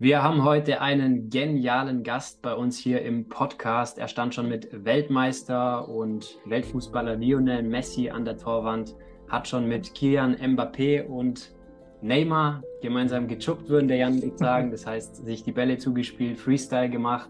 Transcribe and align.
Wir 0.00 0.22
haben 0.22 0.44
heute 0.44 0.80
einen 0.80 1.28
genialen 1.28 2.04
Gast 2.04 2.40
bei 2.40 2.54
uns 2.54 2.78
hier 2.78 3.02
im 3.02 3.28
Podcast. 3.28 3.98
Er 3.98 4.06
stand 4.06 4.32
schon 4.32 4.48
mit 4.48 4.68
Weltmeister 4.84 5.88
und 5.88 6.38
Weltfußballer 6.44 7.16
Lionel 7.16 7.64
Messi 7.64 8.08
an 8.08 8.24
der 8.24 8.36
Torwand, 8.36 8.94
hat 9.26 9.48
schon 9.48 9.66
mit 9.66 9.94
Kian 9.94 10.36
Mbappé 10.36 11.04
und 11.04 11.52
Neymar 12.00 12.62
gemeinsam 12.80 13.26
gechuckt, 13.26 13.68
würden 13.68 13.88
der 13.88 13.96
Jan 13.96 14.22
sagen. 14.36 14.70
Das 14.70 14.86
heißt, 14.86 15.16
sich 15.26 15.42
die 15.42 15.50
Bälle 15.50 15.78
zugespielt, 15.78 16.38
Freestyle 16.38 16.90
gemacht. 16.90 17.28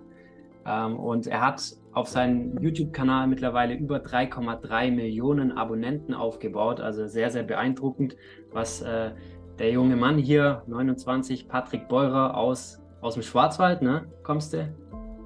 Ähm, 0.67 0.99
und 0.99 1.27
er 1.27 1.41
hat 1.41 1.63
auf 1.93 2.09
seinem 2.09 2.59
YouTube-Kanal 2.61 3.29
mittlerweile 3.29 3.77
über 3.77 3.97
3,3 3.97 4.91
Millionen 4.91 5.53
Abonnenten 5.53 6.13
aufgebaut. 6.13 6.81
Also 6.81 7.07
sehr, 7.07 7.31
sehr 7.31 7.45
beeindruckend, 7.45 8.15
was 8.53 8.83
äh, 8.83 9.13
der 9.59 9.73
junge 9.73 9.97
Mann 9.97 10.19
hier, 10.19 10.63
29, 10.69 11.49
Patrick 11.49 11.89
Beurer 11.89 12.37
aus, 12.37 12.81
aus 13.01 13.15
dem 13.15 13.25
Schwarzwald, 13.25 13.83
ne? 13.83 14.07
Kommst 14.23 14.53
du? 14.53 14.73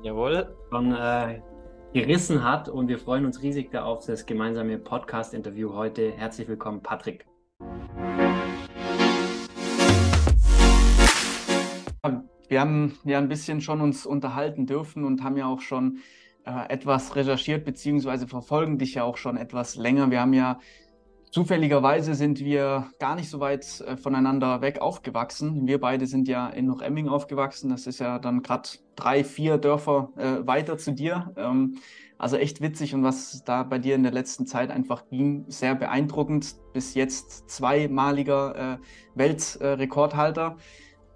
Jawohl. 0.03 0.57
Schon 0.71 0.95
äh, 0.95 1.43
gerissen 1.93 2.43
hat 2.43 2.71
und 2.71 2.89
wir 2.89 2.99
freuen 2.99 3.27
uns 3.27 3.43
riesig 3.43 3.71
da 3.71 3.85
auf 3.85 4.07
das 4.07 4.25
gemeinsame 4.25 4.79
Podcast-Interview 4.79 5.75
heute. 5.75 6.13
Herzlich 6.13 6.49
willkommen, 6.49 6.83
Patrick. 6.83 7.27
Wir 12.49 12.61
haben 12.61 12.99
ja 13.05 13.19
ein 13.19 13.29
bisschen 13.29 13.61
schon 13.61 13.83
uns 13.83 14.07
unterhalten 14.07 14.67
dürfen 14.67 15.05
und 15.05 15.23
haben 15.23 15.37
ja 15.37 15.47
auch 15.47 15.61
schon 15.61 15.99
äh, 16.45 16.71
etwas 16.71 17.17
recherchiert, 17.17 17.65
beziehungsweise 17.67 18.27
verfolgen 18.27 18.79
dich 18.79 18.95
ja 18.95 19.05
auch 19.05 19.19
schon 19.19 19.37
etwas 19.37 19.77
länger. 19.77 20.11
Wir 20.11 20.21
haben 20.23 20.33
ja 20.33 20.59
Zufälligerweise 21.33 22.15
sind 22.15 22.41
wir 22.41 22.91
gar 22.99 23.15
nicht 23.15 23.31
so 23.31 23.41
weit 23.41 23.81
äh, 23.81 23.97
voneinander 23.97 24.61
weg 24.61 24.83
aufgewachsen. 24.83 25.67
Wir 25.67 25.81
beide 25.81 26.07
sind 26.07 26.29
ja 26.29 26.49
in 26.49 26.67
Noch-Emming 26.67 27.09
aufgewachsen. 27.09 27.71
Das 27.71 27.87
ist 27.87 28.01
ja 28.01 28.19
dann 28.19 28.43
gerade 28.43 28.69
drei, 28.97 29.25
vier 29.25 29.57
Dörfer 29.57 30.11
äh, 30.19 30.47
weiter 30.47 30.77
zu 30.77 30.93
dir. 30.93 31.33
Ähm, 31.39 31.79
also 32.19 32.37
echt 32.37 32.61
witzig 32.61 32.95
und 32.95 33.03
was 33.03 33.45
da 33.45 33.63
bei 33.63 33.79
dir 33.79 33.95
in 33.95 34.03
der 34.03 34.13
letzten 34.13 34.47
Zeit 34.47 34.71
einfach 34.71 35.09
ging, 35.09 35.47
sehr 35.49 35.75
beeindruckend. 35.75 36.55
Bis 36.75 36.93
jetzt 36.93 37.49
zweimaliger 37.49 38.75
äh, 38.75 38.79
Weltrekordhalter. 39.15 40.59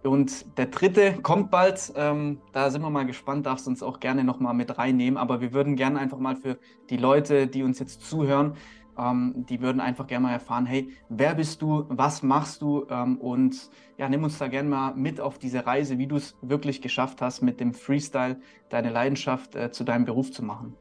Und 0.02 0.56
der 0.56 0.66
dritte 0.66 1.12
kommt 1.20 1.50
bald. 1.50 1.92
Ähm, 1.94 2.40
da 2.54 2.70
sind 2.70 2.80
wir 2.80 2.88
mal 2.88 3.04
gespannt, 3.04 3.44
darfst 3.44 3.68
uns 3.68 3.82
auch 3.82 4.00
gerne 4.00 4.24
nochmal 4.24 4.54
mit 4.54 4.78
reinnehmen. 4.78 5.18
Aber 5.18 5.42
wir 5.42 5.52
würden 5.52 5.76
gerne 5.76 5.98
einfach 5.98 6.18
mal 6.18 6.36
für 6.36 6.56
die 6.88 6.96
Leute, 6.96 7.48
die 7.48 7.62
uns 7.62 7.78
jetzt 7.80 8.00
zuhören, 8.00 8.54
ähm, 8.98 9.46
die 9.48 9.60
würden 9.60 9.80
einfach 9.80 10.06
gerne 10.06 10.26
mal 10.26 10.32
erfahren, 10.32 10.66
hey, 10.66 10.90
wer 11.08 11.34
bist 11.34 11.62
du, 11.62 11.84
was 11.88 12.22
machst 12.22 12.62
du 12.62 12.86
ähm, 12.90 13.18
und 13.18 13.70
ja, 13.98 14.08
nimm 14.08 14.24
uns 14.24 14.38
da 14.38 14.48
gerne 14.48 14.68
mal 14.68 14.94
mit 14.94 15.20
auf 15.20 15.38
diese 15.38 15.66
Reise, 15.66 15.98
wie 15.98 16.06
du 16.06 16.16
es 16.16 16.36
wirklich 16.42 16.82
geschafft 16.82 17.22
hast, 17.22 17.42
mit 17.42 17.60
dem 17.60 17.74
Freestyle 17.74 18.38
deine 18.68 18.90
Leidenschaft 18.90 19.54
äh, 19.54 19.70
zu 19.70 19.84
deinem 19.84 20.04
Beruf 20.04 20.30
zu 20.32 20.42
machen. 20.44 20.76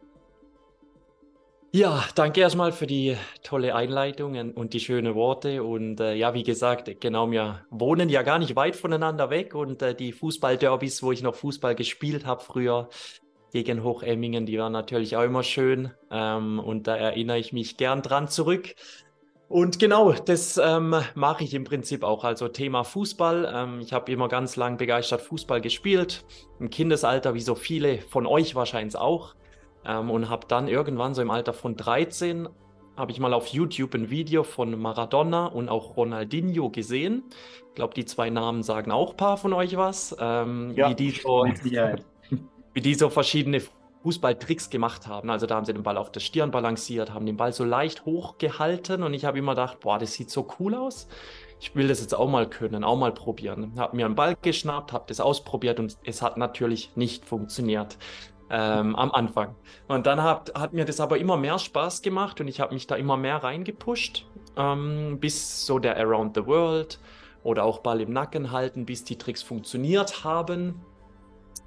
Ja, 1.75 2.05
danke 2.15 2.39
erstmal 2.39 2.71
für 2.71 2.87
die 2.87 3.17
tolle 3.43 3.75
Einleitung 3.75 4.53
und 4.53 4.71
die 4.71 4.79
schönen 4.79 5.13
Worte. 5.13 5.61
Und 5.61 5.99
äh, 5.99 6.13
ja, 6.13 6.33
wie 6.33 6.43
gesagt, 6.43 7.01
genau, 7.01 7.29
wir 7.31 7.65
wohnen 7.69 8.07
ja 8.07 8.21
gar 8.21 8.39
nicht 8.39 8.55
weit 8.55 8.77
voneinander 8.77 9.29
weg. 9.29 9.55
Und 9.55 9.81
äh, 9.81 9.93
die 9.93 10.13
Fußballderbys, 10.13 11.03
wo 11.03 11.11
ich 11.11 11.21
noch 11.21 11.35
Fußball 11.35 11.75
gespielt 11.75 12.25
habe 12.25 12.41
früher, 12.41 12.87
gegen 13.55 13.85
Hochemmingen, 13.85 14.45
die 14.45 14.59
waren 14.59 14.73
natürlich 14.73 15.15
auch 15.15 15.23
immer 15.23 15.41
schön. 15.41 15.91
Ähm, 16.11 16.59
und 16.59 16.87
da 16.87 16.97
erinnere 16.97 17.39
ich 17.39 17.53
mich 17.53 17.77
gern 17.77 18.01
dran 18.01 18.27
zurück. 18.27 18.75
Und 19.47 19.79
genau, 19.79 20.11
das 20.11 20.57
ähm, 20.57 20.93
mache 21.13 21.45
ich 21.45 21.53
im 21.53 21.63
Prinzip 21.63 22.03
auch. 22.03 22.25
Also 22.25 22.49
Thema 22.49 22.83
Fußball. 22.83 23.49
Ähm, 23.55 23.79
ich 23.79 23.93
habe 23.93 24.11
immer 24.11 24.27
ganz 24.27 24.57
lang 24.57 24.75
begeistert 24.75 25.21
Fußball 25.21 25.61
gespielt. 25.61 26.25
Im 26.59 26.69
Kindesalter, 26.69 27.33
wie 27.33 27.39
so 27.39 27.55
viele 27.55 27.99
von 27.99 28.25
euch 28.25 28.55
wahrscheinlich 28.55 28.97
auch. 28.97 29.35
Ähm, 29.85 30.11
und 30.11 30.29
habe 30.29 30.47
dann 30.49 30.67
irgendwann 30.67 31.13
so 31.13 31.21
im 31.21 31.31
Alter 31.31 31.53
von 31.53 31.77
13 31.77 32.49
habe 32.97 33.11
ich 33.11 33.19
mal 33.19 33.33
auf 33.33 33.47
YouTube 33.47 33.93
ein 33.93 34.09
Video 34.09 34.43
von 34.43 34.77
Maradona 34.79 35.47
und 35.47 35.67
auch 35.67 35.97
Ronaldinho 35.97 36.69
gesehen. 36.69 37.23
Ich 37.69 37.75
glaube, 37.75 37.93
die 37.93 38.05
zwei 38.05 38.29
Namen 38.29 38.63
sagen 38.63 38.91
auch 38.91 39.11
ein 39.11 39.17
paar 39.17 39.37
von 39.37 39.51
euch 39.51 39.75
was. 39.75 40.15
Ähm, 40.17 40.71
ja, 40.75 40.89
wie 40.89 40.95
die 40.95 41.11
so, 41.11 41.45
wie 42.75 42.81
die 42.81 42.93
so 42.93 43.09
verschiedene 43.09 43.61
Fußballtricks 44.03 44.69
gemacht 44.69 45.07
haben. 45.07 45.31
Also 45.31 45.47
da 45.47 45.55
haben 45.55 45.65
sie 45.65 45.73
den 45.73 45.81
Ball 45.81 45.97
auf 45.97 46.11
der 46.11 46.19
Stirn 46.19 46.51
balanciert, 46.51 47.11
haben 47.11 47.25
den 47.25 47.37
Ball 47.37 47.53
so 47.53 47.63
leicht 47.63 48.05
hochgehalten 48.05 49.01
und 49.01 49.15
ich 49.15 49.25
habe 49.25 49.39
immer 49.39 49.53
gedacht, 49.53 49.79
boah, 49.79 49.97
das 49.97 50.13
sieht 50.13 50.29
so 50.29 50.47
cool 50.59 50.75
aus. 50.75 51.07
Ich 51.59 51.73
will 51.73 51.87
das 51.87 52.01
jetzt 52.01 52.13
auch 52.13 52.29
mal 52.29 52.47
können, 52.47 52.83
auch 52.83 52.97
mal 52.97 53.13
probieren. 53.13 53.71
Habe 53.77 53.95
mir 53.95 54.05
einen 54.05 54.13
Ball 54.13 54.35
geschnappt, 54.39 54.91
habe 54.91 55.05
das 55.07 55.21
ausprobiert 55.21 55.79
und 55.79 55.97
es 56.03 56.21
hat 56.21 56.37
natürlich 56.37 56.91
nicht 56.95 57.25
funktioniert. 57.25 57.97
Ähm, 58.47 58.95
am 58.95 59.11
Anfang. 59.11 59.55
Und 59.87 60.05
dann 60.05 60.21
hat, 60.21 60.53
hat 60.53 60.71
mir 60.71 60.85
das 60.85 60.99
aber 60.99 61.17
immer 61.17 61.35
mehr 61.35 61.57
Spaß 61.57 62.03
gemacht 62.03 62.39
und 62.39 62.47
ich 62.47 62.59
habe 62.59 62.75
mich 62.75 62.85
da 62.85 62.95
immer 62.95 63.17
mehr 63.17 63.37
reingepusht, 63.37 64.27
ähm, 64.55 65.17
bis 65.19 65.65
so 65.65 65.79
der 65.79 65.97
Around 65.97 66.35
the 66.35 66.45
World 66.45 66.99
oder 67.41 67.63
auch 67.63 67.79
Ball 67.79 68.01
im 68.01 68.13
Nacken 68.13 68.51
halten, 68.51 68.85
bis 68.85 69.03
die 69.03 69.17
Tricks 69.17 69.41
funktioniert 69.41 70.23
haben 70.23 70.79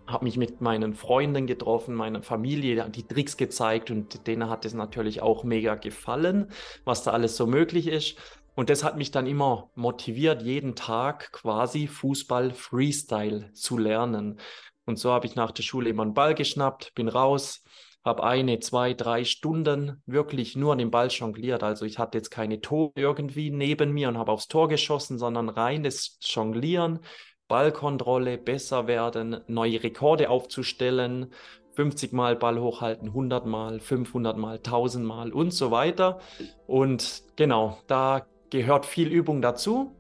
habe 0.08 0.24
mich 0.24 0.36
mit 0.36 0.60
meinen 0.60 0.94
Freunden 0.94 1.46
getroffen, 1.46 1.94
meiner 1.94 2.22
Familie, 2.22 2.88
die 2.90 3.06
Tricks 3.06 3.36
gezeigt 3.36 3.90
und 3.90 4.26
denen 4.26 4.48
hat 4.48 4.64
es 4.64 4.74
natürlich 4.74 5.20
auch 5.20 5.44
mega 5.44 5.74
gefallen, 5.74 6.50
was 6.84 7.02
da 7.02 7.12
alles 7.12 7.36
so 7.36 7.46
möglich 7.46 7.86
ist. 7.86 8.16
Und 8.54 8.70
das 8.70 8.82
hat 8.82 8.96
mich 8.96 9.10
dann 9.10 9.26
immer 9.26 9.70
motiviert, 9.76 10.42
jeden 10.42 10.74
Tag 10.74 11.30
quasi 11.30 11.86
Fußball 11.86 12.52
Freestyle 12.52 13.52
zu 13.52 13.78
lernen. 13.78 14.40
Und 14.84 14.98
so 14.98 15.12
habe 15.12 15.26
ich 15.26 15.36
nach 15.36 15.52
der 15.52 15.62
Schule 15.62 15.90
immer 15.90 16.02
einen 16.02 16.14
Ball 16.14 16.34
geschnappt, 16.34 16.94
bin 16.94 17.08
raus, 17.08 17.62
habe 18.04 18.24
eine, 18.24 18.58
zwei, 18.58 18.94
drei 18.94 19.24
Stunden 19.24 20.02
wirklich 20.06 20.56
nur 20.56 20.72
an 20.72 20.78
den 20.78 20.90
Ball 20.90 21.08
jongliert. 21.08 21.62
Also 21.62 21.84
ich 21.84 21.98
hatte 21.98 22.18
jetzt 22.18 22.30
keine 22.30 22.60
Tore 22.60 22.92
irgendwie 22.96 23.50
neben 23.50 23.92
mir 23.92 24.08
und 24.08 24.16
habe 24.16 24.32
aufs 24.32 24.48
Tor 24.48 24.68
geschossen, 24.68 25.18
sondern 25.18 25.50
reines 25.50 26.18
Jonglieren 26.22 27.00
Ballkontrolle 27.48 28.38
besser 28.38 28.86
werden, 28.86 29.40
neue 29.46 29.82
Rekorde 29.82 30.30
aufzustellen, 30.30 31.32
50 31.74 32.12
Mal 32.12 32.36
Ball 32.36 32.60
hochhalten, 32.60 33.08
100 33.08 33.46
Mal, 33.46 33.80
500 33.80 34.36
Mal, 34.36 34.56
1000 34.56 35.04
Mal 35.04 35.32
und 35.32 35.52
so 35.52 35.70
weiter. 35.70 36.18
Und 36.66 37.22
genau, 37.36 37.78
da 37.86 38.26
gehört 38.50 38.84
viel 38.84 39.08
Übung 39.08 39.40
dazu. 39.40 39.94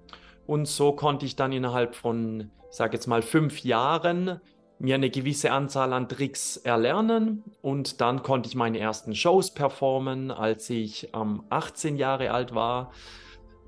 Und 0.46 0.66
so 0.66 0.92
konnte 0.92 1.24
ich 1.24 1.36
dann 1.36 1.52
innerhalb 1.52 1.94
von, 1.94 2.50
sage 2.70 2.94
jetzt 2.94 3.06
mal, 3.06 3.22
fünf 3.22 3.64
Jahren 3.64 4.40
mir 4.78 4.94
eine 4.94 5.10
gewisse 5.10 5.50
Anzahl 5.50 5.92
an 5.92 6.08
Tricks 6.08 6.56
erlernen 6.56 7.44
und 7.62 8.00
dann 8.00 8.22
konnte 8.22 8.48
ich 8.48 8.54
meine 8.54 8.78
ersten 8.78 9.14
Shows 9.14 9.52
performen, 9.52 10.30
als 10.30 10.70
ich 10.70 11.10
ähm, 11.14 11.42
18 11.50 11.96
Jahre 11.96 12.30
alt 12.30 12.54
war 12.54 12.92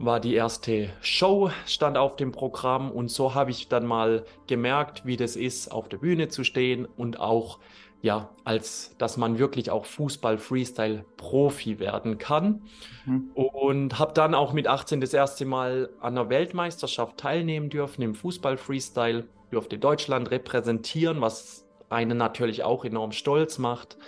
war 0.01 0.19
die 0.19 0.35
erste 0.35 0.89
Show, 1.03 1.51
stand 1.67 1.99
auf 1.99 2.17
dem 2.17 2.33
Programm 2.33 2.91
und 2.91 3.11
so 3.11 3.35
habe 3.35 3.51
ich 3.51 3.69
dann 3.69 3.85
mal 3.85 4.25
gemerkt, 4.47 5.05
wie 5.05 5.19
das 5.19 5.37
ist, 5.37 5.71
auf 5.71 5.91
der 5.91 5.99
Bühne 5.99 6.29
zu 6.29 6.43
stehen 6.43 6.87
und 6.87 7.21
auch, 7.21 7.59
ja, 8.01 8.31
als 8.45 8.97
dass 8.97 9.19
man 9.19 9.39
wirklich 9.39 9.71
auch 9.71 9.85
Fußball-Freestyle-Profi 9.85 11.81
werden 11.81 12.17
kann. 12.17 12.63
Mhm. 13.05 13.31
Und 13.35 13.99
habe 13.99 14.15
dann 14.15 14.35
auch 14.35 14.55
mit 14.55 14.67
18 14.67 15.03
das 15.03 15.13
erste 15.13 15.45
Mal 15.45 15.91
an 16.01 16.15
der 16.15 16.31
Weltmeisterschaft 16.31 17.19
teilnehmen 17.19 17.69
dürfen 17.69 18.01
im 18.01 18.15
Fußball-Freestyle, 18.15 19.29
durfte 19.51 19.79
Deutschland 19.79 20.31
repräsentieren, 20.31 21.21
was 21.21 21.67
einen 21.91 22.17
natürlich 22.17 22.65
auch 22.65 22.87
enorm 22.87 23.13
stolz 23.13 23.59
macht 23.59 23.99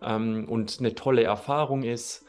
ähm, 0.00 0.46
und 0.48 0.78
eine 0.78 0.94
tolle 0.94 1.24
Erfahrung 1.24 1.82
ist. 1.82 2.23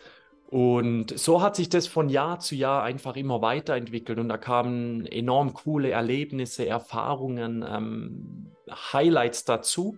Und 0.49 1.17
so 1.17 1.41
hat 1.41 1.55
sich 1.55 1.69
das 1.69 1.87
von 1.87 2.07
Jahr 2.07 2.39
zu 2.39 2.55
Jahr 2.55 2.83
einfach 2.83 3.15
immer 3.15 3.41
weiterentwickelt 3.41 4.19
und 4.19 4.29
da 4.29 4.37
kamen 4.37 5.05
enorm 5.07 5.53
coole 5.53 5.89
Erlebnisse, 5.89 6.67
Erfahrungen, 6.67 7.65
ähm, 7.67 8.51
Highlights 8.69 9.45
dazu. 9.45 9.97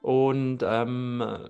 Und 0.00 0.58
ähm, 0.62 1.48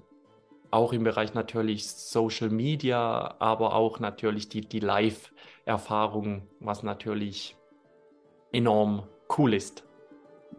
auch 0.71 0.93
im 0.93 1.05
Bereich 1.05 1.35
natürlich 1.35 1.89
Social 1.89 2.51
Media, 2.51 3.37
aber 3.39 3.75
auch 3.75 4.01
natürlich 4.01 4.49
die, 4.49 4.63
die 4.63 4.81
Live-Erfahrung, 4.81 6.49
was 6.61 6.83
natürlich 6.83 7.57
enorm 8.53 9.05
cool 9.37 9.55
ist. 9.55 9.85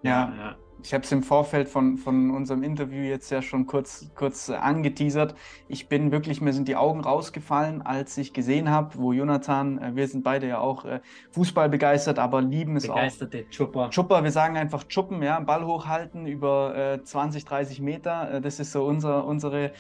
Ja, 0.04 0.34
ja. 0.38 0.65
Ich 0.86 0.94
habe 0.94 1.04
es 1.04 1.12
im 1.12 1.24
Vorfeld 1.24 1.68
von, 1.68 1.98
von 1.98 2.30
unserem 2.30 2.62
Interview 2.62 3.02
jetzt 3.02 3.32
ja 3.32 3.42
schon 3.42 3.66
kurz, 3.66 4.12
kurz 4.14 4.52
angeteasert. 4.52 5.34
Ich 5.68 5.90
bin 5.90 6.12
wirklich, 6.12 6.42
mir 6.42 6.54
sind 6.54 6.68
die 6.68 6.76
Augen 6.76 7.02
rausgefallen, 7.02 7.82
als 7.82 8.16
ich 8.20 8.34
gesehen 8.34 8.70
habe, 8.70 8.92
wo 9.00 9.12
Jonathan, 9.12 9.80
äh, 9.80 9.96
wir 9.96 10.08
sind 10.08 10.24
beide 10.24 10.48
ja 10.48 10.60
auch 10.60 10.86
äh, 10.86 11.00
Fußball 11.32 11.70
begeistert, 11.70 12.20
aber 12.20 12.44
lieben 12.44 12.76
es 12.76 12.86
Begeisterte 12.86 13.46
auch. 13.48 13.50
Chupper. 13.50 13.90
Chupper, 13.90 14.24
wir 14.24 14.32
sagen 14.32 14.58
einfach 14.58 14.84
Chuppen, 14.88 15.24
ja, 15.24 15.40
Ball 15.40 15.66
hochhalten 15.66 16.28
über 16.28 17.00
20, 17.04 17.46
30 17.46 17.82
Meter. 17.82 18.40
Das 18.42 18.60
ist 18.60 18.72
so 18.72 18.86
unser, 18.86 19.26
unsere 19.26 19.72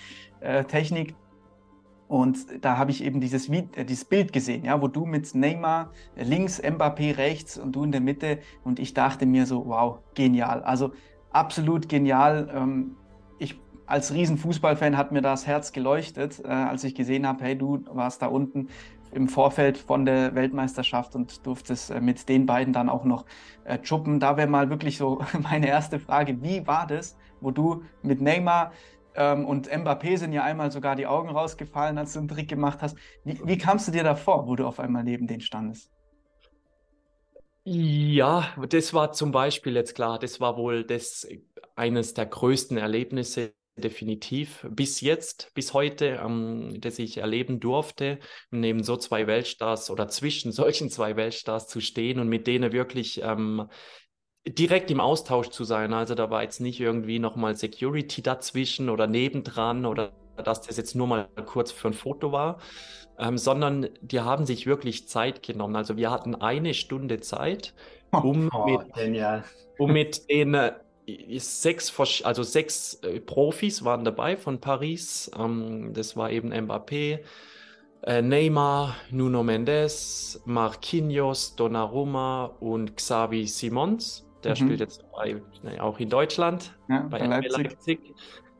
Technik 0.67 1.13
Und 2.07 2.63
da 2.63 2.77
habe 2.77 2.91
ich 2.91 3.03
eben 3.03 3.19
dieses, 3.19 3.49
äh, 3.49 3.83
dieses 3.83 4.05
Bild 4.05 4.31
gesehen, 4.31 4.65
ja, 4.65 4.81
wo 4.81 4.87
du 4.87 5.05
mit 5.05 5.33
Neymar 5.33 5.91
links, 6.15 6.61
Mbappé 6.61 7.17
rechts 7.17 7.57
und 7.57 7.75
du 7.75 7.83
in 7.83 7.91
der 7.91 8.01
Mitte. 8.01 8.39
Und 8.63 8.79
ich 8.79 8.93
dachte 8.93 9.25
mir 9.25 9.45
so, 9.45 9.65
wow, 9.65 9.99
genial. 10.13 10.61
Also 10.63 10.91
absolut 11.31 11.89
genial. 11.89 12.49
Ähm, 12.53 12.95
ich 13.39 13.59
als 13.87 14.13
Riesenfußballfan 14.13 14.97
hat 14.97 15.11
mir 15.11 15.21
das 15.21 15.47
Herz 15.47 15.71
geleuchtet, 15.71 16.41
äh, 16.43 16.47
als 16.47 16.83
ich 16.83 16.93
gesehen 16.93 17.27
habe, 17.27 17.43
hey, 17.43 17.57
du 17.57 17.83
warst 17.91 18.21
da 18.21 18.27
unten 18.27 18.69
im 19.11 19.27
Vorfeld 19.27 19.77
von 19.77 20.05
der 20.05 20.35
Weltmeisterschaft 20.35 21.15
und 21.15 21.45
durftest 21.45 21.89
äh, 21.89 22.01
mit 22.01 22.27
den 22.29 22.45
beiden 22.45 22.73
dann 22.73 22.89
auch 22.89 23.05
noch 23.05 23.25
äh, 23.63 23.79
chuppen. 23.79 24.19
Da 24.19 24.37
wäre 24.37 24.47
mal 24.47 24.69
wirklich 24.69 24.97
so 24.97 25.21
meine 25.41 25.67
erste 25.67 25.99
Frage, 25.99 26.41
wie 26.43 26.67
war 26.67 26.85
das, 26.85 27.17
wo 27.41 27.49
du 27.49 27.83
mit 28.03 28.21
Neymar 28.21 28.71
ähm, 29.15 29.45
und 29.45 29.69
Mbappé 29.69 30.17
sind 30.17 30.33
ja 30.33 30.43
einmal 30.43 30.71
sogar 30.71 30.95
die 30.95 31.07
Augen 31.07 31.29
rausgefallen, 31.29 31.97
als 31.97 32.13
du 32.13 32.19
einen 32.19 32.27
Trick 32.27 32.47
gemacht 32.47 32.79
hast. 32.81 32.97
Wie, 33.23 33.39
wie 33.45 33.57
kamst 33.57 33.87
du 33.87 33.91
dir 33.91 34.03
da 34.03 34.15
vor, 34.15 34.47
wo 34.47 34.55
du 34.55 34.65
auf 34.65 34.79
einmal 34.79 35.03
neben 35.03 35.27
denen 35.27 35.41
standest? 35.41 35.91
Ja, 37.63 38.53
das 38.69 38.93
war 38.93 39.11
zum 39.11 39.31
Beispiel 39.31 39.75
jetzt 39.75 39.95
klar, 39.95 40.19
das 40.19 40.39
war 40.39 40.55
wohl 40.55 40.83
das 40.83 41.27
eines 41.75 42.13
der 42.13 42.27
größten 42.27 42.77
Erlebnisse 42.77 43.53
definitiv 43.77 44.65
bis 44.69 45.01
jetzt, 45.01 45.51
bis 45.53 45.73
heute, 45.73 46.21
ähm, 46.23 46.79
das 46.79 46.99
ich 46.99 47.17
erleben 47.17 47.59
durfte, 47.59 48.19
neben 48.51 48.83
so 48.83 48.95
zwei 48.97 49.27
Weltstars 49.27 49.89
oder 49.89 50.07
zwischen 50.07 50.51
solchen 50.51 50.89
zwei 50.89 51.15
Weltstars 51.15 51.67
zu 51.67 51.81
stehen 51.81 52.19
und 52.19 52.29
mit 52.29 52.47
denen 52.47 52.71
wirklich 52.71 53.21
ähm, 53.21 53.67
direkt 54.47 54.91
im 54.91 54.99
Austausch 54.99 55.49
zu 55.49 55.63
sein. 55.63 55.93
Also 55.93 56.15
da 56.15 56.29
war 56.29 56.43
jetzt 56.43 56.61
nicht 56.61 56.79
irgendwie 56.79 57.19
nochmal 57.19 57.55
Security 57.55 58.21
dazwischen 58.21 58.89
oder 58.89 59.07
nebendran 59.07 59.85
oder 59.85 60.11
dass 60.37 60.61
das 60.61 60.77
jetzt 60.77 60.95
nur 60.95 61.07
mal 61.07 61.27
kurz 61.45 61.71
für 61.71 61.87
ein 61.87 61.93
Foto 61.93 62.31
war, 62.31 62.59
ähm, 63.17 63.37
sondern 63.37 63.89
die 64.01 64.19
haben 64.19 64.45
sich 64.45 64.67
wirklich 64.67 65.07
Zeit 65.07 65.43
genommen. 65.43 65.75
Also 65.75 65.97
wir 65.97 66.11
hatten 66.11 66.35
eine 66.35 66.73
Stunde 66.73 67.21
Zeit, 67.21 67.73
um, 68.11 68.49
oh, 68.53 68.65
mit, 68.65 68.81
um 69.77 69.91
mit 69.91 70.29
den 70.29 70.53
äh, 70.53 70.73
sechs, 71.37 71.93
also 72.23 72.43
sechs 72.43 72.95
äh, 72.95 73.19
Profis 73.19 73.83
waren 73.83 74.03
dabei 74.03 74.37
von 74.37 74.59
Paris. 74.59 75.31
Ähm, 75.37 75.93
das 75.93 76.17
war 76.17 76.31
eben 76.31 76.51
Mbappé, 76.53 77.19
äh, 78.03 78.21
Neymar, 78.21 78.95
Nuno 79.09 79.43
Mendes, 79.43 80.41
Marquinhos, 80.45 81.55
Donnarumma 81.55 82.45
und 82.59 82.97
Xavi 82.97 83.47
Simons. 83.47 84.25
Der 84.45 84.53
mhm. 84.53 84.55
spielt 84.55 84.79
jetzt 84.79 85.03
bei, 85.11 85.41
ne, 85.63 85.83
auch 85.83 85.99
in 85.99 86.09
Deutschland, 86.09 86.73
ja, 86.87 87.01
bei, 87.09 87.19
bei 87.19 87.25
Leipzig. 87.25 87.57
Leipzig. 87.57 87.99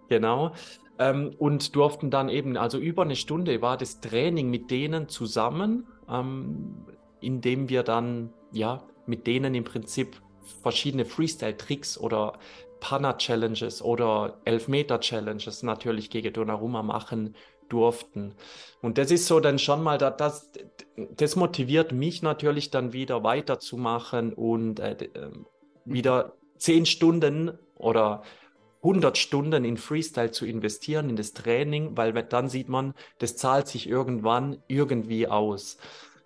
Genau. 0.10 0.52
Ähm, 0.98 1.34
und 1.38 1.76
durften 1.76 2.10
dann 2.10 2.30
eben, 2.30 2.58
also 2.58 2.78
über 2.78 3.04
eine 3.04 3.16
Stunde 3.16 3.62
war 3.62 3.78
das 3.78 4.00
Training 4.00 4.50
mit 4.50 4.72
denen 4.72 5.10
zusammen, 5.10 5.88
ähm, 6.10 6.86
indem 7.20 7.70
wir 7.70 7.84
dann, 7.84 8.32
ja, 8.52 8.84
mit 9.06 9.28
denen 9.28 9.56
im 9.56 9.64
Prinzip 9.64 10.22
verschiedene 10.62 11.06
Freestyle-Tricks 11.06 11.98
oder 11.98 12.34
Panna-Challenges 12.80 13.82
oder 13.82 14.40
Elfmeter-Challenges 14.46 15.64
natürlich 15.64 16.10
gegen 16.10 16.32
Donnarumma 16.34 16.84
machen 16.84 17.36
durften. 17.70 18.36
Und 18.82 18.98
das 18.98 19.12
ist 19.12 19.28
so 19.28 19.40
dann 19.40 19.60
schon 19.60 19.82
mal, 19.82 19.98
das, 19.98 20.52
das 20.96 21.36
motiviert 21.36 21.92
mich 21.92 22.22
natürlich 22.22 22.70
dann 22.70 22.94
wieder 22.94 23.24
weiterzumachen 23.24 24.34
und 24.34 24.80
äh, 24.80 25.10
ähm, 25.16 25.46
wieder 25.86 26.34
zehn 26.58 26.86
Stunden 26.86 27.58
oder 27.76 28.24
100 28.84 29.18
Stunden 29.18 29.66
in 29.66 29.78
Freestyle 29.78 30.32
zu 30.32 30.46
investieren, 30.46 31.10
in 31.10 31.16
das 31.16 31.34
Training, 31.34 31.98
weil 31.98 32.14
dann 32.14 32.50
sieht 32.50 32.70
man, 32.70 32.94
das 33.18 33.36
zahlt 33.36 33.68
sich 33.68 33.90
irgendwann 33.90 34.58
irgendwie 34.68 35.28
aus. 35.28 35.78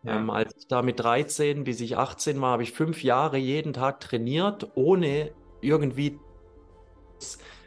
Ja. 0.03 0.17
Ähm, 0.17 0.29
als 0.29 0.53
ich 0.57 0.67
da 0.67 0.81
mit 0.81 0.99
13 0.99 1.63
bis 1.63 1.81
ich 1.81 1.97
18 1.97 2.39
war, 2.41 2.51
habe 2.51 2.63
ich 2.63 2.71
fünf 2.71 3.03
Jahre 3.03 3.37
jeden 3.37 3.73
Tag 3.73 3.99
trainiert, 4.01 4.71
ohne 4.75 5.31
irgendwie 5.61 6.19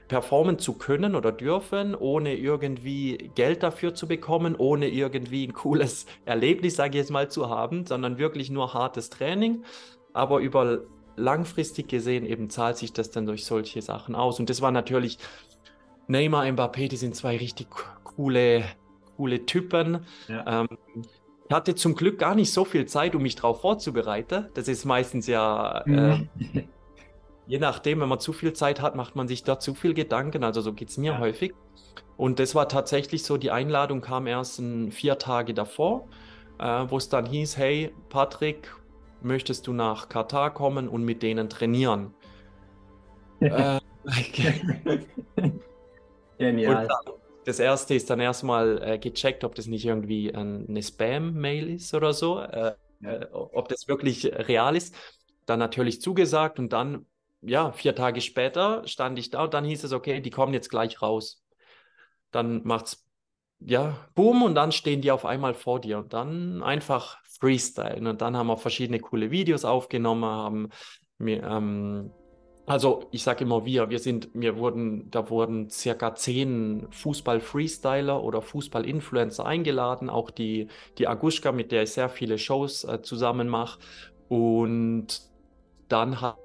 performen 0.08 0.58
zu 0.58 0.74
können 0.74 1.14
oder 1.14 1.32
dürfen, 1.32 1.94
ohne 1.94 2.36
irgendwie 2.36 3.30
Geld 3.34 3.62
dafür 3.62 3.94
zu 3.94 4.06
bekommen, 4.06 4.54
ohne 4.56 4.88
irgendwie 4.88 5.46
ein 5.46 5.54
cooles 5.54 6.04
Erlebnis, 6.26 6.76
sage 6.76 6.90
ich 6.90 6.96
jetzt 6.96 7.10
mal, 7.10 7.30
zu 7.30 7.48
haben, 7.48 7.86
sondern 7.86 8.18
wirklich 8.18 8.50
nur 8.50 8.74
hartes 8.74 9.08
Training. 9.08 9.64
Aber 10.12 10.40
über 10.40 10.82
langfristig 11.16 11.88
gesehen 11.88 12.24
eben 12.26 12.50
zahlt 12.50 12.76
sich 12.76 12.92
das 12.92 13.10
dann 13.10 13.26
durch 13.26 13.44
solche 13.44 13.82
Sachen 13.82 14.14
aus. 14.14 14.40
Und 14.40 14.50
das 14.50 14.60
war 14.62 14.70
natürlich 14.70 15.18
Neymar, 16.08 16.44
Mbappé, 16.44 16.88
die 16.88 16.96
sind 16.96 17.14
zwei 17.14 17.36
richtig 17.36 17.68
coole, 18.04 18.64
coole 19.16 19.46
Typen. 19.46 20.06
Ja. 20.28 20.62
Ähm, 20.62 20.68
ich 21.48 21.54
hatte 21.54 21.74
zum 21.74 21.94
Glück 21.94 22.18
gar 22.18 22.34
nicht 22.34 22.52
so 22.52 22.64
viel 22.64 22.86
Zeit, 22.86 23.14
um 23.14 23.22
mich 23.22 23.36
darauf 23.36 23.60
vorzubereiten. 23.60 24.46
Das 24.54 24.68
ist 24.68 24.84
meistens 24.84 25.26
ja, 25.26 25.82
äh, 25.86 26.26
je 27.46 27.58
nachdem, 27.58 28.00
wenn 28.00 28.08
man 28.08 28.20
zu 28.20 28.32
viel 28.32 28.52
Zeit 28.52 28.80
hat, 28.80 28.96
macht 28.96 29.16
man 29.16 29.28
sich 29.28 29.44
da 29.44 29.58
zu 29.58 29.74
viel 29.74 29.94
Gedanken. 29.94 30.44
Also 30.44 30.60
so 30.60 30.72
geht 30.72 30.88
es 30.88 30.96
mir 30.96 31.12
ja. 31.12 31.18
häufig. 31.18 31.52
Und 32.16 32.38
das 32.38 32.54
war 32.54 32.68
tatsächlich 32.68 33.24
so, 33.24 33.36
die 33.36 33.50
Einladung 33.50 34.00
kam 34.00 34.26
erst 34.26 34.62
vier 34.90 35.18
Tage 35.18 35.54
davor, 35.54 36.08
äh, 36.58 36.84
wo 36.88 36.96
es 36.96 37.08
dann 37.08 37.26
hieß, 37.26 37.56
hey 37.56 37.92
Patrick, 38.08 38.74
möchtest 39.24 39.66
du 39.66 39.72
nach 39.72 40.08
Katar 40.08 40.52
kommen 40.52 40.88
und 40.88 41.04
mit 41.04 41.22
denen 41.22 41.48
trainieren? 41.48 42.14
äh, 43.40 43.80
Genial. 46.38 46.88
Dann, 46.88 47.14
das 47.44 47.58
erste 47.58 47.94
ist 47.94 48.08
dann 48.10 48.20
erstmal 48.20 48.82
äh, 48.82 48.98
gecheckt, 48.98 49.44
ob 49.44 49.54
das 49.54 49.66
nicht 49.66 49.84
irgendwie 49.84 50.34
ein, 50.34 50.66
eine 50.68 50.82
Spam-Mail 50.82 51.68
ist 51.68 51.94
oder 51.94 52.12
so, 52.12 52.40
äh. 52.40 52.74
Äh, 53.02 53.26
ob 53.32 53.68
das 53.68 53.88
wirklich 53.88 54.26
real 54.26 54.76
ist. 54.76 54.94
Dann 55.46 55.58
natürlich 55.58 56.00
zugesagt 56.00 56.58
und 56.58 56.72
dann, 56.72 57.06
ja, 57.40 57.72
vier 57.72 57.94
Tage 57.94 58.20
später 58.20 58.86
stand 58.86 59.18
ich 59.18 59.30
da 59.30 59.44
und 59.44 59.54
dann 59.54 59.64
hieß 59.64 59.84
es, 59.84 59.92
okay, 59.92 60.20
die 60.20 60.30
kommen 60.30 60.54
jetzt 60.54 60.70
gleich 60.70 61.02
raus. 61.02 61.42
Dann 62.30 62.62
macht's, 62.64 63.04
ja, 63.66 63.96
boom 64.14 64.42
und 64.42 64.54
dann 64.54 64.72
stehen 64.72 65.00
die 65.00 65.10
auf 65.10 65.24
einmal 65.24 65.54
vor 65.54 65.80
dir 65.80 65.98
und 65.98 66.12
dann 66.12 66.62
einfach 66.62 67.18
Freestyle. 67.40 68.08
Und 68.08 68.20
dann 68.20 68.36
haben 68.36 68.46
wir 68.46 68.56
verschiedene 68.56 69.00
coole 69.00 69.30
Videos 69.30 69.64
aufgenommen, 69.64 70.24
haben 70.24 70.68
mir, 71.18 71.42
ähm, 71.42 72.10
also 72.66 73.08
ich 73.10 73.22
sage 73.22 73.44
immer 73.44 73.64
wir, 73.64 73.90
wir 73.90 73.98
sind, 73.98 74.28
wir 74.34 74.56
wurden, 74.56 75.10
da 75.10 75.28
wurden 75.28 75.68
circa 75.68 76.14
zehn 76.14 76.86
Fußball-Freestyler 76.90 78.22
oder 78.22 78.42
Fußball-Influencer 78.42 79.44
eingeladen, 79.44 80.08
auch 80.08 80.30
die, 80.30 80.68
die 80.98 81.08
Aguschka, 81.08 81.52
mit 81.52 81.72
der 81.72 81.82
ich 81.82 81.92
sehr 81.92 82.08
viele 82.08 82.38
Shows 82.38 82.84
äh, 82.84 83.02
zusammen 83.02 83.48
mache. 83.48 83.80
Und 84.28 85.22
dann 85.88 86.20
hat 86.20 86.38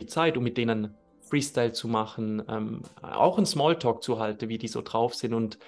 die 0.00 0.06
Zeit, 0.06 0.36
um 0.36 0.44
mit 0.44 0.58
denen 0.58 0.94
Freestyle 1.22 1.72
zu 1.72 1.88
machen, 1.88 2.42
ähm, 2.48 2.82
auch 3.02 3.36
einen 3.36 3.46
Smalltalk 3.46 4.02
zu 4.02 4.18
halten, 4.18 4.48
wie 4.48 4.58
die 4.58 4.68
so 4.68 4.82
drauf 4.82 5.14
sind 5.14 5.34
und 5.34 5.58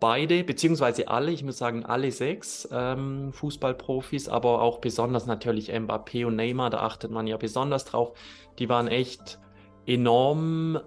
beide, 0.00 0.44
beziehungsweise 0.44 1.08
alle, 1.08 1.30
ich 1.30 1.42
muss 1.42 1.58
sagen, 1.58 1.84
alle 1.84 2.10
sechs 2.12 2.68
ähm, 2.72 3.32
Fußballprofis, 3.32 4.28
aber 4.28 4.62
auch 4.62 4.78
besonders 4.78 5.26
natürlich 5.26 5.72
Mbappé 5.72 6.26
und 6.26 6.36
Neymar, 6.36 6.70
da 6.70 6.78
achtet 6.80 7.10
man 7.10 7.26
ja 7.26 7.36
besonders 7.36 7.84
drauf. 7.84 8.12
Die 8.58 8.68
waren 8.68 8.88
echt 8.88 9.38
enorm 9.86 10.80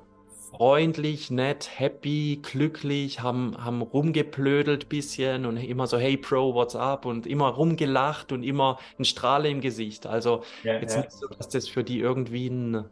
freundlich, 0.52 1.32
nett, 1.32 1.70
happy, 1.76 2.40
glücklich, 2.42 3.22
haben, 3.22 3.56
haben 3.58 3.82
rumgeplödelt 3.82 4.90
bisschen 4.90 5.46
und 5.46 5.58
immer 5.58 5.88
so, 5.88 5.98
hey 5.98 6.18
Bro, 6.18 6.56
what's 6.56 6.76
up? 6.76 7.06
Und 7.06 7.26
immer 7.26 7.50
rumgelacht 7.50 8.32
und 8.32 8.44
immer 8.44 8.78
ein 9.00 9.06
Strahle 9.06 9.50
im 9.50 9.62
Gesicht. 9.62 10.06
Also 10.06 10.44
ja, 10.64 10.74
jetzt 10.74 10.96
ja. 10.96 11.02
nicht 11.02 11.14
so, 11.14 11.28
dass 11.28 11.50
das 11.50 11.68
für 11.68 11.84
die 11.84 12.00
irgendwie 12.00 12.48
ein 12.50 12.86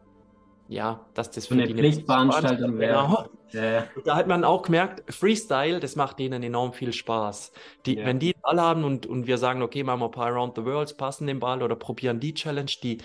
ja, 0.70 1.04
dass 1.16 1.32
das 1.32 1.48
für 1.48 1.56
eine 1.56 1.66
die 1.66 1.74
Pflichtveranstaltung 1.74 2.78
wäre. 2.78 3.04
Genau. 3.04 3.30
Ja. 3.52 3.88
Da 4.06 4.16
hat 4.16 4.28
man 4.28 4.44
auch 4.44 4.62
gemerkt, 4.62 5.12
Freestyle, 5.12 5.80
das 5.80 5.96
macht 5.96 6.20
denen 6.20 6.44
enorm 6.44 6.72
viel 6.72 6.94
Spaß. 6.94 7.52
Die, 7.88 7.96
ja. 7.96 8.06
Wenn 8.06 8.20
die 8.20 8.34
den 8.34 8.42
Ball 8.44 8.62
haben 8.62 8.84
und, 8.84 9.08
und 9.08 9.26
wir 9.26 9.40
sagen, 9.40 9.64
okay, 9.64 9.82
machen 9.82 10.02
wir 10.02 10.06
ein 10.06 10.12
paar 10.12 10.28
Around 10.28 10.56
the 10.56 10.66
Worlds, 10.66 10.96
passen 10.96 11.26
den 11.26 11.40
Ball 11.40 11.64
oder 11.64 11.76
probieren 11.76 12.20
die 12.20 12.36
Challenge, 12.36 12.70
die, 12.84 13.00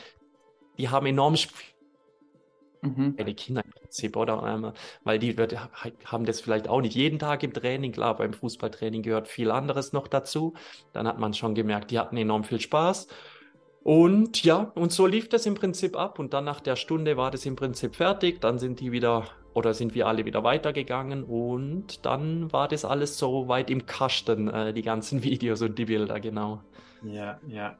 die 0.77 0.91
haben 0.91 1.07
enorm 1.07 1.37
mhm. 2.83 3.15
eine 3.17 3.35
Kinder 3.35 3.65
im 3.65 3.71
Prinzip, 3.71 4.19
oder? 4.19 4.43
Ähm, 4.47 4.73
weil 5.05 5.19
die 5.19 5.35
haben 6.05 6.27
das 6.27 6.43
vielleicht 6.43 6.69
auch 6.69 6.83
nicht 6.83 6.95
jeden 6.95 7.19
Tag 7.19 7.43
im 7.43 7.55
Training. 7.55 7.93
Klar, 7.93 8.15
beim 8.15 8.35
Fußballtraining 8.35 9.01
gehört 9.01 9.29
viel 9.29 9.51
anderes 9.51 9.95
noch 9.95 10.09
dazu. 10.09 10.53
Dann 10.93 11.09
hat 11.09 11.19
man 11.19 11.33
schon 11.33 11.55
gemerkt, 11.55 11.91
die 11.91 11.99
hatten 11.99 12.19
enorm 12.19 12.45
viel 12.45 12.61
Spaß. 12.61 13.09
Und 13.85 14.43
ja, 14.45 14.73
und 14.75 14.93
so 14.93 15.07
lief 15.07 15.29
das 15.29 15.45
im 15.45 15.55
Prinzip 15.55 15.95
ab. 15.95 16.19
Und 16.19 16.33
dann 16.33 16.45
nach 16.45 16.61
der 16.61 16.75
Stunde 16.75 17.19
war 17.19 17.31
das 17.31 17.45
im 17.45 17.55
Prinzip 17.55 17.95
fertig. 17.95 18.41
Dann 18.41 18.59
sind 18.59 18.81
die 18.81 18.93
wieder 18.93 19.27
oder 19.53 19.75
sind 19.75 19.95
wir 19.95 20.07
alle 20.07 20.25
wieder 20.25 20.43
weitergegangen. 20.43 21.23
Und 21.23 22.05
dann 22.07 22.51
war 22.51 22.67
das 22.67 22.87
alles 22.87 23.19
so 23.19 23.47
weit 23.47 23.71
im 23.71 23.85
Kasten, 23.85 24.49
äh, 24.49 24.73
die 24.73 24.81
ganzen 24.81 25.23
Videos 25.23 25.61
und 25.61 25.79
die 25.79 25.85
Bilder, 25.85 26.19
genau. 26.19 26.63
Ja, 27.03 27.39
ja. 27.47 27.77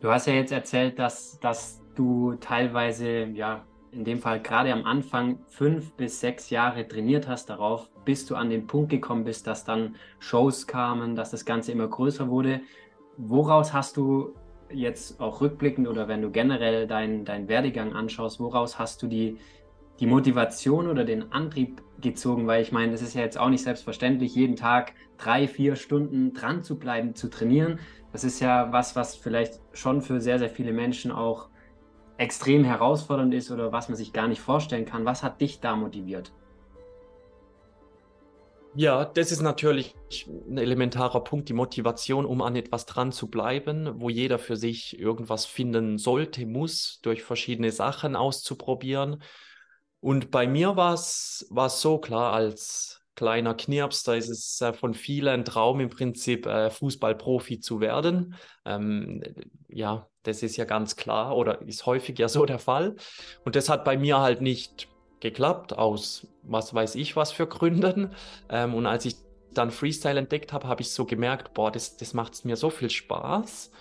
Du 0.00 0.10
hast 0.10 0.26
ja 0.26 0.32
jetzt 0.32 0.50
erzählt, 0.50 0.98
dass, 0.98 1.38
dass 1.40 1.82
du 1.94 2.34
teilweise 2.40 3.24
ja 3.26 3.64
in 3.92 4.04
dem 4.04 4.18
Fall 4.18 4.40
gerade 4.40 4.72
am 4.72 4.84
Anfang 4.86 5.38
fünf 5.46 5.92
bis 5.92 6.20
sechs 6.20 6.50
Jahre 6.50 6.88
trainiert 6.88 7.28
hast 7.28 7.50
darauf, 7.50 7.90
bis 8.06 8.24
du 8.24 8.34
an 8.34 8.48
den 8.48 8.66
Punkt 8.66 8.90
gekommen 8.90 9.24
bist, 9.24 9.46
dass 9.46 9.64
dann 9.64 9.96
Shows 10.18 10.66
kamen, 10.66 11.14
dass 11.14 11.30
das 11.30 11.44
Ganze 11.44 11.70
immer 11.70 11.86
größer 11.86 12.28
wurde. 12.28 12.62
Woraus 13.18 13.72
hast 13.72 13.98
du 13.98 14.34
jetzt 14.72 15.20
auch 15.20 15.40
rückblickend 15.40 15.88
oder 15.88 16.08
wenn 16.08 16.22
du 16.22 16.30
generell 16.30 16.86
deinen 16.86 17.24
dein 17.24 17.48
Werdegang 17.48 17.92
anschaust, 17.92 18.40
woraus 18.40 18.78
hast 18.78 19.02
du 19.02 19.06
die, 19.06 19.38
die 20.00 20.06
Motivation 20.06 20.88
oder 20.88 21.04
den 21.04 21.32
Antrieb 21.32 21.82
gezogen? 22.00 22.46
Weil 22.46 22.62
ich 22.62 22.72
meine, 22.72 22.92
es 22.92 23.02
ist 23.02 23.14
ja 23.14 23.22
jetzt 23.22 23.38
auch 23.38 23.48
nicht 23.48 23.62
selbstverständlich, 23.62 24.34
jeden 24.34 24.56
Tag 24.56 24.94
drei, 25.16 25.46
vier 25.48 25.76
Stunden 25.76 26.32
dran 26.32 26.62
zu 26.62 26.78
bleiben, 26.78 27.14
zu 27.14 27.28
trainieren. 27.28 27.78
Das 28.12 28.24
ist 28.24 28.40
ja 28.40 28.72
was, 28.72 28.96
was 28.96 29.16
vielleicht 29.16 29.60
schon 29.72 30.02
für 30.02 30.20
sehr, 30.20 30.38
sehr 30.38 30.50
viele 30.50 30.72
Menschen 30.72 31.12
auch 31.12 31.48
extrem 32.16 32.64
herausfordernd 32.64 33.34
ist 33.34 33.50
oder 33.50 33.72
was 33.72 33.88
man 33.88 33.96
sich 33.96 34.12
gar 34.12 34.28
nicht 34.28 34.40
vorstellen 34.40 34.84
kann. 34.84 35.04
Was 35.04 35.22
hat 35.22 35.40
dich 35.40 35.60
da 35.60 35.74
motiviert? 35.74 36.32
Ja, 38.76 39.04
das 39.04 39.30
ist 39.30 39.40
natürlich 39.40 39.94
ein 40.26 40.58
elementarer 40.58 41.22
Punkt, 41.22 41.48
die 41.48 41.52
Motivation, 41.52 42.26
um 42.26 42.42
an 42.42 42.56
etwas 42.56 42.86
dran 42.86 43.12
zu 43.12 43.30
bleiben, 43.30 44.00
wo 44.00 44.10
jeder 44.10 44.40
für 44.40 44.56
sich 44.56 44.98
irgendwas 44.98 45.46
finden 45.46 45.96
sollte, 45.96 46.44
muss, 46.44 46.98
durch 47.02 47.22
verschiedene 47.22 47.70
Sachen 47.70 48.16
auszuprobieren. 48.16 49.22
Und 50.00 50.32
bei 50.32 50.48
mir 50.48 50.76
war 50.76 50.94
es 50.94 51.46
so 51.80 51.98
klar, 51.98 52.32
als 52.32 53.00
kleiner 53.14 53.54
Knirps, 53.54 54.02
da 54.02 54.14
ist 54.14 54.28
es 54.28 54.60
äh, 54.60 54.72
von 54.72 54.92
vielen 54.92 55.28
ein 55.28 55.44
Traum 55.44 55.80
im 55.80 55.88
Prinzip, 55.88 56.46
äh, 56.46 56.68
Fußballprofi 56.70 57.60
zu 57.60 57.80
werden. 57.80 58.34
Ähm, 58.64 59.22
ja, 59.68 60.08
das 60.24 60.42
ist 60.42 60.56
ja 60.56 60.64
ganz 60.64 60.96
klar 60.96 61.36
oder 61.36 61.62
ist 61.62 61.86
häufig 61.86 62.18
ja 62.18 62.28
so 62.28 62.44
der 62.44 62.58
Fall. 62.58 62.96
Und 63.44 63.56
das 63.56 63.68
hat 63.68 63.84
bei 63.84 63.96
mir 63.96 64.18
halt 64.18 64.40
nicht 64.40 64.88
geklappt, 65.24 65.76
aus 65.76 66.26
was 66.42 66.74
weiß 66.74 66.94
ich 66.94 67.16
was 67.16 67.32
für 67.32 67.46
Gründen. 67.46 68.10
Ähm, 68.48 68.74
und 68.74 68.86
als 68.86 69.06
ich 69.06 69.16
dann 69.52 69.70
Freestyle 69.70 70.18
entdeckt 70.18 70.52
habe, 70.52 70.68
habe 70.68 70.82
ich 70.82 70.90
so 70.90 71.04
gemerkt, 71.04 71.54
boah, 71.54 71.72
das, 71.72 71.96
das 71.96 72.14
macht 72.14 72.44
mir 72.44 72.56
so 72.56 72.70
viel 72.70 72.90
Spaß. 72.90 73.72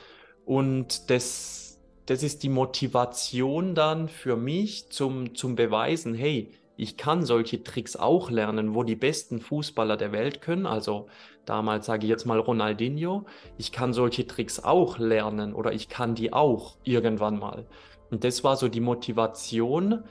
Und 0.46 1.10
das, 1.10 1.80
das 2.06 2.24
ist 2.24 2.44
die 2.44 2.50
Motivation 2.50 3.76
dann 3.76 4.08
für 4.08 4.38
mich 4.38 4.90
zum, 4.90 5.36
zum 5.36 5.56
Beweisen, 5.56 6.16
hey, 6.16 6.52
ich 6.76 6.98
kann 6.98 7.24
solche 7.24 7.64
Tricks 7.64 7.96
auch 7.96 8.32
lernen, 8.32 8.74
wo 8.74 8.84
die 8.84 8.96
besten 8.96 9.42
Fußballer 9.42 9.96
der 9.96 10.12
Welt 10.12 10.42
können. 10.42 10.66
Also 10.66 11.08
damals 11.46 11.86
sage 11.86 12.06
ich 12.06 12.10
jetzt 12.10 12.26
mal 12.26 12.40
Ronaldinho. 12.40 13.26
Ich 13.58 13.72
kann 13.72 13.94
solche 13.94 14.26
Tricks 14.26 14.60
auch 14.60 14.98
lernen 14.98 15.54
oder 15.54 15.72
ich 15.72 15.88
kann 15.88 16.16
die 16.16 16.34
auch 16.34 16.78
irgendwann 16.84 17.38
mal. 17.38 17.68
Und 18.10 18.24
das 18.24 18.44
war 18.44 18.56
so 18.58 18.70
die 18.70 18.80
Motivation, 18.80 20.04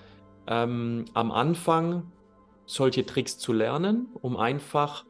ähm, 0.47 1.05
am 1.15 1.31
Anfang 1.31 2.11
solche 2.67 3.05
Tricks 3.05 3.39
zu 3.39 3.53
lernen, 3.53 4.09
um 4.21 4.37
einfach 4.37 5.05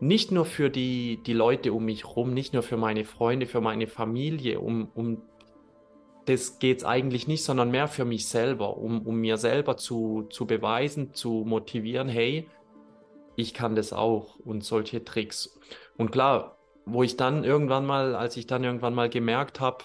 nicht 0.00 0.30
nur 0.30 0.44
für 0.44 0.70
die, 0.70 1.20
die 1.24 1.32
Leute 1.32 1.72
um 1.72 1.84
mich 1.84 2.04
herum, 2.04 2.32
nicht 2.32 2.52
nur 2.52 2.62
für 2.62 2.76
meine 2.76 3.04
Freunde, 3.04 3.46
für 3.46 3.60
meine 3.60 3.86
Familie, 3.86 4.60
um, 4.60 4.88
um 4.94 5.22
das 6.26 6.58
geht 6.58 6.78
es 6.78 6.84
eigentlich 6.84 7.26
nicht, 7.26 7.42
sondern 7.42 7.70
mehr 7.70 7.88
für 7.88 8.04
mich 8.04 8.28
selber, 8.28 8.76
um, 8.76 9.06
um 9.06 9.16
mir 9.16 9.38
selber 9.38 9.76
zu, 9.76 10.26
zu 10.30 10.46
beweisen, 10.46 11.14
zu 11.14 11.44
motivieren, 11.46 12.08
hey, 12.08 12.46
ich 13.34 13.54
kann 13.54 13.74
das 13.74 13.92
auch 13.92 14.38
und 14.40 14.62
solche 14.62 15.04
Tricks. 15.04 15.58
Und 15.96 16.10
klar, 16.12 16.58
wo 16.84 17.02
ich 17.02 17.16
dann 17.16 17.44
irgendwann 17.44 17.86
mal, 17.86 18.14
als 18.14 18.36
ich 18.36 18.46
dann 18.46 18.64
irgendwann 18.64 18.94
mal 18.94 19.08
gemerkt 19.08 19.60
habe, 19.60 19.84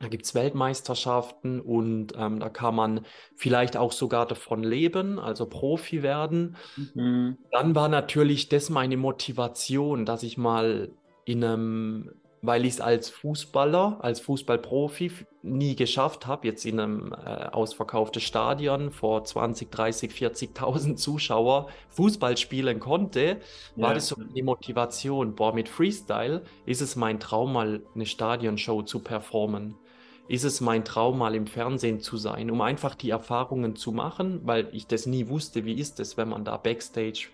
da 0.00 0.08
gibt 0.08 0.24
es 0.24 0.34
Weltmeisterschaften 0.34 1.60
und 1.60 2.12
ähm, 2.16 2.40
da 2.40 2.48
kann 2.48 2.74
man 2.74 3.00
vielleicht 3.36 3.76
auch 3.76 3.92
sogar 3.92 4.26
davon 4.26 4.62
leben, 4.62 5.18
also 5.18 5.46
Profi 5.46 6.02
werden. 6.02 6.56
Mhm. 6.94 7.38
Dann 7.50 7.74
war 7.74 7.88
natürlich 7.88 8.48
das 8.48 8.70
meine 8.70 8.96
Motivation, 8.96 10.04
dass 10.04 10.22
ich 10.22 10.36
mal 10.36 10.90
in 11.24 11.42
einem 11.42 12.10
weil 12.46 12.66
ich 12.66 12.74
es 12.74 12.80
als 12.80 13.08
Fußballer, 13.08 13.98
als 14.02 14.20
Fußballprofi 14.20 15.10
nie 15.42 15.76
geschafft 15.76 16.26
habe, 16.26 16.46
jetzt 16.46 16.66
in 16.66 16.78
einem 16.78 17.12
äh, 17.12 17.46
ausverkauftes 17.46 18.22
Stadion 18.22 18.90
vor 18.90 19.24
20, 19.24 19.70
30, 19.70 20.12
40.000 20.12 20.96
Zuschauer 20.96 21.68
Fußball 21.88 22.36
spielen 22.36 22.80
konnte, 22.80 23.38
war 23.76 23.90
ja. 23.90 23.94
das 23.94 24.08
so 24.08 24.16
die 24.16 24.42
Motivation. 24.42 25.34
Boah, 25.34 25.54
mit 25.54 25.70
Freestyle 25.70 26.42
ist 26.66 26.82
es 26.82 26.96
mein 26.96 27.18
Traum, 27.18 27.54
mal 27.54 27.82
eine 27.94 28.06
Stadionshow 28.06 28.82
zu 28.82 29.00
performen. 29.00 29.76
Ist 30.26 30.44
es 30.44 30.60
mein 30.60 30.84
Traum, 30.84 31.18
mal 31.18 31.34
im 31.34 31.46
Fernsehen 31.46 32.00
zu 32.00 32.16
sein, 32.16 32.50
um 32.50 32.60
einfach 32.60 32.94
die 32.94 33.10
Erfahrungen 33.10 33.76
zu 33.76 33.92
machen, 33.92 34.40
weil 34.44 34.68
ich 34.72 34.86
das 34.86 35.06
nie 35.06 35.28
wusste, 35.28 35.64
wie 35.64 35.74
ist 35.74 36.00
es, 36.00 36.16
wenn 36.16 36.28
man 36.28 36.44
da 36.44 36.56
backstage 36.56 37.28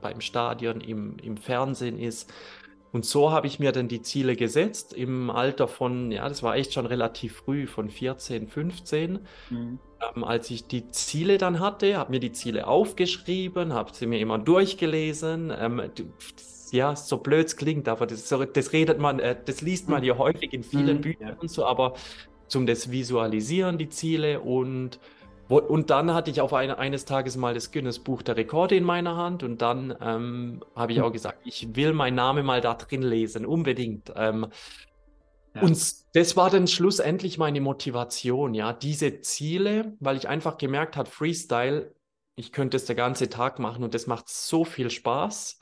beim 0.00 0.20
Stadion 0.20 0.80
im, 0.80 1.18
im 1.18 1.36
Fernsehen 1.36 1.98
ist 1.98 2.32
und 2.92 3.04
so 3.04 3.30
habe 3.30 3.46
ich 3.46 3.60
mir 3.60 3.72
dann 3.72 3.88
die 3.88 4.02
Ziele 4.02 4.34
gesetzt 4.34 4.92
im 4.92 5.30
Alter 5.30 5.68
von, 5.68 6.10
ja, 6.10 6.28
das 6.28 6.42
war 6.42 6.56
echt 6.56 6.72
schon 6.72 6.86
relativ 6.86 7.36
früh, 7.36 7.66
von 7.66 7.88
14, 7.88 8.48
15. 8.48 9.20
Mhm. 9.50 9.78
Ähm, 10.16 10.24
als 10.24 10.50
ich 10.50 10.66
die 10.66 10.88
Ziele 10.88 11.38
dann 11.38 11.60
hatte, 11.60 11.96
habe 11.96 12.10
mir 12.10 12.20
die 12.20 12.32
Ziele 12.32 12.66
aufgeschrieben, 12.66 13.74
habe 13.74 13.94
sie 13.94 14.06
mir 14.06 14.18
immer 14.18 14.38
durchgelesen. 14.38 15.52
Ähm, 15.56 15.82
ja, 16.72 16.96
so 16.96 17.18
blöd 17.18 17.46
es 17.46 17.56
klingt, 17.56 17.88
aber 17.88 18.06
das, 18.06 18.28
das 18.28 18.72
redet 18.72 18.98
man, 18.98 19.20
äh, 19.20 19.36
das 19.44 19.60
liest 19.60 19.88
man 19.88 20.02
ja 20.02 20.18
häufig 20.18 20.52
in 20.52 20.64
vielen 20.64 20.98
mhm. 20.98 21.02
Büchern 21.02 21.36
und 21.38 21.50
so, 21.50 21.64
aber 21.64 21.94
zum 22.50 22.66
das 22.66 22.90
Visualisieren, 22.90 23.78
die 23.78 23.88
Ziele 23.88 24.40
und 24.40 24.98
und 25.48 25.90
dann 25.90 26.14
hatte 26.14 26.30
ich 26.30 26.40
auf 26.40 26.54
eine, 26.54 26.78
eines 26.78 27.06
Tages 27.06 27.36
mal 27.36 27.54
das 27.54 27.72
Guinness 27.72 27.98
Buch 27.98 28.22
der 28.22 28.36
Rekorde 28.36 28.76
in 28.76 28.84
meiner 28.84 29.16
Hand 29.16 29.42
und 29.42 29.60
dann 29.60 29.92
ähm, 30.00 30.62
habe 30.76 30.92
ich 30.92 30.98
hm. 30.98 31.04
auch 31.04 31.12
gesagt, 31.12 31.40
ich 31.44 31.74
will 31.74 31.92
meinen 31.92 32.14
Namen 32.14 32.46
mal 32.46 32.60
da 32.60 32.74
drin 32.74 33.02
lesen, 33.02 33.44
unbedingt. 33.44 34.12
Ähm, 34.14 34.46
ja. 35.54 35.62
Und 35.62 35.76
das 36.14 36.36
war 36.36 36.50
dann 36.50 36.68
schlussendlich 36.68 37.36
meine 37.36 37.60
Motivation, 37.60 38.54
ja, 38.54 38.72
diese 38.72 39.22
Ziele, 39.22 39.96
weil 39.98 40.16
ich 40.16 40.28
einfach 40.28 40.56
gemerkt 40.56 40.96
habe, 40.96 41.10
Freestyle, 41.10 41.92
ich 42.36 42.52
könnte 42.52 42.76
es 42.76 42.84
der 42.84 42.94
ganze 42.96 43.28
Tag 43.28 43.58
machen 43.58 43.82
und 43.82 43.92
das 43.92 44.06
macht 44.06 44.28
so 44.28 44.64
viel 44.64 44.88
Spaß. 44.90 45.58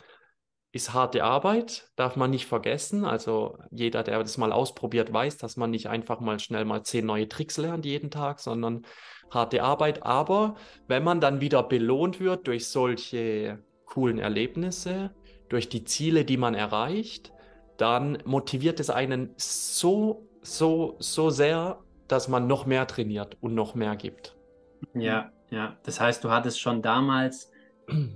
Ist 0.70 0.92
harte 0.92 1.24
Arbeit, 1.24 1.88
darf 1.96 2.16
man 2.16 2.30
nicht 2.30 2.46
vergessen. 2.46 3.04
Also 3.04 3.56
jeder, 3.70 4.02
der 4.02 4.18
das 4.18 4.36
mal 4.36 4.52
ausprobiert, 4.52 5.12
weiß, 5.12 5.38
dass 5.38 5.56
man 5.56 5.70
nicht 5.70 5.88
einfach 5.88 6.20
mal 6.20 6.38
schnell 6.38 6.66
mal 6.66 6.82
zehn 6.82 7.06
neue 7.06 7.28
Tricks 7.28 7.56
lernt 7.56 7.86
jeden 7.86 8.10
Tag, 8.10 8.38
sondern 8.38 8.84
harte 9.30 9.62
Arbeit. 9.62 10.02
Aber 10.02 10.56
wenn 10.86 11.02
man 11.02 11.20
dann 11.20 11.40
wieder 11.40 11.62
belohnt 11.62 12.20
wird 12.20 12.46
durch 12.46 12.68
solche 12.68 13.64
coolen 13.86 14.18
Erlebnisse, 14.18 15.14
durch 15.48 15.70
die 15.70 15.84
Ziele, 15.84 16.26
die 16.26 16.36
man 16.36 16.54
erreicht, 16.54 17.32
dann 17.78 18.18
motiviert 18.24 18.80
es 18.80 18.90
einen 18.90 19.32
so, 19.36 20.28
so, 20.42 20.96
so 20.98 21.30
sehr, 21.30 21.78
dass 22.08 22.28
man 22.28 22.46
noch 22.46 22.66
mehr 22.66 22.86
trainiert 22.86 23.36
und 23.40 23.54
noch 23.54 23.74
mehr 23.74 23.96
gibt. 23.96 24.36
Ja, 24.94 25.32
ja. 25.50 25.76
Das 25.84 26.00
heißt, 26.00 26.22
du 26.24 26.30
hattest 26.30 26.60
schon 26.60 26.82
damals 26.82 27.50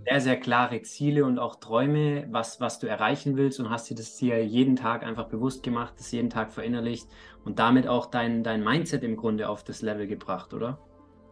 sehr, 0.07 0.21
sehr 0.21 0.37
klare 0.38 0.83
Ziele 0.83 1.25
und 1.25 1.38
auch 1.38 1.57
Träume, 1.57 2.26
was, 2.31 2.61
was 2.61 2.79
du 2.79 2.87
erreichen 2.87 3.37
willst 3.37 3.61
und 3.61 3.71
hast 3.71 3.88
dir 3.88 3.95
das 3.95 4.17
Ziel 4.17 4.37
jeden 4.41 4.76
Tag 4.76 5.02
einfach 5.02 5.29
bewusst 5.29 5.62
gemacht, 5.62 5.95
das 5.99 6.12
jeden 6.12 6.31
Tag 6.31 6.52
verinnerlicht 6.52 7.09
und 7.45 7.59
damit 7.59 7.87
auch 7.87 8.07
dein, 8.07 8.45
dein 8.45 8.62
Mindset 8.62 9.02
im 9.02 9.17
Grunde 9.17 9.49
auf 9.49 9.64
das 9.64 9.83
Level 9.83 10.07
gebracht, 10.07 10.52
oder? 10.52 10.79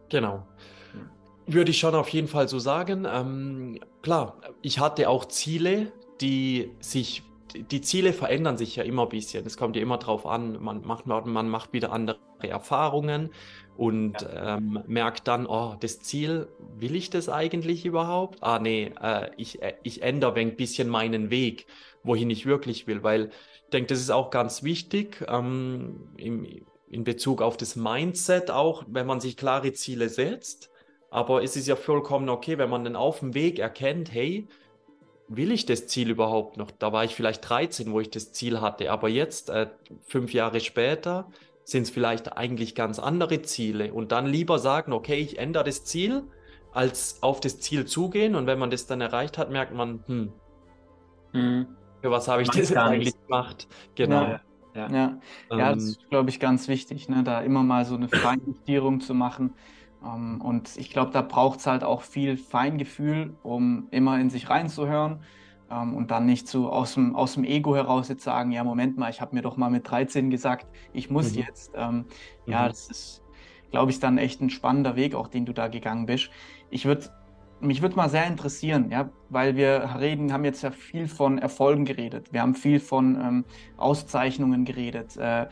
Genau. 0.09 0.45
Würde 1.47 1.71
ich 1.71 1.79
schon 1.79 1.95
auf 1.95 2.09
jeden 2.09 2.27
Fall 2.27 2.47
so 2.47 2.59
sagen. 2.59 3.07
Ähm, 3.11 3.79
klar, 4.01 4.37
ich 4.61 4.79
hatte 4.79 5.09
auch 5.09 5.25
Ziele, 5.25 5.91
die 6.21 6.71
sich, 6.79 7.23
die 7.55 7.81
Ziele 7.81 8.13
verändern 8.13 8.57
sich 8.57 8.75
ja 8.75 8.83
immer 8.83 9.03
ein 9.03 9.09
bisschen. 9.09 9.45
Es 9.45 9.57
kommt 9.57 9.75
ja 9.75 9.81
immer 9.81 9.97
drauf 9.97 10.25
an, 10.25 10.61
man 10.61 10.81
macht, 10.85 11.05
man 11.05 11.49
macht 11.49 11.73
wieder 11.73 11.91
andere 11.91 12.19
Erfahrungen 12.41 13.29
und 13.77 14.21
ja. 14.21 14.57
ähm, 14.57 14.83
merkt 14.87 15.27
dann, 15.27 15.45
oh, 15.45 15.75
das 15.79 16.01
Ziel, 16.01 16.47
will 16.77 16.95
ich 16.95 17.09
das 17.09 17.29
eigentlich 17.29 17.85
überhaupt? 17.85 18.39
Ah, 18.41 18.59
nee, 18.59 18.91
äh, 19.01 19.29
ich, 19.37 19.61
äh, 19.61 19.73
ich 19.83 20.03
ändere 20.03 20.39
ein 20.39 20.55
bisschen 20.55 20.89
meinen 20.89 21.29
Weg, 21.29 21.65
wohin 22.03 22.29
ich 22.29 22.45
wirklich 22.45 22.87
will, 22.87 23.03
weil 23.03 23.31
ich 23.63 23.69
denke, 23.71 23.87
das 23.87 23.99
ist 23.99 24.11
auch 24.11 24.29
ganz 24.29 24.63
wichtig. 24.63 25.25
Ähm, 25.27 26.09
im, 26.17 26.45
in 26.89 27.05
Bezug 27.05 27.41
auf 27.41 27.55
das 27.55 27.75
Mindset 27.75 28.51
auch, 28.51 28.83
wenn 28.87 29.07
man 29.07 29.21
sich 29.21 29.37
klare 29.37 29.71
Ziele 29.71 30.09
setzt. 30.09 30.69
Aber 31.09 31.41
es 31.43 31.55
ist 31.55 31.67
ja 31.67 31.75
vollkommen 31.75 32.29
okay, 32.29 32.57
wenn 32.57 32.69
man 32.69 32.83
dann 32.83 32.95
auf 32.95 33.19
dem 33.19 33.33
Weg 33.33 33.59
erkennt, 33.59 34.13
hey, 34.13 34.47
will 35.27 35.51
ich 35.51 35.65
das 35.65 35.87
Ziel 35.87 36.09
überhaupt 36.09 36.57
noch? 36.57 36.71
Da 36.71 36.91
war 36.91 37.05
ich 37.05 37.15
vielleicht 37.15 37.47
13, 37.49 37.91
wo 37.93 38.01
ich 38.01 38.09
das 38.09 38.33
Ziel 38.33 38.59
hatte, 38.59 38.91
aber 38.91 39.07
jetzt, 39.09 39.49
äh, 39.49 39.67
fünf 40.05 40.33
Jahre 40.33 40.59
später, 40.59 41.29
sind 41.71 41.83
es 41.83 41.89
vielleicht 41.89 42.37
eigentlich 42.37 42.75
ganz 42.75 42.99
andere 42.99 43.41
Ziele 43.41 43.93
und 43.93 44.11
dann 44.11 44.27
lieber 44.27 44.59
sagen, 44.59 44.93
okay, 44.93 45.15
ich 45.15 45.39
ändere 45.39 45.63
das 45.63 45.85
Ziel, 45.85 46.23
als 46.73 47.21
auf 47.21 47.39
das 47.39 47.59
Ziel 47.59 47.85
zugehen 47.85 48.35
und 48.35 48.45
wenn 48.47 48.59
man 48.59 48.69
das 48.69 48.87
dann 48.87 49.01
erreicht 49.01 49.37
hat, 49.37 49.51
merkt 49.51 49.73
man, 49.73 50.03
hm, 50.05 50.33
hm. 51.31 51.67
für 52.01 52.11
was 52.11 52.27
habe 52.27 52.41
ich 52.41 52.49
das 52.49 52.75
eigentlich 52.75 53.13
gemacht? 53.25 53.67
Genau. 53.95 54.23
Ja. 54.23 54.41
Ja, 54.73 54.87
ja. 54.89 55.19
ja 55.49 55.75
das 55.75 55.83
ähm. 55.83 55.89
ist, 55.89 56.09
glaube 56.09 56.29
ich, 56.29 56.39
ganz 56.39 56.67
wichtig, 56.67 57.09
ne? 57.09 57.23
da 57.23 57.41
immer 57.41 57.63
mal 57.63 57.83
so 57.85 57.95
eine 57.95 58.07
Feinjustierung 58.07 59.01
zu 59.01 59.13
machen 59.13 59.53
Ähm, 60.03 60.41
und 60.41 60.77
ich 60.77 60.89
glaube, 60.89 61.11
da 61.11 61.21
braucht 61.21 61.59
es 61.59 61.67
halt 61.67 61.83
auch 61.83 62.01
viel 62.01 62.37
Feingefühl, 62.37 63.35
um 63.43 63.87
immer 63.91 64.19
in 64.19 64.29
sich 64.29 64.49
reinzuhören 64.49 65.23
ähm, 65.71 65.95
und 65.95 66.11
dann 66.11 66.25
nicht 66.25 66.47
so 66.47 66.69
aus 66.69 66.95
dem, 66.95 67.15
aus 67.15 67.35
dem 67.35 67.43
Ego 67.43 67.75
heraus 67.75 68.09
jetzt 68.09 68.23
sagen, 68.23 68.51
ja, 68.51 68.63
Moment 68.63 68.97
mal, 68.97 69.09
ich 69.09 69.21
habe 69.21 69.35
mir 69.35 69.41
doch 69.41 69.57
mal 69.57 69.69
mit 69.69 69.89
13 69.89 70.29
gesagt, 70.29 70.67
ich 70.93 71.09
muss 71.09 71.33
mhm. 71.33 71.39
jetzt. 71.39 71.71
Ähm, 71.75 72.05
mhm. 72.45 72.51
Ja, 72.51 72.67
das 72.67 72.89
ist, 72.89 73.23
glaube 73.71 73.91
ich, 73.91 73.99
dann 73.99 74.17
echt 74.17 74.41
ein 74.41 74.49
spannender 74.49 74.95
Weg, 74.95 75.15
auch 75.15 75.27
den 75.27 75.45
du 75.45 75.53
da 75.53 75.67
gegangen 75.67 76.05
bist. 76.05 76.29
Ich 76.69 76.85
würde 76.85 77.09
mich 77.61 77.81
würde 77.81 77.95
mal 77.95 78.09
sehr 78.09 78.25
interessieren, 78.25 78.89
ja, 78.89 79.09
weil 79.29 79.55
wir 79.55 79.95
reden, 79.99 80.33
haben 80.33 80.43
jetzt 80.45 80.63
ja 80.63 80.71
viel 80.71 81.07
von 81.07 81.37
Erfolgen 81.37 81.85
geredet. 81.85 82.33
Wir 82.33 82.41
haben 82.41 82.55
viel 82.55 82.79
von 82.79 83.15
ähm, 83.15 83.45
Auszeichnungen 83.77 84.65
geredet. 84.65 85.15
Äh, 85.17 85.47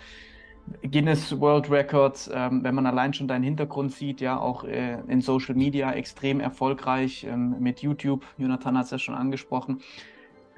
Guinness 0.84 1.40
World 1.40 1.70
Records, 1.70 2.30
ähm, 2.34 2.64
wenn 2.64 2.76
man 2.76 2.86
allein 2.86 3.14
schon 3.14 3.28
deinen 3.28 3.44
Hintergrund 3.44 3.92
sieht, 3.92 4.22
ja, 4.22 4.40
auch 4.40 4.64
äh, 4.64 5.00
in 5.08 5.22
Social 5.22 5.56
Media 5.56 5.92
extrem 5.92 6.40
erfolgreich 6.40 7.24
ähm, 7.24 7.56
mit 7.60 7.82
YouTube. 7.82 8.26
Jonathan 8.38 8.78
hat 8.78 8.86
es 8.86 8.92
ja 8.92 9.00
schon 9.00 9.16
angesprochen. 9.16 9.82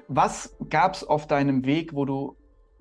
Was 0.08 0.56
gab 0.68 0.94
es 0.94 1.04
auf 1.04 1.26
deinem 1.26 1.64
Weg, 1.64 1.94
wo 1.94 2.04
du 2.04 2.36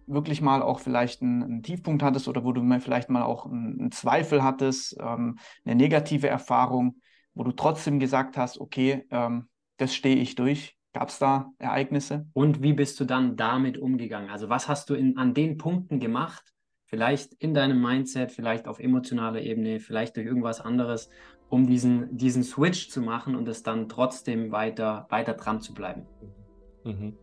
wirklich 0.07 0.41
mal 0.41 0.61
auch 0.61 0.79
vielleicht 0.79 1.21
einen, 1.21 1.43
einen 1.43 1.63
Tiefpunkt 1.63 2.03
hattest 2.03 2.27
oder 2.27 2.43
wo 2.43 2.51
du 2.51 2.61
vielleicht 2.79 3.09
mal 3.09 3.23
auch 3.23 3.45
einen, 3.45 3.79
einen 3.79 3.91
Zweifel 3.91 4.43
hattest, 4.43 4.97
ähm, 4.99 5.37
eine 5.65 5.75
negative 5.75 6.27
Erfahrung, 6.27 7.01
wo 7.33 7.43
du 7.43 7.51
trotzdem 7.51 7.99
gesagt 7.99 8.37
hast, 8.37 8.59
okay, 8.59 9.05
ähm, 9.11 9.47
das 9.77 9.95
stehe 9.95 10.17
ich 10.17 10.35
durch? 10.35 10.77
Gab 10.93 11.07
es 11.07 11.19
da 11.19 11.51
Ereignisse? 11.57 12.27
Und 12.33 12.61
wie 12.61 12.73
bist 12.73 12.99
du 12.99 13.05
dann 13.05 13.37
damit 13.37 13.77
umgegangen? 13.77 14.29
Also 14.29 14.49
was 14.49 14.67
hast 14.67 14.89
du 14.89 14.93
in, 14.93 15.17
an 15.17 15.33
den 15.33 15.57
Punkten 15.57 15.99
gemacht, 15.99 16.50
vielleicht 16.91 17.33
in 17.39 17.53
deinem 17.53 17.81
Mindset, 17.81 18.33
vielleicht 18.33 18.67
auf 18.67 18.79
emotionaler 18.79 19.41
Ebene, 19.41 19.79
vielleicht 19.79 20.17
durch 20.17 20.27
irgendwas 20.27 20.59
anderes, 20.59 21.09
um 21.49 21.65
diesen, 21.65 22.17
diesen 22.17 22.43
Switch 22.43 22.89
zu 22.89 23.01
machen 23.01 23.35
und 23.35 23.47
es 23.47 23.63
dann 23.63 23.87
trotzdem 23.87 24.51
weiter, 24.51 25.07
weiter 25.09 25.33
dran 25.33 25.61
zu 25.61 25.73
bleiben. 25.73 26.05
Mhm. 26.83 27.17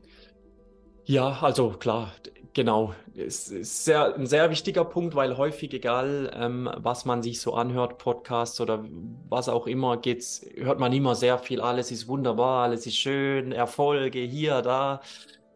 Ja, 1.04 1.38
also 1.42 1.70
klar, 1.70 2.12
genau. 2.54 2.94
Es 3.14 3.48
ist 3.48 3.84
sehr, 3.84 4.14
ein 4.14 4.26
sehr 4.26 4.48
wichtiger 4.50 4.86
Punkt, 4.86 5.14
weil 5.14 5.36
häufig, 5.36 5.74
egal 5.74 6.30
ähm, 6.34 6.70
was 6.78 7.04
man 7.04 7.22
sich 7.22 7.40
so 7.42 7.52
anhört, 7.52 7.98
Podcasts 7.98 8.60
oder 8.62 8.82
was 9.28 9.50
auch 9.50 9.66
immer, 9.66 9.98
geht's, 9.98 10.46
hört 10.56 10.78
man 10.78 10.94
immer 10.94 11.14
sehr 11.14 11.38
viel, 11.38 11.60
alles 11.60 11.90
ist 11.90 12.08
wunderbar, 12.08 12.64
alles 12.64 12.86
ist 12.86 12.96
schön, 12.96 13.52
Erfolge 13.52 14.20
hier, 14.20 14.62
da. 14.62 15.02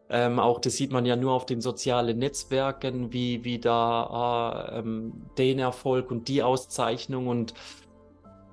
Ähm, 0.09 0.39
auch 0.39 0.59
das 0.59 0.75
sieht 0.75 0.91
man 0.91 1.05
ja 1.05 1.15
nur 1.15 1.31
auf 1.31 1.45
den 1.45 1.61
sozialen 1.61 2.19
Netzwerken, 2.19 3.13
wie, 3.13 3.43
wie 3.43 3.59
da 3.59 4.69
äh, 4.73 4.79
ähm, 4.79 5.13
den 5.37 5.59
Erfolg 5.59 6.11
und 6.11 6.27
die 6.27 6.43
Auszeichnung 6.43 7.27
und, 7.27 7.53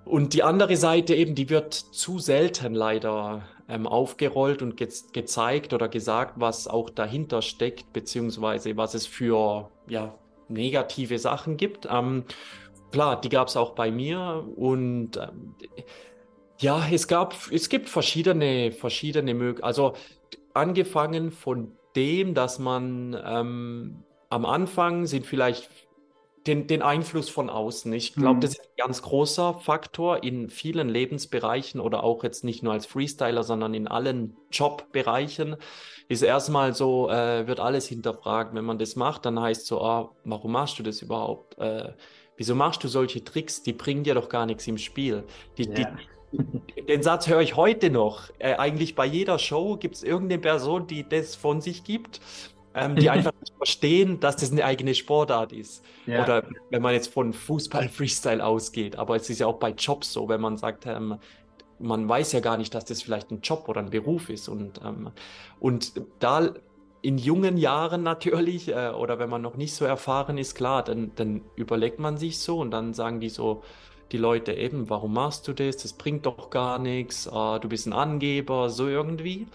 und 0.05 0.33
die 0.33 0.43
andere 0.43 0.77
Seite 0.77 1.15
eben, 1.15 1.35
die 1.35 1.51
wird 1.51 1.75
zu 1.75 2.19
selten 2.19 2.75
leider 2.75 3.43
ähm, 3.69 3.87
aufgerollt 3.87 4.63
und 4.63 4.77
ge 4.77 4.89
gezeigt 5.13 5.73
oder 5.73 5.89
gesagt, 5.89 6.35
was 6.37 6.67
auch 6.67 6.91
dahinter 6.91 7.43
steckt, 7.43 7.93
beziehungsweise 7.93 8.77
was 8.77 8.95
es 8.95 9.07
für 9.07 9.71
ja, 9.89 10.15
negative 10.49 11.19
Sachen 11.19 11.57
gibt. 11.57 11.87
Ähm, 11.91 12.25
klar, 12.91 13.21
die 13.21 13.29
gab 13.29 13.49
es 13.49 13.57
auch 13.57 13.73
bei 13.73 13.91
mir 13.91 14.47
und 14.57 15.17
ähm, 15.17 15.55
ja, 16.59 16.87
es 16.91 17.09
gab, 17.09 17.35
es 17.51 17.69
gibt 17.69 17.89
verschiedene, 17.89 18.73
verschiedene 18.73 19.35
Möglichkeiten. 19.35 19.67
Also 19.67 19.95
angefangen 20.55 21.31
von 21.31 21.73
dem, 21.97 22.35
dass 22.35 22.59
man 22.59 23.17
ähm, 23.25 24.05
am 24.29 24.47
Anfang 24.47 25.07
sind 25.07 25.27
vielleicht 25.27 25.69
den, 26.47 26.67
den 26.67 26.83
Einfluss 26.83 27.29
von 27.29 27.51
außen. 27.51 27.93
Ich 27.93 28.15
glaube, 28.15 28.37
mhm. 28.37 28.41
das 28.41 28.53
ist 28.53 28.61
ein 28.61 28.77
ganz 28.79 29.03
großer 29.03 29.55
Faktor 29.55 30.23
in 30.23 30.49
vielen 30.49 30.89
Lebensbereichen 30.89 31.81
oder 31.81 32.03
auch 32.03 32.25
jetzt 32.25 32.45
nicht 32.45 32.63
nur 32.63 32.73
als 32.73 32.87
Freestyler, 32.87 33.43
sondern 33.43 33.75
in 33.75 33.89
allen 33.89 34.37
Jobbereichen. 34.51 35.57
Ist 36.09 36.23
erstmal 36.23 36.75
so, 36.75 37.11
äh, 37.11 37.47
wird 37.47 37.61
alles 37.61 37.87
hinterfragt. 37.87 38.55
Wenn 38.55 38.65
man 38.65 38.79
das 38.79 38.97
macht, 38.97 39.27
dann 39.27 39.39
heißt 39.39 39.67
so, 39.67 39.83
ah, 39.83 40.15
warum 40.25 40.53
machst 40.53 40.79
du 40.79 40.83
das 40.83 41.03
überhaupt? 41.03 41.59
Äh, 41.59 41.93
wieso 42.37 42.55
machst 42.55 42.83
du 42.83 42.89
solche 42.89 43.23
Tricks? 43.23 43.63
Die 43.63 43.75
bringen 43.75 44.03
dir 44.03 44.15
doch 44.15 44.29
gar 44.29 44.47
nichts 44.47 44.67
im 44.67 44.79
Spiel. 44.79 45.25
Die, 45.59 45.65
ja. 45.65 45.75
die, 45.75 45.87
den 46.33 47.03
Satz 47.03 47.29
höre 47.29 47.41
ich 47.41 47.57
heute 47.57 47.91
noch. 47.91 48.31
Äh, 48.39 48.55
eigentlich 48.55 48.95
bei 48.95 49.07
jeder 49.07 49.39
Show 49.39 49.77
gibt 49.77 49.97
es 49.97 50.03
irgendeine 50.03 50.41
Person, 50.41 50.87
die 50.87 51.09
das 51.09 51.35
von 51.35 51.61
sich 51.61 51.85
gibt, 51.85 52.21
ähm, 52.75 52.97
die 52.97 53.11
einfach 53.11 53.33
nicht 53.41 53.55
verstehen, 53.57 54.21
dass 54.21 54.37
das 54.37 54.53
eine 54.53 54.65
eigene 54.65 54.95
Sportart 54.95 55.53
ist. 55.53 55.85
Ja. 56.07 56.23
Oder 56.23 56.45
wenn 56.71 56.83
man 56.83 56.95
jetzt 56.95 57.13
von 57.13 57.33
Fußball-Freestyle 57.33 58.45
ausgeht. 58.45 58.97
Aber 58.97 59.17
es 59.17 59.29
ist 59.29 59.41
ja 59.41 59.47
auch 59.47 59.59
bei 59.59 59.71
Jobs 59.71 60.13
so, 60.13 60.29
wenn 60.29 60.41
man 60.41 60.57
sagt, 60.57 60.87
ähm, 60.87 61.19
man 61.79 62.09
weiß 62.09 62.33
ja 62.33 62.41
gar 62.41 62.57
nicht, 62.57 62.75
dass 62.75 62.85
das 62.85 63.03
vielleicht 63.03 63.31
ein 63.31 63.41
Job 63.41 63.69
oder 63.69 63.81
ein 63.81 63.91
Beruf 63.91 64.29
ist. 64.29 64.49
Und, 64.49 64.81
ähm, 64.85 65.11
und 65.59 66.01
da 66.19 66.55
in 67.03 67.19
jungen 67.19 67.57
Jahren 67.57 68.03
natürlich, 68.03 68.69
äh, 68.69 68.91
oder 68.91 69.19
wenn 69.19 69.31
man 69.31 69.43
noch 69.43 69.57
nicht 69.57 69.75
so 69.75 69.85
erfahren 69.85 70.39
ist, 70.39 70.55
klar, 70.55 70.85
dann, 70.85 71.13
dann 71.17 71.43
überlegt 71.57 71.99
man 71.99 72.19
sich 72.19 72.39
so 72.39 72.59
und 72.59 72.71
dann 72.71 72.95
sagen 72.95 73.21
die 73.21 73.31
so, 73.31 73.63
die 74.13 74.19
Leute 74.19 74.53
eben, 74.53 74.91
warum 74.91 75.15
machst 75.15 75.47
du 75.49 75.53
das? 75.53 75.77
Das 75.79 75.93
bringt 75.93 76.27
doch 76.27 76.51
gar 76.51 76.79
nichts, 76.79 77.29
ah, 77.29 77.59
du 77.59 77.69
bist 77.69 77.87
ein 77.87 77.93
Angeber, 77.93 78.71
so 78.71 78.89
irgendwie. 78.89 79.47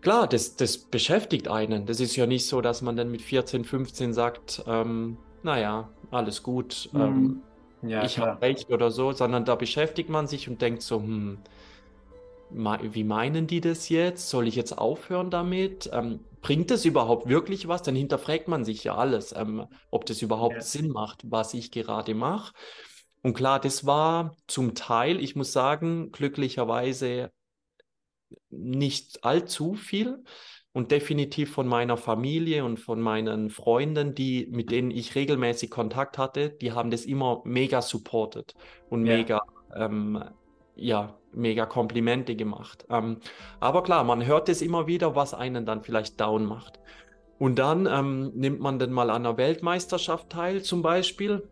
Klar, 0.00 0.26
das, 0.26 0.56
das 0.56 0.78
beschäftigt 0.78 1.48
einen. 1.48 1.86
Das 1.86 2.00
ist 2.00 2.16
ja 2.16 2.26
nicht 2.26 2.46
so, 2.46 2.60
dass 2.60 2.82
man 2.82 2.96
dann 2.96 3.10
mit 3.10 3.22
14, 3.22 3.64
15 3.64 4.14
sagt, 4.14 4.64
ähm, 4.66 5.18
naja, 5.42 5.90
alles 6.10 6.42
gut, 6.42 6.88
mhm. 6.92 7.00
ähm, 7.00 7.42
ja, 7.82 8.04
ich 8.04 8.18
habe 8.18 8.40
recht 8.42 8.70
oder 8.70 8.90
so, 8.90 9.12
sondern 9.12 9.44
da 9.44 9.54
beschäftigt 9.54 10.10
man 10.10 10.26
sich 10.26 10.48
und 10.48 10.60
denkt 10.60 10.82
so, 10.82 10.96
hm, 10.96 11.38
wie 12.50 13.04
meinen 13.04 13.46
die 13.46 13.60
das 13.60 13.88
jetzt? 13.88 14.28
Soll 14.28 14.48
ich 14.48 14.56
jetzt 14.56 14.76
aufhören 14.76 15.30
damit? 15.30 15.88
Ähm, 15.92 16.20
bringt 16.42 16.70
das 16.70 16.84
überhaupt 16.84 17.28
wirklich 17.28 17.68
was? 17.68 17.82
Dann 17.82 17.94
hinterfragt 17.94 18.48
man 18.48 18.64
sich 18.64 18.84
ja 18.84 18.96
alles, 18.96 19.34
ähm, 19.36 19.66
ob 19.90 20.04
das 20.06 20.20
überhaupt 20.20 20.56
ja. 20.56 20.60
Sinn 20.60 20.88
macht, 20.88 21.30
was 21.30 21.54
ich 21.54 21.70
gerade 21.70 22.14
mache. 22.14 22.52
Und 23.22 23.34
klar, 23.34 23.60
das 23.60 23.84
war 23.86 24.36
zum 24.46 24.74
Teil, 24.74 25.20
ich 25.20 25.36
muss 25.36 25.52
sagen, 25.52 26.10
glücklicherweise 26.10 27.30
nicht 28.48 29.24
allzu 29.24 29.74
viel 29.74 30.24
und 30.72 30.90
definitiv 30.90 31.52
von 31.52 31.66
meiner 31.66 31.96
Familie 31.96 32.64
und 32.64 32.78
von 32.78 33.00
meinen 33.00 33.50
Freunden, 33.50 34.14
die, 34.14 34.46
mit 34.50 34.70
denen 34.70 34.90
ich 34.90 35.14
regelmäßig 35.14 35.70
Kontakt 35.70 36.16
hatte, 36.16 36.50
die 36.50 36.72
haben 36.72 36.90
das 36.90 37.04
immer 37.04 37.42
mega 37.44 37.82
supportet 37.82 38.54
und 38.88 39.04
ja. 39.04 39.16
mega, 39.16 39.42
ähm, 39.74 40.22
ja, 40.76 41.18
mega 41.32 41.66
Komplimente 41.66 42.36
gemacht. 42.36 42.86
Ähm, 42.88 43.18
aber 43.58 43.82
klar, 43.82 44.04
man 44.04 44.24
hört 44.24 44.48
es 44.48 44.62
immer 44.62 44.86
wieder, 44.86 45.16
was 45.16 45.34
einen 45.34 45.66
dann 45.66 45.82
vielleicht 45.82 46.20
down 46.20 46.44
macht. 46.44 46.78
Und 47.38 47.58
dann 47.58 47.86
ähm, 47.86 48.32
nimmt 48.34 48.60
man 48.60 48.78
dann 48.78 48.92
mal 48.92 49.10
an 49.10 49.26
einer 49.26 49.36
Weltmeisterschaft 49.36 50.30
teil, 50.30 50.62
zum 50.62 50.82
Beispiel 50.82 51.48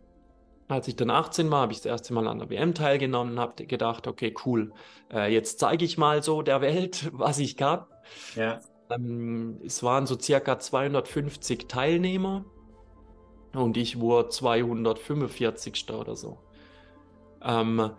als 0.69 0.87
ich 0.87 0.95
dann 0.95 1.09
18 1.09 1.49
war, 1.49 1.61
habe 1.61 1.73
ich 1.73 1.79
das 1.79 1.87
erste 1.87 2.13
Mal 2.13 2.27
an 2.27 2.39
der 2.39 2.49
WM 2.49 2.75
teilgenommen 2.75 3.33
und 3.33 3.39
habe 3.39 3.65
gedacht, 3.65 4.07
okay, 4.07 4.33
cool, 4.45 4.71
äh, 5.11 5.33
jetzt 5.33 5.59
zeige 5.59 5.83
ich 5.83 5.97
mal 5.97 6.21
so 6.23 6.43
der 6.43 6.61
Welt, 6.61 7.09
was 7.13 7.39
ich 7.39 7.57
kann. 7.57 7.85
Ja. 8.35 8.61
Ähm, 8.91 9.59
es 9.65 9.83
waren 9.83 10.05
so 10.05 10.17
circa 10.17 10.59
250 10.59 11.67
Teilnehmer 11.67 12.45
und 13.53 13.77
ich 13.77 13.99
wurde 13.99 14.29
245. 14.29 15.91
oder 15.91 16.15
so. 16.15 16.37
Ähm, 17.43 17.91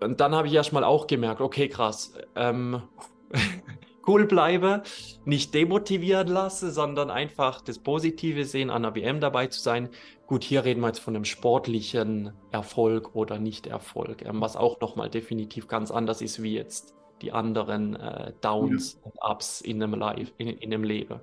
und 0.00 0.20
dann 0.20 0.34
habe 0.34 0.48
ich 0.48 0.54
erstmal 0.54 0.84
auch 0.84 1.06
gemerkt, 1.06 1.40
okay, 1.42 1.68
krass, 1.68 2.14
ähm, 2.36 2.82
cool 4.06 4.26
bleibe, 4.26 4.82
nicht 5.24 5.54
demotivieren 5.54 6.28
lasse, 6.28 6.70
sondern 6.70 7.10
einfach 7.10 7.60
das 7.60 7.78
Positive 7.78 8.44
sehen, 8.44 8.70
an 8.70 8.82
der 8.82 8.94
WM 8.94 9.20
dabei 9.20 9.46
zu 9.46 9.60
sein. 9.60 9.88
Gut, 10.26 10.44
hier 10.44 10.64
reden 10.64 10.80
wir 10.80 10.88
jetzt 10.88 11.00
von 11.00 11.14
einem 11.14 11.24
sportlichen 11.24 12.32
Erfolg 12.50 13.14
oder 13.14 13.38
Nicht-Erfolg, 13.38 14.24
ähm, 14.24 14.40
was 14.40 14.56
auch 14.56 14.80
nochmal 14.80 15.10
definitiv 15.10 15.68
ganz 15.68 15.90
anders 15.90 16.20
ist 16.22 16.42
wie 16.42 16.54
jetzt 16.54 16.94
die 17.22 17.32
anderen 17.32 17.96
äh, 17.96 18.32
Downs 18.40 18.94
ja. 18.94 19.10
und 19.10 19.32
Ups 19.32 19.60
in 19.60 19.82
einem, 19.82 19.94
Live, 19.94 20.32
in, 20.38 20.48
in 20.48 20.72
einem 20.72 20.84
Leben. 20.84 21.20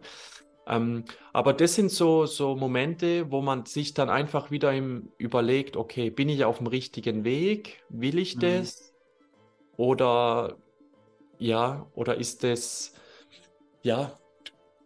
Ähm, 0.65 1.03
aber 1.33 1.53
das 1.53 1.75
sind 1.75 1.91
so, 1.91 2.25
so 2.25 2.55
Momente, 2.55 3.31
wo 3.31 3.41
man 3.41 3.65
sich 3.65 3.93
dann 3.93 4.09
einfach 4.09 4.49
wieder 4.49 4.73
im, 4.73 5.09
überlegt, 5.17 5.75
okay, 5.75 6.09
bin 6.09 6.29
ich 6.29 6.45
auf 6.45 6.57
dem 6.59 6.67
richtigen 6.67 7.23
Weg? 7.25 7.83
Will 7.89 8.17
ich 8.17 8.37
mhm. 8.37 8.39
das? 8.39 8.93
Oder 9.75 10.57
ja, 11.43 11.85
oder 11.93 12.15
ist 12.15 12.43
es, 12.43 12.93
ja, 13.81 14.17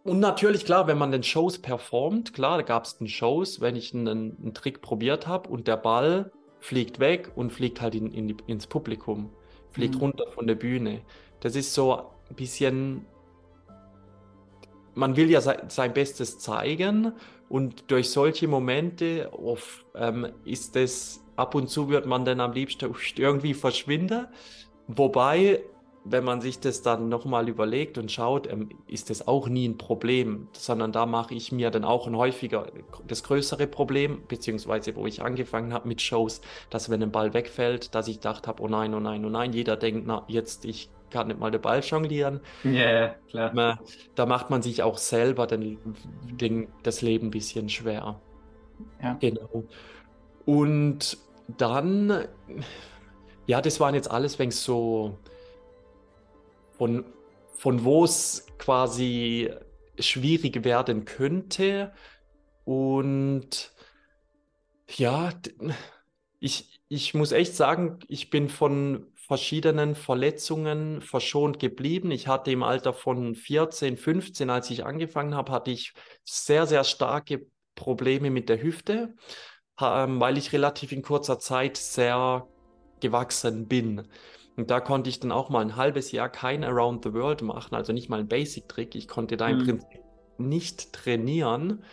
und 0.03 0.19
natürlich, 0.19 0.65
klar, 0.65 0.87
wenn 0.87 0.97
man 0.97 1.11
den 1.11 1.21
Shows 1.21 1.59
performt, 1.59 2.33
klar, 2.33 2.57
da 2.57 2.63
gab 2.63 2.85
es 2.85 2.97
den 2.97 3.07
Shows, 3.07 3.61
wenn 3.61 3.75
ich 3.75 3.93
einen, 3.93 4.37
einen 4.41 4.53
Trick 4.53 4.81
probiert 4.81 5.27
habe 5.27 5.49
und 5.49 5.67
der 5.67 5.77
Ball 5.77 6.31
fliegt 6.59 6.99
weg 6.99 7.31
und 7.35 7.51
fliegt 7.51 7.81
halt 7.81 7.93
in, 7.93 8.11
in 8.11 8.29
die, 8.29 8.37
ins 8.47 8.67
Publikum, 8.67 9.29
fliegt 9.69 9.95
mhm. 9.95 10.01
runter 10.01 10.31
von 10.31 10.47
der 10.47 10.55
Bühne. 10.55 11.01
Das 11.41 11.55
ist 11.55 11.73
so 11.73 11.93
ein 12.29 12.35
bisschen, 12.35 13.05
man 14.95 15.15
will 15.15 15.29
ja 15.29 15.41
sein, 15.41 15.69
sein 15.69 15.93
Bestes 15.93 16.39
zeigen 16.39 17.11
und 17.49 17.91
durch 17.91 18.09
solche 18.09 18.47
Momente 18.47 19.29
oft, 19.33 19.85
ähm, 19.93 20.29
ist 20.45 20.75
es 20.75 21.21
ab 21.35 21.53
und 21.53 21.67
zu 21.67 21.89
wird 21.89 22.05
man 22.05 22.25
dann 22.25 22.39
am 22.39 22.53
liebsten 22.53 22.95
irgendwie 23.17 23.53
verschwinden. 23.53 24.27
Wobei 24.87 25.61
wenn 26.09 26.23
man 26.23 26.41
sich 26.41 26.59
das 26.59 26.81
dann 26.81 27.09
nochmal 27.09 27.49
überlegt 27.49 27.97
und 27.97 28.11
schaut, 28.11 28.51
ähm, 28.51 28.69
ist 28.87 29.09
das 29.09 29.27
auch 29.27 29.47
nie 29.47 29.67
ein 29.67 29.77
Problem, 29.77 30.47
sondern 30.53 30.91
da 30.91 31.05
mache 31.05 31.33
ich 31.33 31.51
mir 31.51 31.71
dann 31.71 31.83
auch 31.83 32.07
ein 32.07 32.15
häufiger 32.15 32.67
das 33.07 33.23
größere 33.23 33.67
Problem, 33.67 34.23
beziehungsweise 34.27 34.95
wo 34.95 35.05
ich 35.05 35.21
angefangen 35.21 35.73
habe 35.73 35.87
mit 35.87 36.01
Shows, 36.01 36.41
dass 36.69 36.89
wenn 36.89 37.03
ein 37.03 37.11
Ball 37.11 37.33
wegfällt, 37.33 37.95
dass 37.95 38.07
ich 38.07 38.17
gedacht 38.17 38.47
habe, 38.47 38.63
oh 38.63 38.67
nein, 38.67 38.93
oh 38.93 38.99
nein, 38.99 39.23
oh 39.25 39.29
nein, 39.29 39.53
jeder 39.53 39.75
denkt, 39.75 40.07
na, 40.07 40.23
jetzt 40.27 40.65
ich 40.65 40.89
kann 41.09 41.27
nicht 41.27 41.39
mal 41.39 41.51
den 41.51 41.61
Ball 41.61 41.79
jonglieren. 41.79 42.41
Ja, 42.63 42.71
yeah, 42.71 43.15
klar. 43.29 43.79
Da 44.15 44.25
macht 44.25 44.49
man 44.49 44.61
sich 44.61 44.83
auch 44.83 44.97
selber 44.97 45.47
den, 45.47 45.77
den, 46.23 46.67
das 46.83 47.01
Leben 47.01 47.27
ein 47.27 47.31
bisschen 47.31 47.69
schwer. 47.69 48.19
Ja. 49.01 49.13
Genau. 49.19 49.63
Und 50.45 51.17
dann, 51.57 52.25
ja, 53.45 53.61
das 53.61 53.79
waren 53.79 53.95
jetzt 53.95 54.11
alles, 54.11 54.37
wenn 54.39 54.51
so 54.51 55.17
von, 56.77 57.05
von 57.55 57.83
wo 57.83 58.03
es 58.03 58.45
quasi 58.57 59.51
schwierig 59.99 60.63
werden 60.63 61.05
könnte. 61.05 61.93
Und 62.65 63.71
ja, 64.95 65.31
ich, 66.39 66.79
ich 66.87 67.13
muss 67.13 67.31
echt 67.31 67.55
sagen, 67.55 67.99
ich 68.07 68.29
bin 68.29 68.49
von 68.49 69.07
verschiedenen 69.27 69.95
Verletzungen 69.95 71.01
verschont 71.01 71.59
geblieben. 71.59 72.11
Ich 72.11 72.27
hatte 72.27 72.51
im 72.51 72.63
Alter 72.63 72.93
von 72.93 73.35
14, 73.35 73.97
15, 73.97 74.49
als 74.49 74.69
ich 74.69 74.85
angefangen 74.85 75.35
habe, 75.35 75.51
hatte 75.51 75.71
ich 75.71 75.93
sehr, 76.23 76.65
sehr 76.65 76.85
starke 76.85 77.45
Probleme 77.75 78.29
mit 78.29 78.47
der 78.47 78.61
Hüfte, 78.61 79.15
ähm, 79.81 80.19
weil 80.21 80.37
ich 80.37 80.53
relativ 80.53 80.93
in 80.93 81.01
kurzer 81.01 81.39
Zeit 81.39 81.75
sehr 81.75 82.47
gewachsen 83.01 83.67
bin. 83.67 84.07
Und 84.57 84.71
da 84.71 84.79
konnte 84.79 85.09
ich 85.09 85.19
dann 85.19 85.31
auch 85.31 85.49
mal 85.49 85.61
ein 85.61 85.75
halbes 85.75 86.11
Jahr 86.11 86.29
kein 86.29 86.63
Around 86.63 87.03
the 87.03 87.13
World 87.13 87.43
machen, 87.43 87.75
also 87.75 87.93
nicht 87.93 88.09
mal 88.09 88.19
ein 88.19 88.27
Basic-Trick. 88.27 88.95
Ich 88.95 89.07
konnte 89.07 89.37
da 89.37 89.47
im 89.47 89.59
mhm. 89.59 89.65
Prinzip 89.65 89.99
nicht 90.39 90.93
trainieren, 90.93 91.83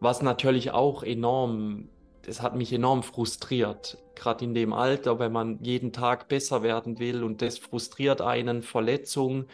was 0.00 0.22
natürlich 0.22 0.70
auch 0.70 1.02
enorm, 1.02 1.88
das 2.22 2.40
hat 2.40 2.54
mich 2.54 2.72
enorm 2.72 3.02
frustriert. 3.02 3.98
Gerade 4.14 4.44
in 4.44 4.54
dem 4.54 4.72
Alter, 4.72 5.18
wenn 5.18 5.32
man 5.32 5.58
jeden 5.62 5.92
Tag 5.92 6.28
besser 6.28 6.62
werden 6.62 7.00
will 7.00 7.24
und 7.24 7.42
das 7.42 7.58
frustriert 7.58 8.20
einen, 8.20 8.62
Verletzung. 8.62 9.46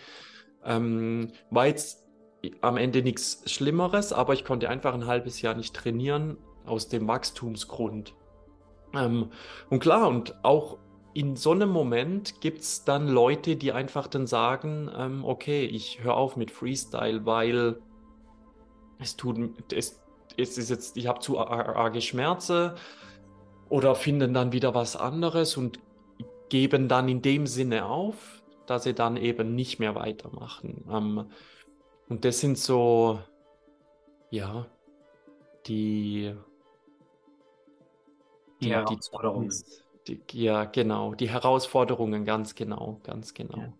Ähm, 0.62 1.32
war 1.50 1.66
jetzt 1.66 2.04
am 2.60 2.76
Ende 2.76 3.02
nichts 3.02 3.42
Schlimmeres, 3.50 4.12
aber 4.12 4.34
ich 4.34 4.44
konnte 4.44 4.68
einfach 4.68 4.92
ein 4.92 5.06
halbes 5.06 5.40
Jahr 5.40 5.54
nicht 5.54 5.74
trainieren 5.74 6.36
aus 6.66 6.88
dem 6.88 7.08
Wachstumsgrund. 7.08 8.14
Ähm, 8.94 9.30
und 9.70 9.80
klar, 9.80 10.08
und 10.08 10.44
auch 10.44 10.78
in 11.12 11.36
so 11.36 11.52
einem 11.52 11.70
Moment 11.70 12.40
gibt 12.40 12.60
es 12.60 12.84
dann 12.84 13.08
Leute, 13.08 13.56
die 13.56 13.72
einfach 13.72 14.06
dann 14.06 14.26
sagen, 14.26 14.90
ähm, 14.96 15.24
okay, 15.24 15.64
ich 15.64 16.02
höre 16.02 16.16
auf 16.16 16.36
mit 16.36 16.50
Freestyle, 16.50 17.26
weil 17.26 17.80
es 18.98 19.16
tut, 19.16 19.38
es, 19.72 20.00
es 20.36 20.58
ist 20.58 20.70
jetzt, 20.70 20.96
ich 20.96 21.06
habe 21.06 21.20
zu 21.20 21.38
arge 21.38 22.00
Schmerzen 22.00 22.72
oder 23.68 23.94
finden 23.94 24.34
dann 24.34 24.52
wieder 24.52 24.74
was 24.74 24.96
anderes 24.96 25.56
und 25.56 25.80
geben 26.48 26.88
dann 26.88 27.08
in 27.08 27.22
dem 27.22 27.46
Sinne 27.46 27.86
auf, 27.86 28.42
dass 28.66 28.84
sie 28.84 28.94
dann 28.94 29.16
eben 29.16 29.54
nicht 29.54 29.78
mehr 29.80 29.94
weitermachen. 29.94 30.84
Ähm, 30.90 31.26
und 32.08 32.24
das 32.24 32.40
sind 32.40 32.58
so, 32.58 33.20
ja, 34.30 34.66
die, 35.66 36.34
die, 38.60 38.66
die 38.66 38.70
Herausforderungen. 38.70 39.52
Die, 40.10 40.20
ja, 40.32 40.64
genau. 40.64 41.14
Die 41.14 41.28
Herausforderungen, 41.28 42.24
ganz 42.24 42.54
genau, 42.54 43.00
ganz 43.04 43.34
genau. 43.34 43.58
Ja. 43.58 43.72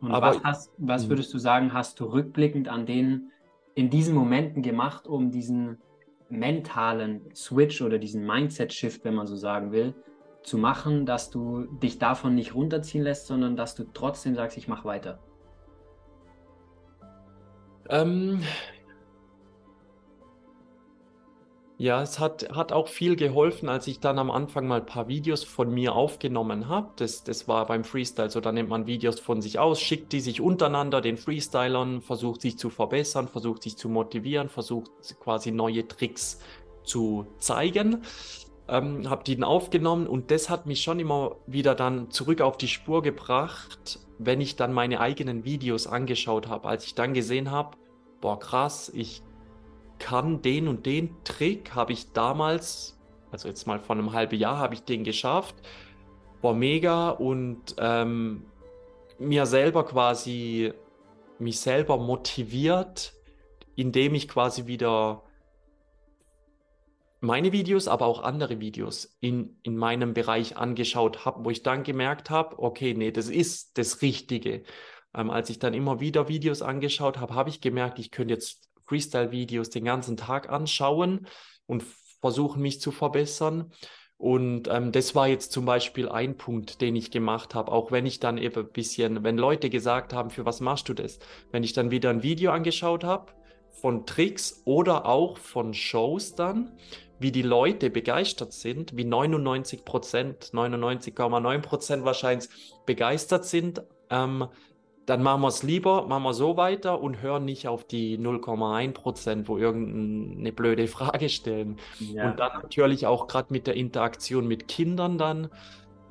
Und 0.00 0.12
Aber, 0.12 0.28
was, 0.28 0.42
hast, 0.42 0.72
was 0.78 1.02
hm. 1.04 1.10
würdest 1.10 1.32
du 1.34 1.38
sagen, 1.38 1.72
hast 1.72 2.00
du 2.00 2.06
rückblickend 2.06 2.68
an 2.68 2.86
den, 2.86 3.30
in 3.74 3.90
diesen 3.90 4.14
Momenten 4.14 4.62
gemacht, 4.62 5.06
um 5.06 5.30
diesen 5.30 5.78
mentalen 6.28 7.22
Switch 7.34 7.82
oder 7.82 7.98
diesen 7.98 8.24
Mindset-Shift, 8.26 9.04
wenn 9.04 9.14
man 9.14 9.26
so 9.26 9.36
sagen 9.36 9.72
will, 9.72 9.94
zu 10.42 10.56
machen, 10.58 11.04
dass 11.04 11.30
du 11.30 11.64
dich 11.82 11.98
davon 11.98 12.34
nicht 12.34 12.54
runterziehen 12.54 13.04
lässt, 13.04 13.26
sondern 13.26 13.56
dass 13.56 13.74
du 13.74 13.84
trotzdem 13.92 14.34
sagst, 14.34 14.56
ich 14.56 14.68
mache 14.68 14.86
weiter? 14.86 15.18
Ähm, 17.90 18.40
Ja, 21.80 22.02
es 22.02 22.18
hat, 22.18 22.50
hat 22.54 22.72
auch 22.72 22.88
viel 22.88 23.16
geholfen, 23.16 23.70
als 23.70 23.86
ich 23.86 24.00
dann 24.00 24.18
am 24.18 24.30
Anfang 24.30 24.66
mal 24.66 24.80
ein 24.80 24.86
paar 24.86 25.08
Videos 25.08 25.44
von 25.44 25.72
mir 25.72 25.94
aufgenommen 25.94 26.68
habe. 26.68 26.90
Das, 26.96 27.24
das 27.24 27.48
war 27.48 27.64
beim 27.64 27.84
Freestyle 27.84 28.28
so, 28.28 28.42
da 28.42 28.52
nimmt 28.52 28.68
man 28.68 28.86
Videos 28.86 29.18
von 29.18 29.40
sich 29.40 29.58
aus, 29.58 29.80
schickt 29.80 30.12
die 30.12 30.20
sich 30.20 30.42
untereinander 30.42 31.00
den 31.00 31.16
Freestylern, 31.16 32.02
versucht 32.02 32.42
sich 32.42 32.58
zu 32.58 32.68
verbessern, 32.68 33.28
versucht 33.28 33.62
sich 33.62 33.78
zu 33.78 33.88
motivieren, 33.88 34.50
versucht 34.50 34.90
quasi 35.20 35.52
neue 35.52 35.88
Tricks 35.88 36.40
zu 36.84 37.26
zeigen. 37.38 38.02
Ähm, 38.68 39.08
habe 39.08 39.24
die 39.24 39.36
dann 39.36 39.44
aufgenommen 39.44 40.06
und 40.06 40.30
das 40.30 40.50
hat 40.50 40.66
mich 40.66 40.82
schon 40.82 41.00
immer 41.00 41.36
wieder 41.46 41.74
dann 41.74 42.10
zurück 42.10 42.42
auf 42.42 42.58
die 42.58 42.68
Spur 42.68 43.00
gebracht, 43.00 44.00
wenn 44.18 44.42
ich 44.42 44.54
dann 44.54 44.74
meine 44.74 45.00
eigenen 45.00 45.46
Videos 45.46 45.86
angeschaut 45.86 46.46
habe, 46.46 46.68
als 46.68 46.84
ich 46.84 46.94
dann 46.94 47.14
gesehen 47.14 47.50
habe, 47.50 47.78
boah 48.20 48.38
krass, 48.38 48.92
ich 48.94 49.22
kann 50.00 50.42
den 50.42 50.66
und 50.66 50.86
den 50.86 51.22
Trick, 51.22 51.76
habe 51.76 51.92
ich 51.92 52.12
damals, 52.12 52.98
also 53.30 53.46
jetzt 53.46 53.68
mal 53.68 53.78
vor 53.78 53.94
einem 53.94 54.12
halben 54.12 54.36
Jahr, 54.36 54.58
habe 54.58 54.74
ich 54.74 54.82
den 54.82 55.04
geschafft. 55.04 55.54
War 56.42 56.54
mega 56.54 57.10
und 57.10 57.76
ähm, 57.78 58.46
mir 59.20 59.46
selber 59.46 59.84
quasi, 59.84 60.72
mich 61.38 61.60
selber 61.60 61.98
motiviert, 61.98 63.12
indem 63.76 64.14
ich 64.14 64.26
quasi 64.26 64.66
wieder 64.66 65.22
meine 67.20 67.52
Videos, 67.52 67.86
aber 67.86 68.06
auch 68.06 68.22
andere 68.22 68.60
Videos 68.60 69.16
in, 69.20 69.58
in 69.62 69.76
meinem 69.76 70.14
Bereich 70.14 70.56
angeschaut 70.56 71.26
habe, 71.26 71.44
wo 71.44 71.50
ich 71.50 71.62
dann 71.62 71.82
gemerkt 71.82 72.30
habe, 72.30 72.58
okay, 72.58 72.94
nee, 72.94 73.12
das 73.12 73.28
ist 73.28 73.76
das 73.76 74.00
Richtige. 74.00 74.62
Ähm, 75.14 75.30
als 75.30 75.50
ich 75.50 75.58
dann 75.58 75.74
immer 75.74 76.00
wieder 76.00 76.28
Videos 76.28 76.62
angeschaut 76.62 77.18
habe, 77.18 77.34
habe 77.34 77.50
ich 77.50 77.60
gemerkt, 77.60 77.98
ich 77.98 78.10
könnte 78.10 78.32
jetzt 78.32 78.69
Freestyle-Videos 78.90 79.70
den 79.70 79.84
ganzen 79.84 80.16
Tag 80.16 80.50
anschauen 80.50 81.28
und 81.66 81.84
versuchen, 82.20 82.60
mich 82.60 82.80
zu 82.80 82.90
verbessern. 82.90 83.72
Und 84.18 84.68
ähm, 84.68 84.92
das 84.92 85.14
war 85.14 85.28
jetzt 85.28 85.52
zum 85.52 85.64
Beispiel 85.64 86.08
ein 86.08 86.36
Punkt, 86.36 86.80
den 86.80 86.96
ich 86.96 87.10
gemacht 87.10 87.54
habe, 87.54 87.72
auch 87.72 87.90
wenn 87.92 88.04
ich 88.04 88.20
dann 88.20 88.36
eben 88.36 88.66
ein 88.66 88.72
bisschen, 88.72 89.22
wenn 89.24 89.38
Leute 89.38 89.70
gesagt 89.70 90.12
haben, 90.12 90.28
für 90.28 90.44
was 90.44 90.60
machst 90.60 90.88
du 90.88 90.94
das? 90.94 91.20
Wenn 91.52 91.62
ich 91.62 91.72
dann 91.72 91.90
wieder 91.90 92.10
ein 92.10 92.22
Video 92.22 92.50
angeschaut 92.50 93.04
habe 93.04 93.32
von 93.70 94.04
Tricks 94.06 94.62
oder 94.66 95.06
auch 95.06 95.38
von 95.38 95.72
Shows 95.72 96.34
dann, 96.34 96.72
wie 97.18 97.32
die 97.32 97.42
Leute 97.42 97.90
begeistert 97.90 98.52
sind, 98.52 98.96
wie 98.96 99.04
99 99.04 99.84
Prozent, 99.84 100.50
99,9 100.52 101.60
Prozent 101.60 102.04
wahrscheinlich 102.04 102.48
begeistert 102.84 103.46
sind, 103.46 103.82
ähm, 104.10 104.48
dann 105.10 105.24
machen 105.24 105.42
wir 105.42 105.48
es 105.48 105.64
lieber, 105.64 106.06
machen 106.06 106.22
wir 106.22 106.34
so 106.34 106.56
weiter 106.56 107.00
und 107.00 107.20
hören 107.20 107.44
nicht 107.44 107.66
auf 107.66 107.82
die 107.82 108.16
0,1 108.16 108.92
Prozent, 108.92 109.48
wo 109.48 109.58
irgendeine 109.58 110.52
blöde 110.52 110.86
Frage 110.86 111.28
stellen. 111.28 111.78
Ja. 111.98 112.30
Und 112.30 112.38
dann 112.38 112.52
natürlich 112.62 113.06
auch 113.06 113.26
gerade 113.26 113.52
mit 113.52 113.66
der 113.66 113.74
Interaktion 113.74 114.46
mit 114.46 114.68
Kindern 114.68 115.18
dann, 115.18 115.48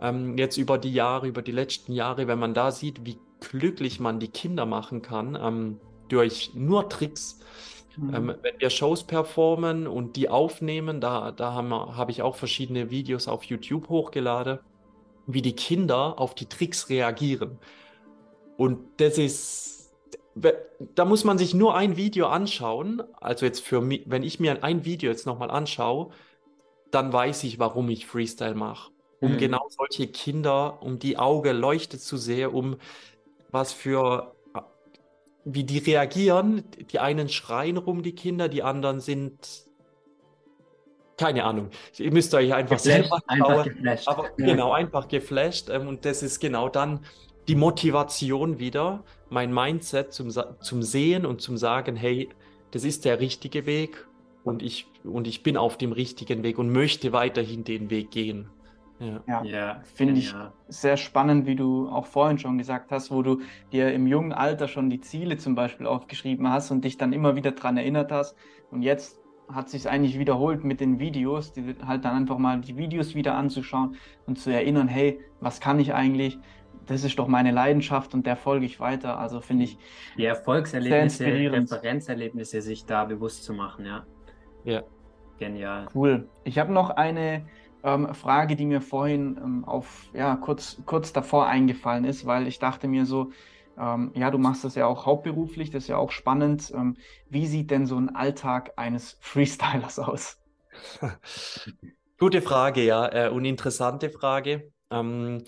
ähm, 0.01 0.38
jetzt 0.38 0.57
über 0.57 0.77
die 0.77 0.91
Jahre, 0.91 1.27
über 1.27 1.41
die 1.41 1.53
letzten 1.53 1.93
Jahre, 1.93 2.27
wenn 2.27 2.39
man 2.39 2.53
da 2.53 2.71
sieht, 2.71 3.05
wie 3.05 3.17
glücklich 3.39 4.01
man 4.01 4.19
die 4.19 4.27
Kinder 4.27 4.65
machen 4.65 5.01
kann, 5.01 5.39
ähm, 5.41 5.79
durch 6.09 6.51
nur 6.53 6.89
Tricks. 6.89 7.39
Mhm. 7.95 8.13
Ähm, 8.13 8.35
wenn 8.41 8.59
wir 8.59 8.69
Shows 8.69 9.05
performen 9.05 9.88
und 9.88 10.17
die 10.17 10.27
aufnehmen, 10.27 10.99
da, 10.99 11.31
da 11.31 11.53
habe 11.53 11.95
hab 11.95 12.09
ich 12.09 12.21
auch 12.21 12.35
verschiedene 12.35 12.91
Videos 12.91 13.29
auf 13.29 13.45
YouTube 13.45 13.88
hochgeladen, 13.88 14.59
wie 15.25 15.41
die 15.41 15.55
Kinder 15.55 16.19
auf 16.19 16.35
die 16.35 16.47
Tricks 16.47 16.89
reagieren. 16.89 17.59
Und 18.60 19.00
das 19.00 19.17
ist, 19.17 19.89
da 20.36 21.06
muss 21.06 21.24
man 21.24 21.38
sich 21.38 21.54
nur 21.54 21.78
ein 21.78 21.95
Video 21.95 22.28
anschauen. 22.28 23.02
Also 23.22 23.45
jetzt 23.45 23.62
für 23.62 23.80
mich, 23.80 24.04
wenn 24.08 24.22
ich 24.22 24.41
mir 24.41 24.65
ein 24.65 24.84
Video 24.84 25.10
jetzt 25.10 25.26
nochmal 25.26 25.50
anschaue, 25.50 26.10
dann 26.91 27.13
weiß 27.13 27.45
ich, 27.45 27.58
warum 27.58 27.89
ich 27.89 28.06
Freestyle 28.06 28.56
mache. 28.56 28.91
Um 29.22 29.32
mhm. 29.32 29.38
genau 29.38 29.65
solche 29.69 30.08
Kinder, 30.08 30.84
um 30.84 31.00
die 31.00 31.17
Auge 31.17 31.54
leuchtet 31.54 32.02
zu 32.02 32.17
sehr, 32.17 32.54
um 32.54 32.76
was 33.50 33.72
für, 33.72 34.36
wie 35.45 35.63
die 35.63 35.78
reagieren. 35.78 36.65
Die 36.91 37.00
einen 37.00 37.30
schreien 37.30 37.78
rum, 37.78 38.04
die 38.04 38.13
Kinder, 38.13 38.50
die 38.50 38.62
anderen 38.62 39.00
sind 39.00 39.69
keine 41.15 41.45
Ahnung. 41.45 41.69
Ihr 41.98 42.12
müsst 42.12 42.34
euch 42.34 42.54
einfach 42.54 42.76
geflasht, 42.76 43.10
selber 43.10 43.19
einfach 43.26 43.63
geflasht. 43.63 44.08
Aber 44.10 44.24
ja. 44.38 44.45
genau, 44.48 44.74
einfach 44.74 45.08
geflasht. 45.08 45.69
Ähm, 45.69 45.88
und 45.88 46.04
das 46.04 46.24
ist 46.24 46.41
genau 46.41 46.67
dann 46.67 47.06
die 47.49 47.55
Motivation 47.55 48.59
wieder, 48.59 49.03
mein 49.29 49.51
Mindset 49.51 50.13
zum, 50.13 50.29
zum 50.29 50.83
Sehen 50.83 51.25
und 51.25 51.41
zum 51.41 51.57
Sagen, 51.57 51.95
hey, 51.95 52.29
das 52.69 52.83
ist 52.83 53.05
der 53.05 53.19
richtige 53.19 53.65
Weg 53.65 54.05
und 54.43 54.62
ich, 54.62 54.85
und 55.03 55.27
ich 55.27 55.41
bin 55.41 55.57
auf 55.57 55.75
dem 55.75 55.91
richtigen 55.91 56.43
Weg 56.43 56.59
und 56.59 56.71
möchte 56.71 57.12
weiterhin 57.12 57.63
den 57.63 57.89
Weg 57.89 58.12
gehen. 58.12 58.49
Ja, 58.99 59.23
ja, 59.27 59.43
ja 59.43 59.81
finde 59.95 60.19
ich 60.19 60.35
sehr 60.67 60.95
spannend, 60.95 61.47
wie 61.47 61.55
du 61.55 61.89
auch 61.89 62.05
vorhin 62.05 62.38
schon 62.38 62.59
gesagt 62.59 62.91
hast, 62.91 63.09
wo 63.09 63.23
du 63.23 63.39
dir 63.71 63.91
im 63.93 64.05
jungen 64.05 64.31
Alter 64.31 64.67
schon 64.67 64.91
die 64.91 64.99
Ziele 64.99 65.38
zum 65.38 65.55
Beispiel 65.55 65.88
aufgeschrieben 65.88 66.49
hast 66.49 66.69
und 66.69 66.85
dich 66.85 66.97
dann 66.97 67.13
immer 67.13 67.35
wieder 67.35 67.51
daran 67.51 67.77
erinnert 67.77 68.12
hast. 68.12 68.35
Und 68.69 68.83
jetzt 68.83 69.19
hat 69.51 69.69
sich 69.69 69.89
eigentlich 69.89 70.19
wiederholt 70.19 70.63
mit 70.63 70.79
den 70.79 70.99
Videos, 70.99 71.51
die 71.53 71.75
halt 71.83 72.05
dann 72.05 72.15
einfach 72.15 72.38
mal 72.38 72.62
die 72.62 72.77
Videos 72.77 73.15
wieder 73.15 73.35
anzuschauen 73.35 73.95
und 74.27 74.38
zu 74.38 74.51
erinnern, 74.51 74.88
hey, 74.88 75.19
was 75.39 75.59
kann 75.59 75.79
ich 75.79 75.95
eigentlich? 75.95 76.38
Das 76.89 77.04
ist 77.04 77.19
doch 77.19 77.28
meine 77.28 77.52
Leidenschaft 77.52 78.13
und 78.15 78.25
der 78.25 78.36
folge 78.36 78.65
ich 78.65 78.80
weiter. 78.80 79.19
Also 79.19 79.41
finde 79.41 79.65
ich 79.65 79.78
die 80.17 80.25
Erfolgserlebnisse, 80.25 81.25
Referenzerlebnisse 81.25 82.62
sich 82.62 82.86
da 82.86 83.06
bewusst 83.06 83.43
zu 83.43 83.54
machen, 83.54 83.86
ja. 83.86 84.06
Ja. 84.63 84.84
Genial. 85.38 85.88
Cool. 85.93 86.28
Ich 86.43 86.58
habe 86.58 86.73
noch 86.73 86.89
eine 86.89 87.45
ähm, 87.84 88.13
Frage, 88.13 88.56
die 88.56 88.65
mir 88.65 88.82
vorhin 88.82 89.39
ähm, 89.41 89.65
auf, 89.65 90.10
ja, 90.13 90.36
kurz, 90.36 90.82
kurz 90.86 91.13
davor 91.13 91.45
eingefallen 91.45 92.06
ist, 92.06 92.25
weil 92.25 92.47
ich 92.47 92.60
dachte 92.60 92.88
mir 92.88 93.06
so, 93.06 93.32
ähm, 93.78 94.12
ja, 94.15 94.32
du 94.32 94.39
machst 94.39 94.63
das 94.63 94.75
ja 94.75 94.88
auch 94.88 95.06
hauptberuflich, 95.06 95.69
das 95.69 95.84
ist 95.84 95.89
ja 95.89 95.97
auch 95.97 96.12
spannend. 96.12 96.71
Ähm, 96.75 96.97
wie 97.30 97.45
sieht 97.45 97.71
denn 97.71 97.86
so 97.86 97.97
ein 97.97 98.15
Alltag 98.15 98.73
eines 98.78 99.17
Freestylers 99.21 99.99
aus? 99.99 100.41
Gute 102.17 102.41
Frage, 102.41 102.84
ja, 102.84 103.28
äh, 103.28 103.30
und 103.30 103.45
interessante 103.45 104.10
Frage. 104.10 104.71
Ähm, 104.91 105.43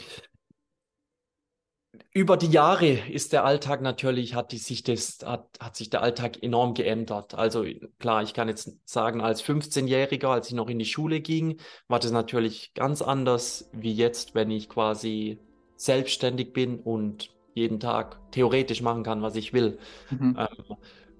über 2.13 2.35
die 2.35 2.47
Jahre 2.47 2.87
ist 2.87 3.31
der 3.31 3.45
Alltag 3.45 3.81
natürlich, 3.81 4.35
hat, 4.35 4.51
die 4.51 4.57
sich 4.57 4.83
das, 4.83 5.19
hat, 5.25 5.47
hat 5.59 5.77
sich 5.77 5.89
der 5.89 6.01
Alltag 6.01 6.43
enorm 6.43 6.73
geändert. 6.73 7.35
Also 7.35 7.65
klar, 7.99 8.21
ich 8.21 8.33
kann 8.33 8.49
jetzt 8.49 8.77
sagen, 8.85 9.21
als 9.21 9.43
15-Jähriger, 9.43 10.27
als 10.27 10.49
ich 10.49 10.53
noch 10.53 10.69
in 10.69 10.79
die 10.79 10.85
Schule 10.85 11.21
ging, 11.21 11.57
war 11.87 11.99
das 11.99 12.11
natürlich 12.11 12.73
ganz 12.73 13.01
anders 13.01 13.69
wie 13.71 13.93
jetzt, 13.93 14.35
wenn 14.35 14.51
ich 14.51 14.67
quasi 14.67 15.39
selbstständig 15.77 16.51
bin 16.51 16.79
und 16.79 17.33
jeden 17.53 17.79
Tag 17.79 18.19
theoretisch 18.31 18.81
machen 18.81 19.03
kann, 19.03 19.21
was 19.21 19.35
ich 19.35 19.53
will. 19.53 19.79
Mhm. 20.09 20.37
Ähm, 20.37 20.77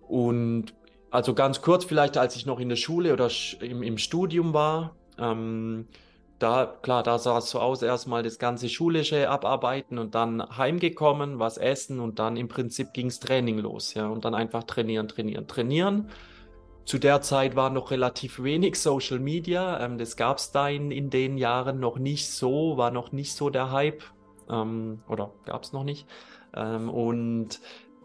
und 0.07 0.73
also 1.09 1.33
ganz 1.33 1.61
kurz 1.61 1.85
vielleicht, 1.85 2.17
als 2.17 2.35
ich 2.35 2.45
noch 2.45 2.59
in 2.59 2.69
der 2.69 2.75
Schule 2.75 3.13
oder 3.13 3.29
im, 3.61 3.81
im 3.81 3.97
Studium 3.97 4.53
war, 4.53 4.95
ähm, 5.17 5.87
da, 6.41 6.77
klar, 6.81 7.03
da 7.03 7.19
sah 7.19 7.37
es 7.37 7.49
so 7.49 7.59
aus, 7.59 7.81
erstmal 7.81 8.23
das 8.23 8.39
ganze 8.39 8.69
Schulische 8.69 9.29
abarbeiten 9.29 9.99
und 9.99 10.15
dann 10.15 10.41
heimgekommen, 10.57 11.39
was 11.39 11.57
essen 11.57 11.99
und 11.99 12.19
dann 12.19 12.37
im 12.37 12.47
Prinzip 12.47 12.93
ging 12.93 13.07
es 13.07 13.19
Training 13.19 13.59
los, 13.59 13.93
ja, 13.93 14.07
und 14.07 14.25
dann 14.25 14.35
einfach 14.35 14.63
trainieren, 14.63 15.07
trainieren, 15.07 15.47
trainieren. 15.47 16.09
Zu 16.85 16.97
der 16.97 17.21
Zeit 17.21 17.55
war 17.55 17.69
noch 17.69 17.91
relativ 17.91 18.41
wenig 18.41 18.79
Social 18.79 19.19
Media, 19.19 19.83
ähm, 19.83 19.97
das 19.97 20.17
gab 20.17 20.37
es 20.37 20.51
da 20.51 20.67
in, 20.67 20.91
in 20.91 21.09
den 21.09 21.37
Jahren 21.37 21.79
noch 21.79 21.97
nicht 21.99 22.29
so, 22.29 22.77
war 22.77 22.91
noch 22.91 23.11
nicht 23.11 23.33
so 23.33 23.49
der 23.49 23.71
Hype, 23.71 24.03
ähm, 24.49 25.03
oder 25.07 25.31
gab 25.45 25.63
es 25.63 25.73
noch 25.73 25.83
nicht. 25.83 26.07
Ähm, 26.55 26.89
und 26.89 27.59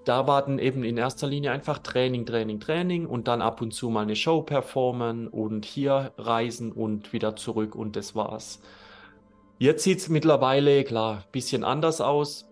da 0.06 0.28
war 0.28 0.42
dann 0.46 0.60
eben 0.60 0.84
in 0.84 0.96
erster 0.96 1.26
Linie 1.26 1.50
einfach 1.50 1.80
Training, 1.80 2.26
Training, 2.26 2.60
Training 2.60 3.06
und 3.06 3.26
dann 3.26 3.42
ab 3.42 3.60
und 3.60 3.72
zu 3.72 3.90
mal 3.90 4.02
eine 4.02 4.14
Show 4.14 4.40
performen 4.42 5.26
und 5.26 5.64
hier 5.64 6.12
reisen 6.16 6.70
und 6.70 7.12
wieder 7.12 7.34
zurück 7.34 7.74
und 7.74 7.96
das 7.96 8.14
war's. 8.14 8.60
Jetzt 9.58 9.82
sieht 9.82 9.98
es 9.98 10.08
mittlerweile, 10.08 10.84
klar, 10.84 11.16
ein 11.16 11.32
bisschen 11.32 11.64
anders 11.64 12.00
aus. 12.00 12.48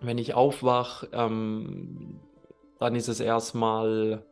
Wenn 0.00 0.18
ich 0.18 0.34
aufwache, 0.34 1.08
ähm, 1.12 2.20
dann 2.78 2.94
ist 2.94 3.08
es 3.08 3.18
erstmal 3.18 4.22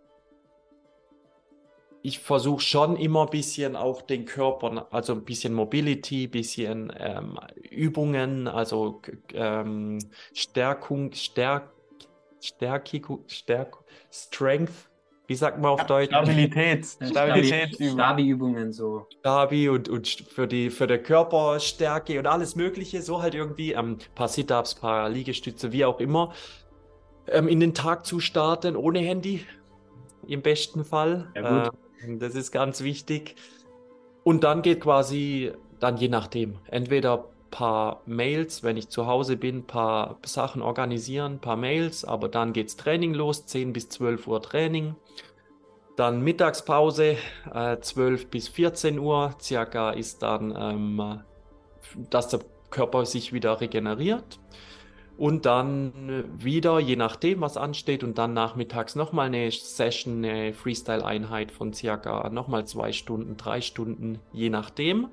ich 2.06 2.18
versuche 2.18 2.60
schon 2.60 2.96
immer 2.96 3.22
ein 3.22 3.30
bisschen 3.30 3.76
auch 3.76 4.02
den 4.02 4.26
Körper, 4.26 4.88
also 4.90 5.14
ein 5.14 5.24
bisschen 5.24 5.54
Mobility, 5.54 6.24
ein 6.24 6.30
bisschen 6.30 6.92
ähm, 6.98 7.38
Übungen, 7.70 8.46
also 8.46 9.00
ähm, 9.32 9.98
Stärkung, 10.34 11.14
Stärk, 11.14 11.73
Stärkung, 12.44 13.24
Stärk, 13.26 13.78
Strength, 14.10 14.88
wie 15.26 15.34
sagt 15.34 15.58
man 15.58 15.70
auf 15.70 15.86
Deutsch? 15.86 16.08
Stabilität. 16.10 16.86
Stabilität. 16.86 17.76
Stabi-Übungen 17.76 18.72
so. 18.72 19.06
Stabi 19.20 19.68
und, 19.68 19.88
und 19.88 20.06
für 20.08 20.46
die 20.46 20.70
für 20.70 20.86
der 20.86 21.02
Körperstärke 21.02 22.18
und 22.18 22.26
alles 22.26 22.56
Mögliche, 22.56 23.00
so 23.00 23.22
halt 23.22 23.34
irgendwie. 23.34 23.72
Ähm, 23.72 23.98
paar 24.14 24.28
Sit-Ups, 24.28 24.74
paar 24.74 25.08
Liegestütze, 25.08 25.72
wie 25.72 25.84
auch 25.84 25.98
immer. 26.00 26.34
Ähm, 27.26 27.48
in 27.48 27.60
den 27.60 27.72
Tag 27.72 28.04
zu 28.04 28.20
starten 28.20 28.76
ohne 28.76 28.98
Handy. 28.98 29.46
Im 30.26 30.42
besten 30.42 30.84
Fall. 30.84 31.30
Ja, 31.34 31.68
gut. 31.68 31.78
Das 32.20 32.34
ist 32.34 32.52
ganz 32.52 32.82
wichtig. 32.82 33.36
Und 34.24 34.44
dann 34.44 34.60
geht 34.60 34.80
quasi, 34.80 35.52
dann 35.80 35.96
je 35.96 36.08
nachdem, 36.08 36.58
entweder 36.70 37.30
paar 37.54 38.02
Mails, 38.04 38.64
wenn 38.64 38.76
ich 38.76 38.88
zu 38.88 39.06
Hause 39.06 39.36
bin, 39.36 39.64
paar 39.64 40.18
Sachen 40.26 40.60
organisieren, 40.60 41.38
paar 41.38 41.56
Mails, 41.56 42.04
aber 42.04 42.28
dann 42.28 42.52
geht's 42.52 42.74
Training 42.74 43.14
los, 43.14 43.46
10 43.46 43.72
bis 43.72 43.88
12 43.90 44.26
Uhr 44.26 44.42
Training. 44.42 44.96
Dann 45.94 46.22
Mittagspause, 46.22 47.16
äh, 47.54 47.78
12 47.78 48.28
bis 48.28 48.48
14 48.48 48.98
Uhr 48.98 49.36
circa 49.40 49.92
ist 49.92 50.24
dann, 50.24 50.52
ähm, 50.58 51.20
dass 52.10 52.26
der 52.26 52.40
Körper 52.70 53.06
sich 53.06 53.32
wieder 53.32 53.60
regeneriert 53.60 54.40
und 55.16 55.46
dann 55.46 56.24
wieder, 56.36 56.80
je 56.80 56.96
nachdem, 56.96 57.40
was 57.40 57.56
ansteht, 57.56 58.02
und 58.02 58.18
dann 58.18 58.34
nachmittags 58.34 58.96
nochmal 58.96 59.26
eine 59.28 59.48
Session, 59.52 60.24
eine 60.24 60.52
Freestyle-Einheit 60.54 61.52
von 61.52 61.72
circa 61.72 62.28
nochmal 62.30 62.66
zwei 62.66 62.90
Stunden, 62.90 63.36
drei 63.36 63.60
Stunden, 63.60 64.18
je 64.32 64.50
nachdem. 64.50 65.10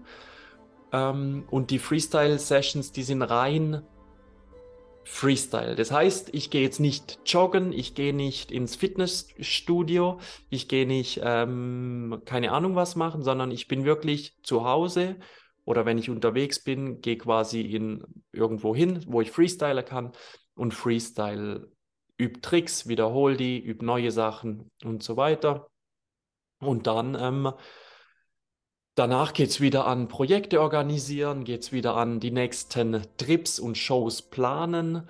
Ähm, 0.92 1.46
und 1.50 1.72
die 1.72 1.80
Freestyle-Sessions, 1.80 2.92
die 2.92 3.04
sind 3.04 3.22
rein 3.22 3.84
Freestyle. 5.04 5.76
Das 5.76 5.92
heißt, 5.92 6.30
ich 6.34 6.52
gehe 6.52 6.62
jetzt 6.62 6.80
nicht 6.80 7.20
joggen, 7.26 7.74
ich 7.74 7.96
gehe 7.96 8.14
nicht 8.14 8.52
ins 8.52 8.76
Fitnessstudio, 8.76 10.20
ich 10.50 10.68
gehe 10.68 10.86
nicht, 10.86 11.22
ähm, 11.24 12.22
keine 12.26 12.52
Ahnung 12.52 12.76
was 12.76 12.96
machen, 12.96 13.24
sondern 13.24 13.52
ich 13.52 13.68
bin 13.68 13.84
wirklich 13.84 14.38
zu 14.44 14.64
Hause 14.64 15.18
oder 15.66 15.86
wenn 15.86 15.98
ich 15.98 16.10
unterwegs 16.10 16.64
bin, 16.64 17.02
gehe 17.02 17.18
quasi 17.18 17.62
in 17.62 18.04
irgendwo 18.32 18.76
hin, 18.76 19.04
wo 19.08 19.22
ich 19.22 19.32
Freestyler 19.32 19.84
kann 19.84 20.12
und 20.56 20.74
Freestyle 20.74 21.70
übt 22.18 22.42
Tricks, 22.42 22.88
wiederhole 22.88 23.36
die, 23.36 23.60
übt 23.60 23.86
neue 23.86 24.12
Sachen 24.12 24.70
und 24.84 25.04
so 25.04 25.18
weiter. 25.18 25.68
Und 26.60 26.86
dann 26.86 27.18
ähm, 27.20 27.52
danach 28.96 29.34
geht 29.34 29.50
es 29.50 29.62
wieder 29.62 29.88
an 29.88 30.08
Projekte 30.08 30.62
organisieren, 30.62 31.44
geht 31.44 31.62
es 31.62 31.72
wieder 31.72 31.96
an 31.96 32.20
die 32.20 32.32
nächsten 32.32 33.02
Trips 33.18 33.60
und 33.60 33.78
Shows 33.78 34.22
planen. 34.22 35.08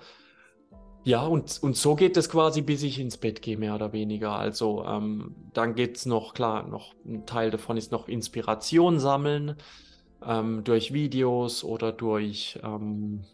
Ja, 1.04 1.26
und, 1.26 1.58
und 1.62 1.76
so 1.76 1.96
geht 1.96 2.16
es 2.16 2.30
quasi, 2.30 2.62
bis 2.62 2.84
ich 2.84 3.00
ins 3.00 3.16
Bett 3.16 3.42
gehe, 3.42 3.56
mehr 3.56 3.74
oder 3.74 3.92
weniger. 3.92 4.32
Also 4.32 4.84
ähm, 4.84 5.34
dann 5.52 5.74
geht 5.74 5.96
es 5.96 6.06
noch, 6.06 6.32
klar, 6.32 6.66
noch 6.68 6.94
ein 7.04 7.26
Teil 7.26 7.50
davon 7.50 7.76
ist 7.76 7.90
noch 7.90 8.08
Inspiration 8.08 9.00
sammeln 9.00 9.56
ähm, 10.24 10.62
durch 10.62 10.92
Videos 10.92 11.64
oder 11.64 11.90
durch 11.90 12.58
ähm, 12.62 13.24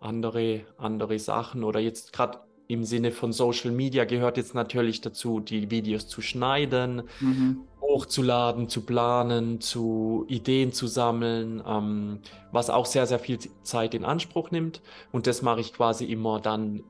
andere, 0.00 0.62
andere 0.76 1.18
Sachen 1.18 1.64
oder 1.64 1.80
jetzt 1.80 2.12
gerade 2.12 2.40
im 2.68 2.84
Sinne 2.84 3.10
von 3.10 3.32
Social 3.32 3.72
Media 3.72 4.04
gehört 4.04 4.36
jetzt 4.36 4.54
natürlich 4.54 5.00
dazu, 5.00 5.40
die 5.40 5.70
Videos 5.70 6.06
zu 6.06 6.22
schneiden, 6.22 7.02
mhm. 7.18 7.62
Hochzuladen, 7.90 8.68
zu 8.68 8.82
planen, 8.82 9.60
zu 9.60 10.24
Ideen 10.28 10.72
zu 10.72 10.86
sammeln, 10.86 11.62
ähm, 11.66 12.20
was 12.52 12.70
auch 12.70 12.86
sehr, 12.86 13.06
sehr 13.06 13.18
viel 13.18 13.38
Zeit 13.62 13.94
in 13.94 14.04
Anspruch 14.04 14.50
nimmt. 14.50 14.80
Und 15.12 15.26
das 15.26 15.42
mache 15.42 15.60
ich 15.60 15.72
quasi 15.72 16.04
immer 16.04 16.40
dann 16.40 16.84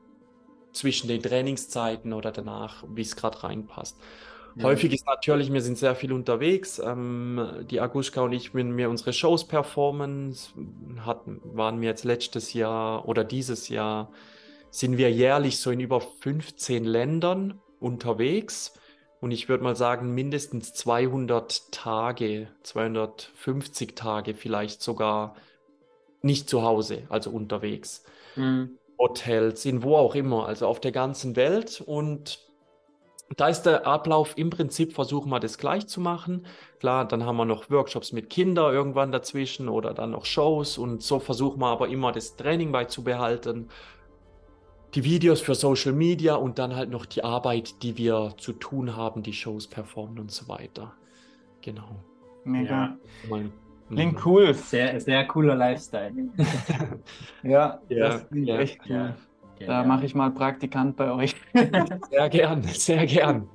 zwischen 0.73 1.07
den 1.07 1.21
Trainingszeiten 1.21 2.13
oder 2.13 2.31
danach, 2.31 2.83
wie 2.93 3.01
es 3.01 3.15
gerade 3.15 3.43
reinpasst. 3.43 3.97
Ja. 4.55 4.63
Häufig 4.63 4.93
ist 4.93 5.05
natürlich, 5.05 5.51
wir 5.51 5.61
sind 5.61 5.77
sehr 5.77 5.95
viel 5.95 6.13
unterwegs. 6.13 6.79
Ähm, 6.79 7.65
die 7.69 7.79
Aguschka 7.79 8.21
und 8.21 8.33
ich, 8.33 8.53
wenn 8.53 8.77
wir 8.77 8.89
unsere 8.89 9.13
Shows 9.13 9.47
performen, 9.47 10.35
hatten, 11.05 11.41
waren 11.43 11.81
wir 11.81 11.89
jetzt 11.89 12.03
letztes 12.03 12.53
Jahr 12.53 13.07
oder 13.07 13.23
dieses 13.23 13.69
Jahr, 13.69 14.11
sind 14.69 14.97
wir 14.97 15.11
jährlich 15.11 15.57
so 15.57 15.71
in 15.71 15.79
über 15.79 15.99
15 15.99 16.85
Ländern 16.85 17.59
unterwegs. 17.79 18.73
Und 19.21 19.31
ich 19.31 19.47
würde 19.47 19.63
mal 19.63 19.75
sagen, 19.75 20.13
mindestens 20.13 20.73
200 20.73 21.71
Tage, 21.71 22.47
250 22.63 23.95
Tage 23.95 24.33
vielleicht 24.33 24.81
sogar 24.81 25.35
nicht 26.23 26.49
zu 26.49 26.63
Hause, 26.63 27.03
also 27.07 27.29
unterwegs. 27.29 28.03
Mhm. 28.35 28.77
Hotels, 28.97 29.63
in 29.65 29.83
wo 29.83 29.95
auch 29.95 30.15
immer, 30.15 30.47
also 30.47 30.67
auf 30.67 30.79
der 30.79 30.91
ganzen 30.91 31.35
Welt. 31.35 31.81
Und 31.85 32.39
da 33.37 33.47
ist 33.47 33.63
der 33.63 33.85
Ablauf 33.85 34.37
im 34.37 34.49
Prinzip, 34.49 34.93
versuchen 34.93 35.29
wir 35.29 35.39
das 35.39 35.59
gleich 35.59 35.87
zu 35.87 36.01
machen. 36.01 36.47
Klar, 36.79 37.07
dann 37.07 37.23
haben 37.23 37.37
wir 37.37 37.45
noch 37.45 37.69
Workshops 37.69 38.11
mit 38.11 38.29
Kindern 38.29 38.73
irgendwann 38.73 39.11
dazwischen 39.11 39.69
oder 39.69 39.93
dann 39.93 40.11
noch 40.11 40.25
Shows 40.25 40.79
und 40.79 41.03
so 41.03 41.19
versuchen 41.19 41.59
wir 41.59 41.67
aber 41.67 41.87
immer 41.89 42.11
das 42.11 42.35
Training 42.35 42.71
beizubehalten. 42.71 43.69
Die 44.93 45.03
Videos 45.03 45.39
für 45.41 45.55
Social 45.55 45.93
Media 45.93 46.35
und 46.35 46.59
dann 46.59 46.75
halt 46.75 46.89
noch 46.89 47.05
die 47.05 47.23
Arbeit, 47.23 47.81
die 47.81 47.97
wir 47.97 48.33
zu 48.37 48.51
tun 48.51 48.95
haben, 48.95 49.23
die 49.23 49.33
Shows 49.33 49.67
performen 49.67 50.19
und 50.19 50.31
so 50.31 50.47
weiter. 50.49 50.93
Genau. 51.61 51.95
Mega. 52.43 52.97
Ja. 53.29 53.37
Klingt 53.89 54.13
mhm. 54.13 54.21
cool. 54.25 54.53
Sehr, 54.53 54.99
sehr 54.99 55.25
cooler 55.27 55.55
Lifestyle. 55.55 56.13
ja, 57.43 57.79
ja, 57.89 58.09
das 58.09 58.27
klingt 58.29 58.47
ja, 58.47 58.59
echt 58.59 58.79
cool. 58.89 59.13
Ja, 59.59 59.67
da 59.67 59.83
mache 59.83 60.05
ich 60.05 60.15
mal 60.15 60.31
Praktikant 60.31 60.95
bei 60.95 61.11
euch. 61.11 61.35
sehr 62.09 62.29
gern, 62.29 62.63
sehr 62.63 63.05
gern. 63.05 63.47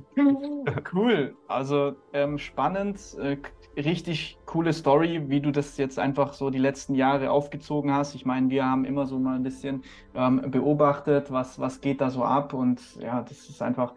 Cool. 0.92 1.35
Also 1.49 1.96
ähm, 2.12 2.38
spannend, 2.38 3.01
äh, 3.20 3.37
richtig 3.76 4.38
coole 4.46 4.72
Story, 4.72 5.28
wie 5.28 5.40
du 5.40 5.50
das 5.50 5.76
jetzt 5.76 5.98
einfach 5.98 6.32
so 6.32 6.50
die 6.50 6.58
letzten 6.58 6.94
Jahre 6.94 7.30
aufgezogen 7.30 7.92
hast. 7.92 8.14
Ich 8.14 8.24
meine, 8.24 8.48
wir 8.50 8.64
haben 8.64 8.84
immer 8.84 9.06
so 9.06 9.18
mal 9.18 9.36
ein 9.36 9.42
bisschen 9.42 9.82
ähm, 10.14 10.50
beobachtet, 10.50 11.30
was, 11.30 11.58
was 11.58 11.80
geht 11.80 12.00
da 12.00 12.10
so 12.10 12.24
ab. 12.24 12.54
Und 12.54 12.80
ja, 13.00 13.22
das 13.22 13.48
ist 13.48 13.60
einfach 13.62 13.94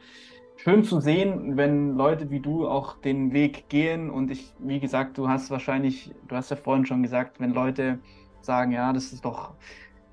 schön 0.58 0.84
zu 0.84 1.00
sehen, 1.00 1.56
wenn 1.56 1.96
Leute 1.96 2.30
wie 2.30 2.42
du 2.42 2.68
auch 2.68 2.98
den 2.98 3.32
Weg 3.32 3.70
gehen. 3.70 4.10
Und 4.10 4.32
ich, 4.32 4.54
wie 4.60 4.80
gesagt, 4.80 5.18
du 5.18 5.30
hast 5.30 5.50
wahrscheinlich, 5.50 6.14
du 6.28 6.36
hast 6.36 6.52
ja 6.52 6.58
vorhin 6.58 6.86
schon 6.86 7.02
gesagt, 7.02 7.40
wenn 7.40 7.54
Leute 7.54 8.00
sagen, 8.42 8.72
ja, 8.72 8.92
das 8.92 9.14
ist 9.14 9.24
doch, 9.24 9.54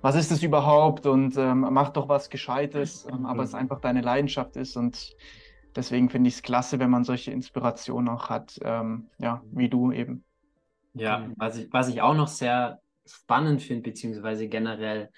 was 0.01 0.15
ist 0.15 0.31
das 0.31 0.43
überhaupt? 0.43 1.07
Und 1.07 1.37
ähm, 1.37 1.67
mach 1.71 1.91
doch 1.91 2.09
was 2.09 2.31
Gescheites, 2.31 3.07
ähm, 3.11 3.27
aber 3.27 3.43
es 3.43 3.55
einfach 3.55 3.81
deine 3.81 4.01
Leidenschaft 4.01 4.57
ist. 4.57 4.77
Und 4.77 5.17
deswegen 5.77 6.11
finde 6.11 6.29
ich 6.29 6.35
es 6.37 6.43
klasse, 6.43 6.79
wenn 6.79 6.91
man 6.91 7.05
solche 7.05 7.31
Inspirationen 7.31 8.09
auch 8.09 8.29
hat, 8.31 8.59
ähm, 8.63 9.09
ja, 9.19 9.43
wie 9.53 9.69
du 9.69 9.93
eben. 9.93 10.25
Ja, 10.95 11.29
was 11.37 11.59
ich, 11.59 11.73
was 11.73 11.89
ich 11.89 12.01
auch 12.01 12.15
noch 12.15 12.29
sehr 12.29 12.81
spannend 13.05 13.63
finde, 13.63 13.83
beziehungsweise 13.83 14.49
generell 14.49 15.11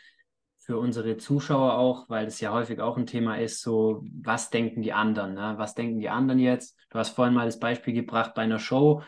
für 0.57 0.79
unsere 0.79 1.17
Zuschauer 1.17 1.79
auch, 1.79 2.11
weil 2.11 2.27
das 2.27 2.41
ja 2.41 2.53
häufig 2.53 2.81
auch 2.81 2.99
ein 2.99 3.07
Thema 3.07 3.39
ist, 3.39 3.63
so, 3.63 4.05
was 4.23 4.51
denken 4.51 4.83
die 4.83 4.93
anderen? 4.93 5.35
Ne? 5.35 5.55
Was 5.57 5.75
denken 5.75 5.99
die 5.99 6.11
anderen 6.11 6.41
jetzt? 6.41 6.77
Du 6.91 6.99
hast 6.99 7.11
vorhin 7.11 7.35
mal 7.35 7.47
das 7.47 7.59
Beispiel 7.59 7.95
gebracht 7.95 8.35
bei 8.35 8.43
einer 8.43 8.59
Show, 8.59 9.03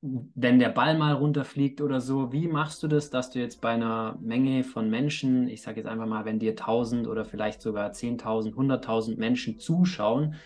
wenn 0.00 0.60
der 0.60 0.68
Ball 0.68 0.96
mal 0.96 1.14
runterfliegt 1.14 1.80
oder 1.80 2.00
so, 2.00 2.32
wie 2.32 2.46
machst 2.46 2.82
du 2.82 2.88
das, 2.88 3.10
dass 3.10 3.30
du 3.30 3.40
jetzt 3.40 3.60
bei 3.60 3.70
einer 3.70 4.16
Menge 4.20 4.62
von 4.62 4.88
Menschen, 4.88 5.48
ich 5.48 5.62
sage 5.62 5.80
jetzt 5.80 5.88
einfach 5.88 6.06
mal, 6.06 6.24
wenn 6.24 6.38
dir 6.38 6.54
1000 6.54 7.08
oder 7.08 7.24
vielleicht 7.24 7.60
sogar 7.60 7.90
10.000, 7.90 8.54
100.000 8.54 9.16
Menschen 9.16 9.58
zuschauen, 9.58 10.36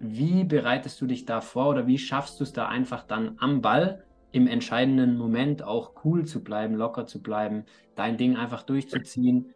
wie 0.00 0.44
bereitest 0.44 1.00
du 1.00 1.06
dich 1.06 1.26
da 1.26 1.42
vor 1.42 1.68
oder 1.68 1.86
wie 1.86 1.98
schaffst 1.98 2.40
du 2.40 2.44
es 2.44 2.52
da 2.52 2.66
einfach 2.66 3.04
dann 3.04 3.36
am 3.38 3.60
Ball 3.60 4.02
im 4.32 4.46
entscheidenden 4.46 5.18
Moment 5.18 5.62
auch 5.62 5.92
cool 6.04 6.24
zu 6.24 6.42
bleiben, 6.42 6.74
locker 6.74 7.06
zu 7.06 7.22
bleiben, 7.22 7.64
dein 7.94 8.16
Ding 8.16 8.36
einfach 8.36 8.62
durchzuziehen? 8.62 9.54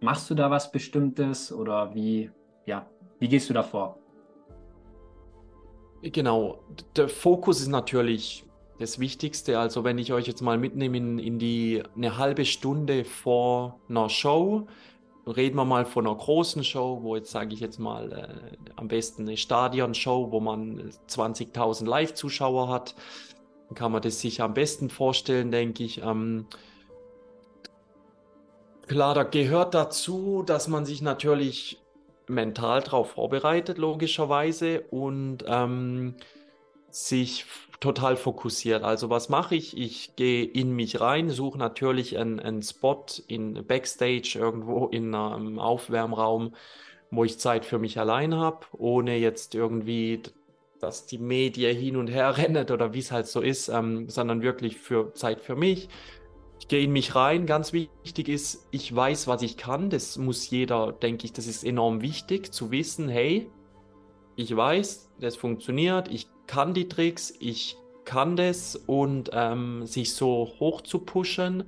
Machst 0.00 0.30
du 0.30 0.36
da 0.36 0.50
was 0.50 0.70
Bestimmtes 0.70 1.52
oder 1.52 1.92
wie, 1.94 2.30
ja, 2.66 2.86
wie 3.18 3.28
gehst 3.28 3.50
du 3.50 3.54
da 3.54 3.64
vor? 3.64 3.98
Genau, 6.02 6.60
der 6.94 7.08
Fokus 7.08 7.60
ist 7.60 7.68
natürlich 7.68 8.44
das 8.78 9.00
Wichtigste. 9.00 9.58
Also 9.58 9.82
wenn 9.82 9.98
ich 9.98 10.12
euch 10.12 10.28
jetzt 10.28 10.40
mal 10.40 10.56
mitnehme 10.56 10.96
in, 10.96 11.18
in 11.18 11.38
die 11.40 11.82
eine 11.96 12.16
halbe 12.16 12.44
Stunde 12.44 13.04
vor 13.04 13.80
einer 13.88 14.08
Show, 14.08 14.68
reden 15.30 15.56
wir 15.56 15.64
mal 15.64 15.84
von 15.84 16.06
einer 16.06 16.16
großen 16.16 16.64
Show, 16.64 17.00
wo 17.02 17.16
jetzt 17.16 17.30
sage 17.30 17.54
ich 17.54 17.60
jetzt 17.60 17.78
mal 17.78 18.12
äh, 18.12 18.56
am 18.76 18.88
besten 18.88 19.22
eine 19.22 19.36
Stadionshow, 19.36 20.30
wo 20.30 20.40
man 20.40 20.90
20.000 21.08 21.86
Live-Zuschauer 21.86 22.68
hat, 22.68 22.94
dann 23.68 23.74
kann 23.74 23.92
man 23.92 24.02
das 24.02 24.20
sich 24.20 24.40
am 24.40 24.54
besten 24.54 24.90
vorstellen, 24.90 25.50
denke 25.50 25.84
ich. 25.84 26.02
Ähm, 26.02 26.46
klar, 28.86 29.14
da 29.14 29.22
gehört 29.22 29.74
dazu, 29.74 30.42
dass 30.44 30.68
man 30.68 30.86
sich 30.86 31.02
natürlich 31.02 31.78
mental 32.26 32.82
darauf 32.82 33.12
vorbereitet, 33.12 33.78
logischerweise, 33.78 34.82
und 34.90 35.44
ähm, 35.46 36.14
sich 36.90 37.44
total 37.80 38.16
fokussiert. 38.16 38.82
Also 38.82 39.10
was 39.10 39.28
mache 39.28 39.54
ich? 39.54 39.76
Ich 39.76 40.16
gehe 40.16 40.44
in 40.44 40.74
mich 40.74 41.00
rein, 41.00 41.30
suche 41.30 41.58
natürlich 41.58 42.18
einen, 42.18 42.40
einen 42.40 42.62
Spot 42.62 43.04
in 43.28 43.66
Backstage 43.66 44.36
irgendwo 44.38 44.86
in 44.86 45.14
einem 45.14 45.58
Aufwärmraum, 45.58 46.54
wo 47.10 47.24
ich 47.24 47.38
Zeit 47.38 47.64
für 47.64 47.78
mich 47.78 47.98
allein 47.98 48.34
habe, 48.34 48.66
ohne 48.76 49.16
jetzt 49.16 49.54
irgendwie, 49.54 50.22
dass 50.80 51.06
die 51.06 51.18
Medien 51.18 51.76
hin 51.76 51.96
und 51.96 52.08
her 52.08 52.36
rennt 52.36 52.70
oder 52.70 52.92
wie 52.94 52.98
es 52.98 53.12
halt 53.12 53.26
so 53.26 53.40
ist, 53.40 53.68
ähm, 53.68 54.08
sondern 54.08 54.42
wirklich 54.42 54.76
für 54.76 55.14
Zeit 55.14 55.40
für 55.40 55.56
mich. 55.56 55.88
Ich 56.60 56.66
gehe 56.66 56.82
in 56.82 56.92
mich 56.92 57.14
rein. 57.14 57.46
Ganz 57.46 57.72
wichtig 57.72 58.28
ist, 58.28 58.66
ich 58.72 58.94
weiß, 58.94 59.28
was 59.28 59.42
ich 59.42 59.56
kann. 59.56 59.90
Das 59.90 60.18
muss 60.18 60.50
jeder, 60.50 60.92
denke 60.92 61.24
ich, 61.24 61.32
das 61.32 61.46
ist 61.46 61.62
enorm 61.62 62.02
wichtig 62.02 62.52
zu 62.52 62.72
wissen, 62.72 63.08
hey, 63.08 63.48
ich 64.38 64.56
weiß, 64.56 65.10
das 65.18 65.34
funktioniert, 65.34 66.08
ich 66.12 66.28
kann 66.46 66.72
die 66.72 66.88
Tricks, 66.88 67.34
ich 67.40 67.76
kann 68.04 68.36
das. 68.36 68.76
Und 68.86 69.30
ähm, 69.32 69.84
sich 69.84 70.14
so 70.14 70.52
hoch 70.60 70.80
zu 70.80 71.00
pushen. 71.00 71.64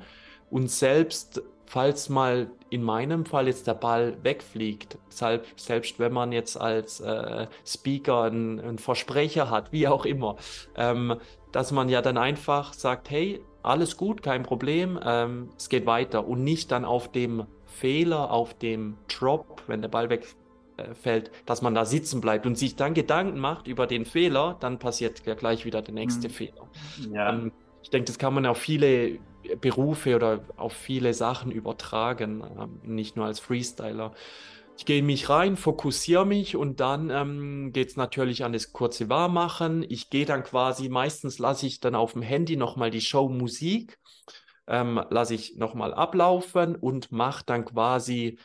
Und 0.51 0.71
selbst, 0.71 1.43
falls 1.67 2.09
mal 2.09 2.49
in 2.71 2.85
meinem 2.85 3.27
Fall 3.27 3.49
jetzt 3.49 3.67
der 3.67 3.75
Ball 3.75 4.17
wegfliegt, 4.23 4.99
selbst, 5.09 5.59
selbst 5.59 5.99
wenn 5.99 6.13
man 6.13 6.31
jetzt 6.31 6.57
als 6.57 7.01
äh, 7.01 7.49
Speaker 7.67 8.23
einen, 8.23 8.61
einen, 8.61 8.79
Versprecher 8.79 9.51
hat, 9.51 9.73
wie 9.73 9.89
auch 9.89 10.05
immer, 10.05 10.37
ähm, 10.77 11.17
dass 11.51 11.73
man 11.73 11.89
ja 11.89 12.03
dann 12.03 12.19
einfach 12.19 12.73
sagt, 12.73 13.11
hey, 13.11 13.41
alles 13.65 13.97
gut, 13.97 14.23
kein 14.23 14.45
Problem, 14.45 14.99
ähm, 15.05 15.51
es 15.59 15.69
geht 15.69 15.87
weiter. 15.87 16.27
Und 16.27 16.45
nicht 16.45 16.71
dann 16.71 16.85
auf 16.85 17.11
dem 17.11 17.47
Fehler, 17.67 18.31
auf 18.31 18.55
dem 18.55 18.97
Drop, 19.09 19.63
wenn 19.67 19.83
der 19.83 19.89
Ball 19.89 20.09
weg, 20.09 20.25
äh, 20.25 20.40
fällt, 20.95 21.31
dass 21.47 21.63
man 21.63 21.75
da 21.75 21.85
sitzen 21.85 22.21
bleibt 22.21 22.47
und 22.47 22.57
sich 22.57 22.77
dann 22.77 22.95
Gedanken 22.95 23.39
macht 23.39 23.69
über 23.69 23.87
den 23.87 24.05
Fehler, 24.05 24.57
dann 24.61 24.79
passiert 24.79 25.25
ja 25.27 25.35
gleich 25.35 25.65
wieder 25.65 25.83
der 25.83 25.95
nächste 25.95 26.29
mhm. 26.29 26.33
Fehler. 26.33 26.71
Ja. 27.13 27.31
Ähm, 27.31 27.53
ich 27.83 27.91
denke, 27.91 28.07
das 28.07 28.19
kann 28.19 28.35
man 28.35 28.47
auf 28.47 28.59
viele 28.59 29.19
Berufe 29.61 30.17
oder 30.17 30.45
auf 30.57 30.73
viele 30.73 31.15
Sachen 31.15 31.51
übertragen, 31.51 32.45
ähm, 32.59 32.81
nicht 32.83 33.17
nur 33.17 33.27
als 33.27 33.41
Freestyler. 33.41 34.13
Ich 34.77 34.87
gehe 34.87 35.01
in 35.01 35.07
mich 35.07 35.29
rein, 35.29 35.57
fokussiere 35.57 36.25
mich 36.25 36.57
und 36.57 36.81
dann 36.81 37.11
ähm, 37.11 37.71
geht 37.73 37.89
es 37.91 37.97
natürlich 37.97 38.45
an 38.45 38.53
das 38.53 38.73
kurze 38.73 39.11
Warmmachen. 39.11 39.85
Ich 39.89 40.09
gehe 40.09 40.25
dann 40.25 40.43
quasi, 40.43 40.89
meistens 40.89 41.39
lasse 41.39 41.67
ich 41.67 41.81
dann 41.81 41.95
auf 41.95 42.15
dem 42.15 42.23
Handy 42.23 42.57
nochmal 42.57 42.91
die 42.91 43.03
Show 43.03 43.29
Musik, 43.29 43.99
ähm, 44.67 45.03
lasse 45.11 45.35
ich 45.35 45.57
nochmal 45.57 45.93
ablaufen 45.93 46.77
und 46.77 47.13
mache 47.13 47.45
dann 47.45 47.67
quasi 47.67 48.39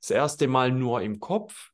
das 0.00 0.10
erste 0.10 0.48
Mal 0.48 0.70
nur 0.72 1.02
im 1.02 1.20
Kopf, 1.20 1.72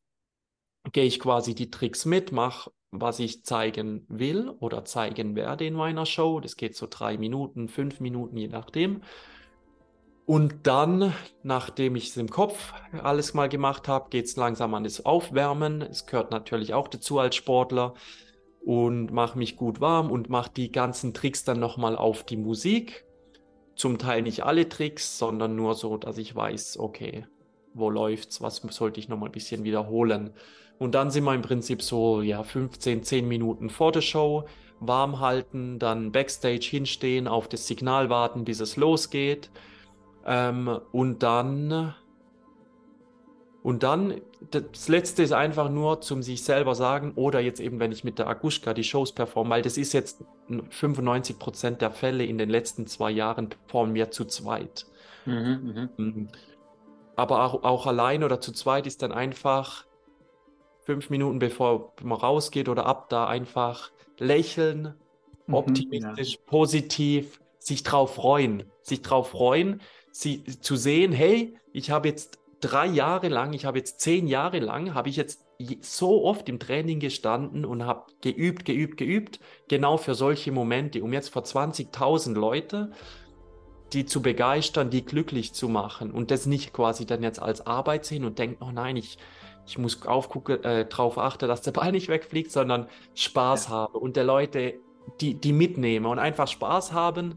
gehe 0.93 1.05
ich 1.05 1.21
quasi 1.21 1.55
die 1.55 1.71
Tricks 1.71 2.05
mit, 2.05 2.33
mache, 2.33 2.71
was 2.91 3.21
ich 3.21 3.45
zeigen 3.45 4.05
will 4.09 4.49
oder 4.61 4.85
zeigen 4.85 5.37
werde 5.37 5.67
in 5.67 5.75
meiner 5.75 6.07
Show. 6.07 6.41
Das 6.41 6.57
geht 6.57 6.77
so 6.77 6.87
drei 6.89 7.19
Minuten, 7.19 7.69
fünf 7.69 8.01
Minuten, 8.01 8.37
je 8.37 8.49
nachdem. 8.49 9.03
Und 10.27 10.67
dann, 10.69 11.13
nachdem 11.43 11.97
ich 11.97 12.11
es 12.11 12.17
im 12.17 12.31
Kopf 12.31 12.73
alles 13.03 13.35
mal 13.35 13.49
gemacht 13.49 13.89
habe, 13.89 14.11
geht 14.11 14.27
es 14.27 14.37
langsam 14.37 14.75
an 14.75 14.85
das 14.85 15.05
Aufwärmen. 15.05 15.83
Es 15.83 16.07
gehört 16.07 16.31
natürlich 16.31 16.73
auch 16.73 16.89
dazu 16.89 17.19
als 17.19 17.35
Sportler 17.35 17.95
und 18.65 19.11
mache 19.13 19.39
mich 19.39 19.57
gut 19.57 19.81
warm 19.81 20.11
und 20.11 20.29
mache 20.29 20.53
die 20.55 20.71
ganzen 20.71 21.15
Tricks 21.15 21.45
dann 21.45 21.59
nochmal 21.59 21.97
auf 21.97 22.25
die 22.25 22.37
Musik. 22.37 23.05
Zum 23.75 23.99
Teil 23.99 24.23
nicht 24.23 24.45
alle 24.45 24.69
Tricks, 24.69 25.19
sondern 25.19 25.57
nur 25.57 25.75
so, 25.75 25.97
dass 25.97 26.19
ich 26.19 26.35
weiß, 26.35 26.79
okay, 26.79 27.27
wo 27.75 27.91
läuft's, 27.91 28.41
was 28.41 28.57
sollte 28.57 29.01
ich 29.01 29.09
nochmal 29.09 29.31
ein 29.31 29.33
bisschen 29.33 29.65
wiederholen. 29.65 30.31
Und 30.81 30.95
dann 30.95 31.11
sind 31.11 31.25
wir 31.25 31.35
im 31.35 31.43
Prinzip 31.43 31.83
so, 31.83 32.23
ja, 32.23 32.43
15, 32.43 33.03
10 33.03 33.29
Minuten 33.29 33.69
vor 33.69 33.93
der 33.93 34.01
Show, 34.01 34.47
warm 34.81 35.21
halten, 35.21 35.79
dann 35.79 36.11
Backstage 36.11 36.67
hinstehen, 36.71 37.29
auf 37.29 37.49
das 37.49 37.67
Signal 37.67 38.09
warten, 38.09 38.47
bis 38.47 38.61
es 38.61 38.77
losgeht. 38.77 39.51
Ähm, 40.25 40.81
und 40.91 41.23
dann, 41.23 41.95
und 43.63 43.83
dann, 43.83 44.23
das 44.51 44.89
letzte 44.89 45.23
ist 45.23 45.33
einfach 45.33 45.69
nur 45.69 46.01
zum 46.01 46.23
sich 46.23 46.45
selber 46.45 46.75
sagen, 46.75 47.13
oder 47.15 47.41
jetzt 47.41 47.61
eben, 47.61 47.79
wenn 47.79 47.93
ich 47.93 48.03
mit 48.03 48.19
der 48.19 48.29
Agushka 48.29 48.73
die 48.73 48.83
Shows 48.83 49.13
performe, 49.13 49.51
weil 49.51 49.63
das 49.63 49.77
ist 49.77 49.93
jetzt 49.93 50.25
95 50.71 51.39
Prozent 51.39 51.83
der 51.83 51.91
Fälle 51.91 52.25
in 52.25 52.39
den 52.39 52.49
letzten 52.49 52.87
zwei 52.87 53.11
Jahren 53.11 53.51
performen 53.51 53.95
wir 53.95 54.11
zu 54.11 54.25
zweit. 54.25 54.87
Mhm, 55.27 55.91
mh. 55.99 56.05
Mm. 56.05 56.29
Aber 57.17 57.45
auch, 57.45 57.65
auch 57.65 57.87
allein 57.87 58.25
oder 58.25 58.41
zu 58.41 58.51
zweit 58.53 58.87
ist 58.87 59.03
dann 59.03 59.13
einfach 59.13 59.85
fünf 60.91 61.09
Minuten 61.09 61.39
bevor 61.39 61.93
man 62.03 62.19
rausgeht 62.19 62.69
oder 62.69 62.85
ab 62.85 63.09
da 63.11 63.29
einfach 63.29 63.93
lächeln, 64.19 64.95
mhm, 65.47 65.55
optimistisch, 65.55 66.33
ja. 66.35 66.41
positiv, 66.47 67.41
sich 67.61 67.85
drauf 67.85 68.17
freuen, 68.17 68.65
sich 68.83 69.03
drauf 69.03 69.31
freuen, 69.31 69.81
sie, 70.11 70.43
zu 70.43 70.75
sehen, 70.75 71.13
hey, 71.13 71.57
ich 71.73 71.93
habe 71.93 72.09
jetzt 72.09 72.41
drei 72.61 72.87
Jahre 72.87 73.29
lang, 73.29 73.53
ich 73.53 73.67
habe 73.67 73.79
jetzt 73.79 74.01
zehn 74.01 74.27
Jahre 74.27 74.59
lang, 74.59 74.95
habe 74.95 75.09
ich 75.09 75.17
jetzt 75.17 75.47
so 75.81 76.25
oft 76.25 76.49
im 76.49 76.59
Training 76.59 76.99
gestanden 76.99 77.65
und 77.65 77.87
habe 77.87 78.11
geübt, 78.21 78.65
geübt, 78.65 78.97
geübt, 78.97 79.39
genau 79.69 79.97
für 79.97 80.17
solche 80.17 80.51
Momente, 80.51 81.05
um 81.05 81.13
jetzt 81.13 81.29
vor 81.29 81.43
20.000 81.43 82.35
Leute 82.35 82.91
die 83.93 84.07
zu 84.07 84.23
begeistern, 84.23 84.91
die 84.91 85.05
glücklich 85.05 85.53
zu 85.53 85.69
machen 85.69 86.11
und 86.11 86.31
das 86.31 86.47
nicht 86.47 86.73
quasi 86.73 87.07
dann 87.07 87.23
jetzt 87.23 87.41
als 87.41 87.67
Arbeit 87.67 88.05
sehen 88.05 88.25
und 88.25 88.39
denken, 88.39 88.65
oh 88.65 88.71
nein, 88.71 88.97
ich, 88.97 89.19
ich 89.71 89.79
muss 89.79 90.05
aufgucken, 90.05 90.65
äh, 90.65 90.85
darauf 90.85 91.17
achten, 91.17 91.47
dass 91.47 91.63
der 91.63 91.71
Ball 91.71 91.93
nicht 91.93 92.09
wegfliegt, 92.09 92.51
sondern 92.51 92.89
Spaß 93.15 93.67
ja. 93.67 93.71
habe 93.71 93.99
und 93.99 94.17
der 94.17 94.25
Leute 94.25 94.75
die, 95.21 95.35
die 95.35 95.53
mitnehme 95.53 96.09
und 96.09 96.19
einfach 96.19 96.49
Spaß 96.49 96.93
haben 96.93 97.37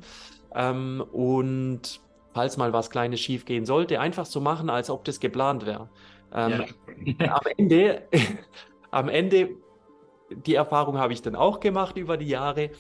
ähm, 0.56 1.04
und 1.12 2.02
falls 2.34 2.58
mal 2.58 2.74
was 2.74 2.90
Kleines 2.90 3.20
schief 3.20 3.46
gehen 3.46 3.66
sollte, 3.66 4.00
einfach 4.00 4.26
so 4.26 4.42
machen, 4.42 4.72
als 4.72 4.90
ob 4.90 5.04
das 5.06 5.20
geplant 5.20 5.68
wäre. 5.68 5.90
Ähm, 6.34 6.66
ja. 7.20 7.36
am 7.36 7.52
Ende, 7.56 8.02
am 8.92 9.10
Ende, 9.10 9.50
die 10.32 10.56
Erfahrung 10.56 10.98
habe 10.98 11.14
ich 11.14 11.22
dann 11.22 11.36
auch 11.36 11.60
gemacht 11.60 11.98
über 11.98 12.18
die 12.18 12.28
Jahre. 12.28 12.72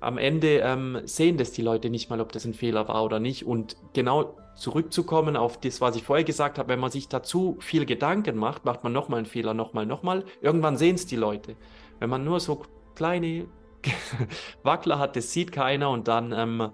Am 0.00 0.18
Ende 0.18 0.58
ähm, 0.58 1.00
sehen 1.04 1.36
das 1.36 1.52
die 1.52 1.62
Leute 1.62 1.90
nicht 1.90 2.10
mal, 2.10 2.20
ob 2.20 2.32
das 2.32 2.44
ein 2.44 2.54
Fehler 2.54 2.88
war 2.88 3.04
oder 3.04 3.20
nicht. 3.20 3.46
Und 3.46 3.76
genau 3.92 4.36
zurückzukommen 4.56 5.36
auf 5.36 5.60
das, 5.60 5.80
was 5.80 5.96
ich 5.96 6.02
vorher 6.02 6.24
gesagt 6.24 6.58
habe, 6.58 6.70
wenn 6.70 6.80
man 6.80 6.90
sich 6.90 7.08
dazu 7.08 7.56
viel 7.60 7.86
Gedanken 7.86 8.36
macht, 8.36 8.64
macht 8.64 8.82
man 8.82 8.92
nochmal 8.92 9.18
einen 9.18 9.26
Fehler, 9.26 9.54
nochmal, 9.54 9.86
nochmal. 9.86 10.24
Irgendwann 10.40 10.76
sehen 10.76 10.96
es 10.96 11.06
die 11.06 11.16
Leute. 11.16 11.56
Wenn 12.00 12.10
man 12.10 12.24
nur 12.24 12.40
so 12.40 12.62
kleine 12.94 13.46
Wackler 14.62 14.98
hat, 14.98 15.16
das 15.16 15.32
sieht 15.32 15.52
keiner 15.52 15.90
und 15.90 16.08
dann, 16.08 16.32
ähm, 16.32 16.70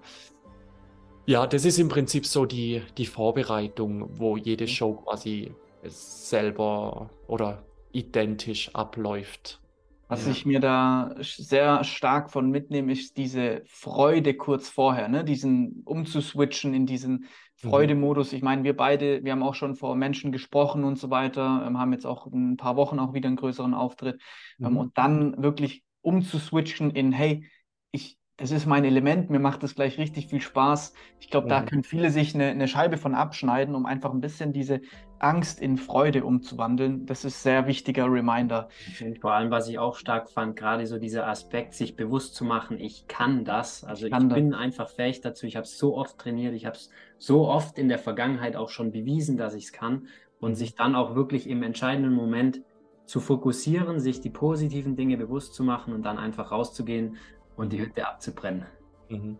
ja, 1.25 1.45
das 1.45 1.65
ist 1.65 1.77
im 1.77 1.89
Prinzip 1.89 2.25
so 2.25 2.45
die, 2.45 2.81
die 2.97 3.05
Vorbereitung, 3.05 4.09
wo 4.17 4.37
jede 4.37 4.65
mhm. 4.65 4.69
Show 4.69 4.93
quasi 4.93 5.53
selber 5.83 7.09
oder 7.27 7.63
identisch 7.91 8.73
abläuft. 8.73 9.61
Was 10.09 10.25
ja. 10.25 10.31
ich 10.31 10.45
mir 10.45 10.59
da 10.59 11.15
sehr 11.21 11.83
stark 11.83 12.29
von 12.29 12.49
mitnehme, 12.49 12.91
ist 12.91 13.17
diese 13.17 13.63
Freude 13.65 14.33
kurz 14.35 14.69
vorher, 14.69 15.07
ne? 15.07 15.23
diesen 15.23 15.81
umzuswitchen 15.85 16.73
in 16.73 16.85
diesen. 16.85 17.25
Freudemodus. 17.69 18.33
Ich 18.33 18.41
meine, 18.41 18.63
wir 18.63 18.75
beide, 18.75 19.23
wir 19.23 19.31
haben 19.31 19.43
auch 19.43 19.55
schon 19.55 19.75
vor 19.75 19.95
Menschen 19.95 20.31
gesprochen 20.31 20.83
und 20.83 20.97
so 20.97 21.09
weiter, 21.09 21.63
ähm, 21.65 21.79
haben 21.79 21.93
jetzt 21.93 22.05
auch 22.05 22.27
ein 22.27 22.57
paar 22.57 22.75
Wochen 22.75 22.99
auch 22.99 23.13
wieder 23.13 23.27
einen 23.27 23.37
größeren 23.37 23.73
Auftritt. 23.73 24.21
Ähm, 24.59 24.71
mhm. 24.71 24.77
und 24.77 24.97
dann 24.97 25.41
wirklich 25.41 25.83
umzuswitchen 26.01 26.91
in, 26.91 27.11
hey, 27.11 27.49
ich, 27.91 28.17
das 28.37 28.51
ist 28.51 28.65
mein 28.65 28.83
Element, 28.83 29.29
mir 29.29 29.39
macht 29.39 29.63
das 29.63 29.75
gleich 29.75 29.97
richtig 29.97 30.27
viel 30.27 30.41
Spaß. 30.41 30.93
Ich 31.19 31.29
glaube, 31.29 31.47
ja. 31.49 31.59
da 31.59 31.65
können 31.65 31.83
viele 31.83 32.09
sich 32.09 32.35
eine, 32.35 32.47
eine, 32.47 32.67
Scheibe 32.67 32.97
von 32.97 33.15
abschneiden, 33.15 33.75
um 33.75 33.85
einfach 33.85 34.11
ein 34.11 34.21
bisschen 34.21 34.53
diese 34.53 34.81
Angst 35.23 35.61
in 35.61 35.77
Freude 35.77 36.25
umzuwandeln. 36.25 37.05
Das 37.05 37.25
ist 37.25 37.37
ein 37.37 37.43
sehr 37.43 37.67
wichtiger 37.67 38.05
Reminder. 38.05 38.69
Und 39.01 39.19
vor 39.19 39.33
allem, 39.33 39.51
was 39.51 39.67
ich 39.67 39.79
auch 39.79 39.95
stark 39.95 40.29
fand, 40.29 40.55
gerade 40.55 40.85
so 40.85 40.99
dieser 40.99 41.27
Aspekt, 41.27 41.73
sich 41.73 41.95
bewusst 41.95 42.35
zu 42.35 42.43
machen, 42.43 42.77
ich 42.79 43.07
kann 43.07 43.45
das. 43.45 43.83
Also 43.83 44.05
ich, 44.05 44.13
ich 44.13 44.27
bin 44.29 44.51
das. 44.51 44.59
einfach 44.59 44.89
fähig 44.89 45.21
dazu. 45.21 45.45
Ich 45.45 45.55
habe 45.55 45.63
es 45.63 45.77
so 45.77 45.95
oft 45.97 46.17
trainiert, 46.17 46.53
ich 46.53 46.65
habe 46.65 46.75
es 46.75 46.89
so 47.17 47.47
oft 47.47 47.79
in 47.79 47.87
der 47.87 47.99
Vergangenheit 47.99 48.55
auch 48.55 48.69
schon 48.69 48.91
bewiesen, 48.91 49.37
dass 49.37 49.53
ich 49.53 49.65
es 49.65 49.73
kann. 49.73 50.07
Und 50.39 50.51
mhm. 50.51 50.55
sich 50.55 50.75
dann 50.75 50.95
auch 50.95 51.15
wirklich 51.15 51.49
im 51.49 51.63
entscheidenden 51.63 52.13
Moment 52.13 52.61
zu 53.05 53.19
fokussieren, 53.19 53.99
sich 53.99 54.21
die 54.21 54.29
positiven 54.29 54.95
Dinge 54.95 55.17
bewusst 55.17 55.53
zu 55.53 55.63
machen 55.63 55.93
und 55.93 56.03
dann 56.03 56.17
einfach 56.17 56.51
rauszugehen 56.51 57.17
und 57.55 57.71
die 57.71 57.79
Hütte 57.79 58.07
abzubrennen. 58.07 58.65
Mhm. 59.09 59.37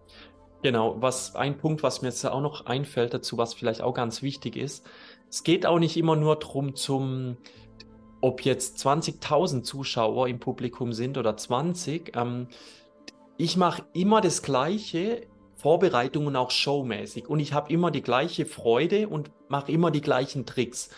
Genau, 0.63 1.01
was 1.01 1.36
ein 1.36 1.57
Punkt, 1.57 1.84
was 1.84 2.01
mir 2.01 2.07
jetzt 2.07 2.25
auch 2.25 2.39
noch 2.39 2.65
einfällt 2.65 3.13
dazu, 3.13 3.38
was 3.38 3.53
vielleicht 3.53 3.81
auch 3.81 3.93
ganz 3.93 4.21
wichtig 4.21 4.55
ist, 4.55 4.86
es 5.34 5.41
geht 5.41 5.65
auch 5.65 5.79
nicht 5.79 5.97
immer 5.97 6.15
nur 6.15 6.36
darum, 6.36 6.75
zum, 6.75 7.38
ob 8.21 8.45
jetzt 8.45 8.77
20.000 8.86 9.63
Zuschauer 9.63 10.27
im 10.27 10.39
Publikum 10.39 10.93
sind 10.93 11.17
oder 11.17 11.36
20. 11.36 12.15
Ähm, 12.15 12.49
ich 13.38 13.57
mache 13.57 13.84
immer 13.93 14.21
das 14.21 14.43
Gleiche, 14.43 15.25
Vorbereitungen 15.55 16.36
auch 16.36 16.51
showmäßig 16.51 17.27
und 17.27 17.39
ich 17.39 17.51
habe 17.51 17.73
immer 17.73 17.89
die 17.89 18.03
gleiche 18.03 18.45
Freude 18.45 19.09
und 19.09 19.31
mache 19.47 19.71
immer 19.71 19.89
die 19.89 20.01
gleichen 20.01 20.45
Tricks. 20.45 20.91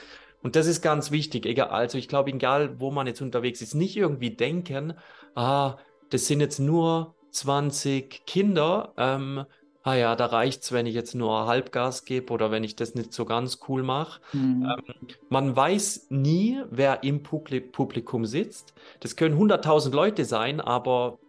Und 0.44 0.58
das 0.58 0.68
ist 0.68 0.82
ganz 0.82 1.12
wichtig. 1.12 1.46
Egal, 1.46 1.70
also 1.70 1.98
ich 1.98 2.10
glaube, 2.10 2.32
egal 2.32 2.78
wo 2.82 2.92
man 2.92 3.08
jetzt 3.08 3.22
unterwegs 3.22 3.62
ist, 3.62 3.74
nicht 3.74 3.96
irgendwie 3.96 4.32
denken, 4.32 4.96
ah, 5.36 5.78
das 6.10 6.28
sind 6.28 6.42
jetzt 6.42 6.60
nur 6.60 7.16
20 7.32 8.26
Kinder. 8.26 8.94
Ähm, 8.98 9.46
ah 9.86 9.94
ja, 9.94 10.16
da 10.16 10.26
reicht 10.26 10.64
es, 10.64 10.72
wenn 10.72 10.88
ich 10.88 10.96
jetzt 10.96 11.14
nur 11.14 11.46
Halbgas 11.46 12.06
gebe 12.06 12.34
oder 12.34 12.50
wenn 12.50 12.64
ich 12.64 12.76
das 12.76 12.96
nicht 12.96 13.14
so 13.14 13.24
ganz 13.24 13.60
cool 13.70 13.84
mache. 13.84 14.20
Mhm. 14.34 14.64
Ähm, 14.66 15.08
man 15.30 15.56
weiß 15.56 16.08
nie, 16.10 16.60
wer 16.72 17.04
im 17.04 17.22
Publikum 17.22 18.26
sitzt. 18.26 18.74
Das 19.02 19.16
können 19.16 19.40
100.000 19.40 19.94
Leute 19.94 20.26
sein, 20.26 20.60
aber 20.60 21.20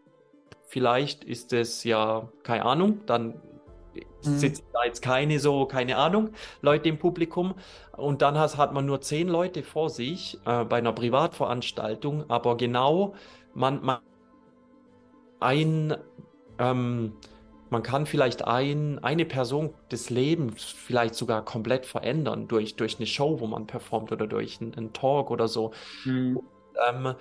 vielleicht 0.64 1.22
ist 1.22 1.52
es 1.52 1.84
ja, 1.84 2.30
keine 2.44 2.64
Ahnung, 2.64 3.00
dann 3.04 3.34
mhm. 4.24 4.38
sitzen 4.38 4.64
da 4.72 4.84
jetzt 4.86 5.02
keine 5.02 5.38
so, 5.38 5.66
keine 5.66 5.98
Ahnung, 5.98 6.30
Leute 6.62 6.88
im 6.88 6.98
Publikum. 6.98 7.56
Und 7.94 8.22
dann 8.22 8.38
has, 8.38 8.56
hat 8.56 8.72
man 8.72 8.86
nur 8.86 9.02
zehn 9.02 9.28
Leute 9.28 9.64
vor 9.64 9.90
sich 9.90 10.38
äh, 10.46 10.64
bei 10.64 10.78
einer 10.78 10.94
Privatveranstaltung, 10.94 12.24
aber 12.30 12.56
genau, 12.56 13.14
man, 13.52 13.84
man 13.84 13.98
ein, 15.40 15.94
ähm, 16.58 17.12
man 17.70 17.82
kann 17.82 18.06
vielleicht 18.06 18.44
ein, 18.44 18.98
eine 19.02 19.24
Person 19.24 19.74
des 19.90 20.10
Lebens 20.10 20.64
vielleicht 20.64 21.14
sogar 21.14 21.44
komplett 21.44 21.86
verändern 21.86 22.48
durch, 22.48 22.76
durch 22.76 22.96
eine 22.98 23.06
Show, 23.06 23.40
wo 23.40 23.46
man 23.46 23.66
performt 23.66 24.12
oder 24.12 24.26
durch 24.26 24.60
einen, 24.60 24.92
Talk 24.92 25.30
oder 25.30 25.48
so. 25.48 25.72
Mhm. 26.04 26.36
Und, 26.36 26.44
ähm, 26.88 27.14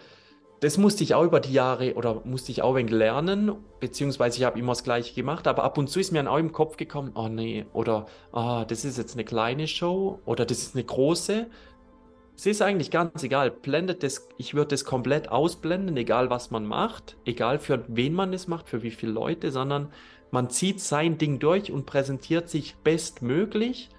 das 0.62 0.78
musste 0.78 1.04
ich 1.04 1.14
auch 1.14 1.24
über 1.24 1.39
die 1.39 1.54
Jahre 1.54 1.96
oder 1.96 2.22
musste 2.24 2.52
ich 2.52 2.62
auch 2.62 2.72
ein 2.72 2.78
wenig 2.78 2.91
lernen, 2.91 3.52
beziehungsweise 3.80 4.38
ich 4.38 4.46
habe 4.46 4.58
immer 4.58 4.72
das 4.72 4.84
Gleiche 4.84 5.14
gemacht, 5.14 5.48
aber 5.48 5.64
ab 5.64 5.78
und 5.78 5.89
zu 5.89 6.00
ist 6.00 6.12
mir 6.12 6.30
auch 6.30 6.38
im 6.38 6.52
Kopf 6.52 6.78
gekommen, 6.78 7.12
oh 7.16 7.28
nee, 7.28 7.66
oder 7.74 8.06
ah, 8.32 8.66
das 8.66 8.86
ist 8.86 8.98
jetzt 8.98 9.14
eine 9.14 9.26
kleine 9.26 9.68
Show 9.68 10.20
oder 10.26 10.46
das 10.46 10.60
ist 10.60 10.76
eine 10.76 10.84
große. 10.84 11.48
Es 12.38 12.46
ist 12.46 12.62
eigentlich 12.62 12.91
ganz 12.91 13.24
egal, 13.24 13.52
blendet 13.52 14.04
das, 14.04 14.28
ich 14.38 14.56
würde 14.56 14.70
das 14.70 14.86
komplett 14.86 15.30
ausblenden, 15.30 15.96
egal 15.98 16.30
was 16.30 16.52
man 16.52 16.66
macht, 16.66 17.16
egal 17.26 17.60
für 17.60 17.86
wen 17.88 18.14
man 18.14 18.34
es 18.34 18.48
macht, 18.48 18.70
für 18.70 18.82
wie 18.82 18.91
viele 18.91 19.12
Leute, 19.12 19.52
sondern 19.52 19.91
man 20.36 20.49
zieht 20.49 20.81
sein 20.81 21.17
Ding 21.17 21.39
durch 21.39 21.71
und 21.71 21.86
präsentiert 21.86 22.49
sich 22.49 22.75
bestmöglich 22.83 23.89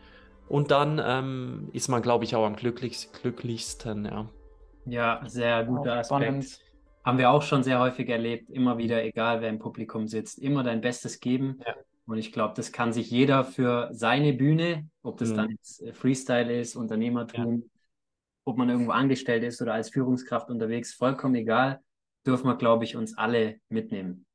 und 0.48 0.70
dann 0.70 1.00
ähm, 1.02 1.70
ist 1.72 1.88
man, 1.88 2.02
glaube 2.02 2.24
ich, 2.24 2.36
auch 2.36 2.44
am 2.44 2.56
glücklichst, 2.56 3.22
glücklichsten, 3.22 4.04
ja. 4.04 4.28
Ja, 4.84 5.22
sehr 5.26 5.64
guter 5.64 5.96
Aspekt. 5.96 6.22
Spannend. 6.22 6.60
Haben 7.04 7.18
wir 7.18 7.30
auch 7.30 7.42
schon 7.42 7.62
sehr 7.62 7.80
häufig 7.80 8.08
erlebt, 8.10 8.50
immer 8.50 8.76
wieder, 8.76 9.02
egal 9.02 9.40
wer 9.40 9.48
im 9.48 9.58
Publikum 9.58 10.08
sitzt, 10.08 10.38
immer 10.38 10.62
dein 10.62 10.82
Bestes 10.82 11.20
geben. 11.20 11.58
Ja. 11.66 11.74
Und 12.04 12.18
ich 12.18 12.32
glaube, 12.32 12.52
das 12.54 12.70
kann 12.70 12.92
sich 12.92 13.10
jeder 13.10 13.42
für 13.42 13.88
seine 13.92 14.34
Bühne, 14.34 14.90
ob 15.02 15.16
das 15.16 15.30
mhm. 15.30 15.36
dann 15.36 15.50
jetzt 15.50 15.82
äh, 15.82 15.94
Freestyle 15.94 16.60
ist, 16.60 16.76
Unternehmertum, 16.76 17.62
ja. 17.62 17.68
ob 18.44 18.58
man 18.58 18.68
irgendwo 18.68 18.92
angestellt 18.92 19.42
ist 19.42 19.62
oder 19.62 19.72
als 19.72 19.88
Führungskraft 19.88 20.50
unterwegs, 20.50 20.92
vollkommen 20.92 21.36
egal, 21.36 21.80
dürfen 22.26 22.46
wir, 22.46 22.56
glaube 22.56 22.84
ich, 22.84 22.94
uns 22.94 23.16
alle 23.16 23.56
mitnehmen. 23.70 24.25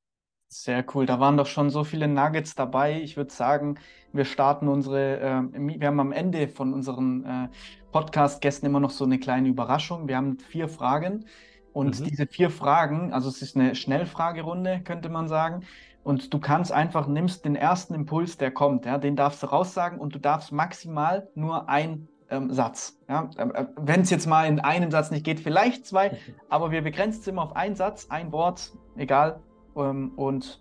Sehr 0.54 0.84
cool. 0.94 1.06
Da 1.06 1.18
waren 1.22 1.38
doch 1.38 1.46
schon 1.48 1.70
so 1.70 1.86
viele 1.86 2.10
Nuggets 2.10 2.56
dabei. 2.56 3.00
Ich 3.02 3.16
würde 3.16 3.32
sagen, 3.32 3.80
wir 4.12 4.26
starten 4.26 4.68
unsere, 4.68 5.20
äh, 5.22 5.42
wir 5.54 5.88
haben 5.88 6.02
am 6.02 6.12
Ende 6.12 6.50
von 6.50 6.74
unseren 6.74 7.24
äh, 7.24 7.48
Podcast-Gästen 7.94 8.66
immer 8.66 8.82
noch 8.82 8.90
so 8.90 9.06
eine 9.06 9.18
kleine 9.18 9.48
Überraschung. 9.48 10.10
Wir 10.10 10.18
haben 10.18 10.40
vier 10.40 10.68
Fragen 10.68 11.24
und 11.72 12.02
mhm. 12.02 12.04
diese 12.04 12.28
vier 12.28 12.50
Fragen, 12.50 13.14
also 13.14 13.30
es 13.30 13.42
ist 13.42 13.56
eine 13.56 13.76
Schnellfragerunde, 13.76 14.82
könnte 14.82 15.08
man 15.08 15.30
sagen. 15.30 15.62
Und 16.04 16.34
du 16.34 16.40
kannst 16.40 16.74
einfach, 16.74 17.08
nimmst 17.08 17.46
den 17.46 17.56
ersten 17.56 17.94
Impuls, 17.94 18.38
der 18.38 18.52
kommt, 18.52 18.86
ja, 18.86 18.98
den 18.98 19.16
darfst 19.16 19.42
du 19.44 19.48
raussagen 19.48 20.00
und 20.00 20.16
du 20.16 20.20
darfst 20.20 20.52
maximal 20.52 21.30
nur 21.34 21.70
ein 21.70 22.10
ähm, 22.30 22.52
Satz. 22.52 23.00
Ja? 23.08 23.30
Ähm, 23.38 23.56
äh, 23.56 23.68
Wenn 23.78 24.02
es 24.02 24.10
jetzt 24.10 24.28
mal 24.28 24.48
in 24.48 24.60
einem 24.60 24.92
Satz 24.92 25.12
nicht 25.12 25.24
geht, 25.24 25.40
vielleicht 25.40 25.86
zwei, 25.86 26.18
aber 26.50 26.72
wir 26.72 26.82
begrenzen 26.82 27.22
es 27.22 27.28
immer 27.30 27.44
auf 27.44 27.56
einen 27.56 27.76
Satz, 27.76 28.08
ein 28.10 28.34
Wort, 28.34 28.74
egal, 28.98 29.40
ähm, 29.76 30.12
und 30.16 30.60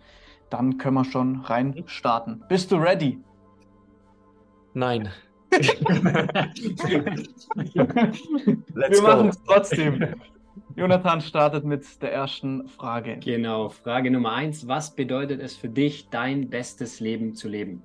dann 0.51 0.79
können 0.79 0.97
wir 0.97 1.05
schon 1.05 1.41
rein 1.41 1.85
starten. 1.87 2.43
Bist 2.49 2.73
du 2.73 2.77
ready? 2.77 3.19
Nein. 4.75 5.11
wir 5.51 5.63
machen 9.03 9.29
es 9.29 9.43
trotzdem. 9.45 10.15
Jonathan 10.77 11.21
startet 11.21 11.65
mit 11.65 12.03
der 12.03 12.13
ersten 12.13 12.69
Frage. 12.69 13.19
Genau, 13.19 13.69
Frage 13.69 14.11
Nummer 14.11 14.33
eins. 14.33 14.69
Was 14.69 14.95
bedeutet 14.95 15.41
es 15.41 15.57
für 15.57 15.69
dich, 15.69 16.09
dein 16.11 16.49
bestes 16.49 17.01
Leben 17.01 17.35
zu 17.35 17.49
leben? 17.49 17.83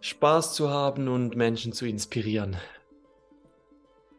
Spaß 0.00 0.54
zu 0.54 0.70
haben 0.70 1.08
und 1.08 1.34
Menschen 1.34 1.72
zu 1.72 1.86
inspirieren. 1.86 2.56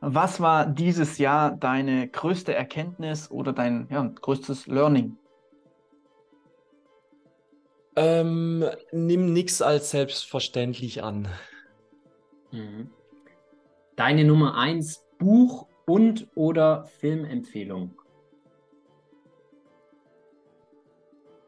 Was 0.08 0.40
war 0.40 0.68
dieses 0.68 1.18
Jahr 1.18 1.50
deine 1.50 2.08
größte 2.08 2.54
Erkenntnis 2.54 3.32
oder 3.32 3.54
dein 3.54 3.88
ja, 3.90 4.04
größtes 4.04 4.68
Learning? 4.68 5.18
Ähm, 7.96 8.66
nimm 8.92 9.34
nichts 9.34 9.64
als 9.64 9.90
selbstverständlich 9.90 11.04
an. 11.04 11.28
Mhm. 12.52 12.92
Deine 13.96 14.26
Nummer 14.26 14.56
eins 14.56 15.04
Buch 15.18 15.68
und 15.88 16.28
oder 16.36 16.86
Filmempfehlung? 16.86 17.96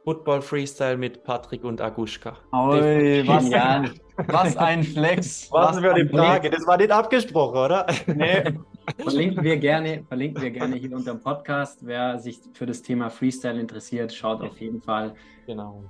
Football 0.07 0.41
Freestyle 0.41 0.95
mit 0.95 1.25
Patrick 1.25 1.65
und 1.65 1.81
Aguschka. 1.81 2.37
Oi, 2.53 3.23
was, 3.27 3.51
ein, 3.51 3.91
was 4.15 4.55
ein 4.55 4.81
Flex. 4.81 5.49
Was, 5.51 5.75
was 5.75 5.79
für 5.81 5.93
eine 5.93 6.07
Frage. 6.07 6.49
Das 6.49 6.65
war 6.65 6.77
nicht 6.77 6.91
abgesprochen, 6.91 7.57
oder? 7.57 7.85
Nee. 8.05 8.41
verlinken 9.03 9.43
wir 9.43 9.57
gerne, 9.57 10.05
verlinken 10.07 10.41
wir 10.41 10.51
gerne 10.51 10.77
hier 10.77 10.95
unter 10.95 11.11
dem 11.11 11.19
Podcast. 11.19 11.85
Wer 11.85 12.19
sich 12.19 12.39
für 12.53 12.65
das 12.65 12.81
Thema 12.81 13.09
Freestyle 13.09 13.59
interessiert, 13.59 14.13
schaut 14.13 14.41
auf 14.41 14.57
jeden 14.61 14.81
Fall. 14.81 15.13
Genau. 15.45 15.83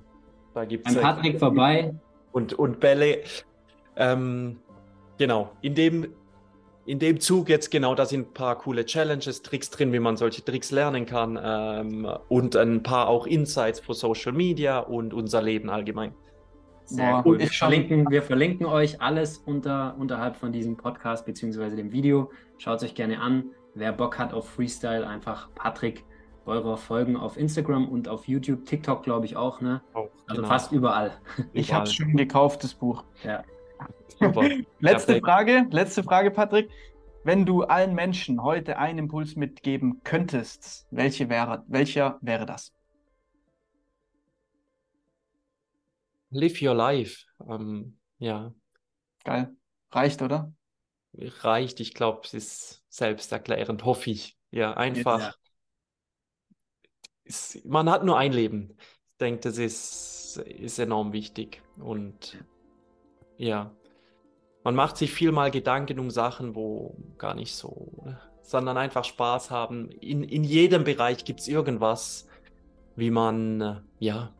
Da 0.56 0.66
gibt 0.66 0.90
es. 0.90 1.00
Patrick 1.00 1.38
vorbei. 1.38 1.94
Und, 2.32 2.56
und 2.56 2.80
Bälle. 2.80 3.20
Ähm, 3.98 4.58
genau. 5.20 5.52
In 5.62 5.76
dem, 5.76 6.08
in 6.88 7.00
dem 7.00 7.20
Zug 7.20 7.50
jetzt 7.50 7.70
genau, 7.70 7.96
da 7.96 8.06
sind 8.06 8.30
ein 8.30 8.34
paar 8.34 8.58
coole 8.58 8.86
Challenges, 8.86 9.42
Tricks 9.42 9.70
drin, 9.70 9.92
wie 9.92 10.00
man 10.00 10.16
solche 10.16 10.44
Tricks 10.44 10.72
lernen 10.72 11.06
kann 11.06 11.38
ähm, 11.42 12.08
und 12.30 12.56
ein 12.56 12.82
paar 12.82 13.10
auch 13.10 13.28
Insights 13.28 13.82
für 13.82 13.94
Social 13.94 14.32
Media 14.32 14.80
und 14.80 15.14
unser 15.14 15.42
Leben 15.42 15.70
allgemein. 15.70 16.14
Sehr 16.86 17.22
cool. 17.26 17.40
Wir 17.40 17.48
verlinken, 17.48 18.10
wir 18.10 18.24
verlinken 18.24 18.66
euch 18.66 19.02
alles 19.02 19.40
unter, 19.40 19.98
unterhalb 20.00 20.38
von 20.38 20.54
diesem 20.54 20.78
Podcast 20.78 21.26
bzw. 21.26 21.76
dem 21.76 21.92
Video. 21.92 22.32
Schaut 22.58 22.78
es 22.78 22.84
euch 22.86 22.96
gerne 22.96 23.20
an. 23.20 23.52
Wer 23.76 23.92
Bock 23.92 24.18
hat 24.18 24.34
auf 24.34 24.48
Freestyle, 24.50 25.06
einfach 25.06 25.50
Patrick 25.56 26.06
eurer 26.46 26.78
folgen 26.78 27.18
auf 27.18 27.36
Instagram 27.36 27.90
und 27.90 28.08
auf 28.08 28.30
YouTube, 28.30 28.64
TikTok 28.64 29.04
glaube 29.04 29.26
ich 29.26 29.36
auch, 29.36 29.60
ne? 29.60 29.82
Auch, 29.92 30.08
also 30.28 30.42
genau. 30.42 30.48
fast 30.48 30.72
überall. 30.72 31.12
Ich 31.52 31.74
habe 31.74 31.84
es 31.84 31.94
schon 31.94 32.16
gekauft, 32.16 32.64
das 32.64 32.74
Buch. 32.74 33.04
Ja. 33.26 33.44
letzte 34.80 35.14
Perfekt. 35.14 35.26
Frage, 35.26 35.68
letzte 35.72 36.04
Frage, 36.04 36.32
Patrick. 36.32 36.70
Wenn 37.24 37.46
du 37.46 37.64
allen 37.64 37.94
Menschen 37.94 38.42
heute 38.42 38.78
einen 38.78 39.00
Impuls 39.00 39.36
mitgeben 39.36 40.02
könntest, 40.04 40.88
welche 40.92 41.30
wäre, 41.30 41.64
welcher 41.68 42.18
wäre 42.22 42.46
das? 42.46 42.74
Live 46.30 46.62
your 46.62 46.74
life. 46.74 47.26
Ähm, 47.48 47.98
ja. 48.18 48.54
Geil. 49.24 49.54
Reicht, 49.92 50.22
oder? 50.22 50.54
Reicht. 51.14 51.80
Ich 51.80 51.94
glaube, 51.94 52.22
es 52.24 52.34
ist 52.34 52.84
selbsterklärend, 52.90 53.86
hoffe 53.86 54.10
ich. 54.10 54.38
Ja, 54.52 54.74
einfach. 54.74 55.20
Ja. 55.20 55.34
Ist, 57.24 57.66
man 57.66 57.90
hat 57.90 58.04
nur 58.06 58.18
ein 58.18 58.32
Leben. 58.32 58.78
Ich 59.12 59.18
denke, 59.20 59.42
das 59.42 59.58
ist, 59.58 60.38
ist 60.38 60.80
enorm 60.80 61.12
wichtig. 61.12 61.62
Und 61.78 62.38
ja, 63.38 63.72
man 64.64 64.76
macht 64.76 64.98
sich 64.98 65.12
viel 65.14 65.32
mal 65.32 65.52
Gedanken 65.52 66.00
um 66.00 66.10
Sachen, 66.10 66.56
wo 66.56 66.96
gar 67.18 67.36
nicht 67.36 67.56
so, 67.56 68.04
sondern 68.42 68.78
einfach 68.78 69.06
Spaß 69.06 69.50
haben. 69.50 69.90
In, 69.90 70.24
in 70.24 70.44
jedem 70.44 70.84
Bereich 70.84 71.24
gibt 71.24 71.40
es 71.40 71.48
irgendwas, 71.48 72.28
wie 72.96 73.12
man, 73.12 73.82
ja, 74.00 74.34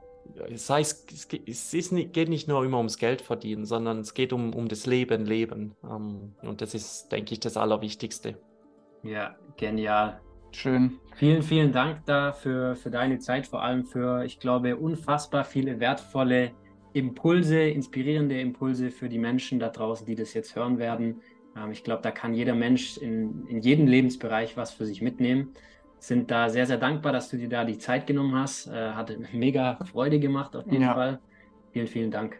sei 0.56 0.82
es, 0.82 1.06
es 1.46 1.74
ist 1.74 1.92
nicht, 1.92 2.14
geht 2.14 2.30
nicht 2.30 2.48
nur 2.48 2.64
immer 2.66 2.78
ums 2.78 2.98
Geld 2.98 3.22
verdienen, 3.22 3.66
sondern 3.66 4.00
es 4.00 4.14
geht 4.14 4.34
um, 4.34 4.54
um 4.54 4.68
das 4.68 4.86
Leben, 4.86 5.26
Leben. 5.26 5.76
Ähm, 5.84 6.36
und 6.42 6.62
das 6.62 6.74
ist, 6.74 7.10
denke 7.12 7.34
ich, 7.34 7.40
das 7.40 7.56
Allerwichtigste. 7.56 8.38
Ja, 9.04 9.36
genial. 9.56 10.20
Schön. 10.52 11.00
Vielen, 11.16 11.42
vielen 11.42 11.72
Dank 11.72 12.06
dafür 12.06 12.76
für 12.76 12.90
deine 12.90 13.20
Zeit, 13.20 13.48
vor 13.48 13.62
allem 13.62 13.86
für, 13.86 14.24
ich 14.26 14.40
glaube, 14.40 14.76
unfassbar 14.76 15.44
viele 15.44 15.80
wertvolle 15.80 16.52
Impulse, 16.98 17.62
inspirierende 17.62 18.40
Impulse 18.40 18.92
für 18.92 19.10
die 19.10 19.20
Menschen 19.20 19.60
da 19.60 19.70
draußen, 19.70 20.06
die 20.06 20.16
das 20.16 20.34
jetzt 20.34 20.56
hören 20.56 20.78
werden. 20.80 21.22
Ähm, 21.56 21.72
ich 21.72 21.84
glaube, 21.84 22.02
da 22.02 22.12
kann 22.12 22.34
jeder 22.34 22.56
Mensch 22.56 22.98
in, 22.98 23.46
in 23.48 23.62
jedem 23.62 23.88
Lebensbereich 23.88 24.58
was 24.58 24.72
für 24.72 24.86
sich 24.86 25.02
mitnehmen 25.02 25.54
sind 26.00 26.32
da 26.32 26.50
sehr, 26.50 26.66
sehr 26.66 26.78
dankbar, 26.78 27.12
dass 27.12 27.30
du 27.30 27.38
dir 27.38 27.50
da 27.50 27.64
die 27.64 27.78
Zeit 27.78 28.08
genommen 28.08 28.36
hast. 28.36 28.68
Äh, 28.68 28.92
hatte 28.92 29.20
mega 29.34 29.80
Freude 29.86 30.20
gemacht 30.20 30.56
auf 30.56 30.66
jeden 30.66 30.84
ja. 30.84 30.94
Fall. 30.94 31.20
Vielen, 31.72 31.88
vielen 31.88 32.12
Dank. 32.12 32.40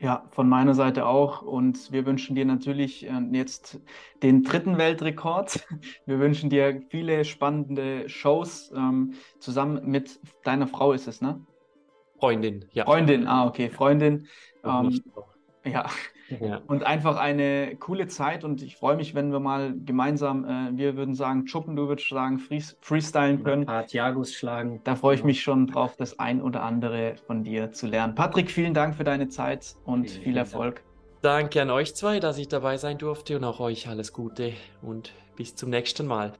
Ja, 0.00 0.24
von 0.30 0.48
meiner 0.48 0.74
Seite 0.74 1.06
auch. 1.06 1.42
Und 1.42 1.90
wir 1.90 2.06
wünschen 2.06 2.36
dir 2.36 2.44
natürlich 2.44 3.06
äh, 3.06 3.20
jetzt 3.32 3.80
den 4.22 4.44
dritten 4.44 4.78
Weltrekord. 4.78 5.66
Wir 6.06 6.20
wünschen 6.20 6.50
dir 6.50 6.82
viele 6.88 7.24
spannende 7.24 8.08
Shows. 8.08 8.72
Ähm, 8.76 9.14
zusammen 9.40 9.90
mit 9.90 10.20
deiner 10.44 10.68
Frau 10.68 10.92
ist 10.92 11.08
es, 11.08 11.20
ne? 11.20 11.40
Freundin, 12.18 12.64
ja. 12.72 12.84
Freundin, 12.84 13.26
ah, 13.26 13.46
okay, 13.46 13.70
Freundin. 13.70 14.26
Ähm, 14.64 15.00
ja, 15.64 15.86
ja. 16.40 16.60
Und 16.66 16.84
einfach 16.84 17.16
eine 17.16 17.76
coole 17.76 18.06
Zeit 18.06 18.44
und 18.44 18.62
ich 18.62 18.76
freue 18.76 18.96
mich, 18.96 19.14
wenn 19.14 19.32
wir 19.32 19.40
mal 19.40 19.74
gemeinsam, 19.84 20.44
äh, 20.44 20.76
wir 20.76 20.96
würden 20.96 21.14
sagen, 21.14 21.46
Chuppen, 21.46 21.76
du 21.76 21.88
würdest 21.88 22.08
sagen, 22.08 22.38
freestylen 22.38 23.42
können. 23.42 23.68
Ein 23.68 23.86
paar 23.86 24.24
schlagen. 24.24 24.80
Da 24.84 24.94
freue 24.94 25.14
ich 25.14 25.24
mich 25.24 25.42
schon 25.42 25.66
drauf, 25.66 25.96
das 25.96 26.18
ein 26.18 26.42
oder 26.42 26.62
andere 26.62 27.16
von 27.26 27.44
dir 27.44 27.72
zu 27.72 27.86
lernen. 27.86 28.14
Patrick, 28.14 28.50
vielen 28.50 28.74
Dank 28.74 28.94
für 28.94 29.04
deine 29.04 29.28
Zeit 29.28 29.74
und 29.84 30.10
vielen, 30.10 30.22
viel 30.22 30.36
Erfolg. 30.36 30.76
Dank. 30.76 30.88
Danke 31.20 31.62
an 31.62 31.70
euch 31.70 31.96
zwei, 31.96 32.20
dass 32.20 32.38
ich 32.38 32.48
dabei 32.48 32.76
sein 32.76 32.98
durfte 32.98 33.36
und 33.36 33.44
auch 33.44 33.58
euch 33.58 33.88
alles 33.88 34.12
Gute 34.12 34.52
und 34.82 35.12
bis 35.36 35.56
zum 35.56 35.70
nächsten 35.70 36.06
Mal. 36.06 36.32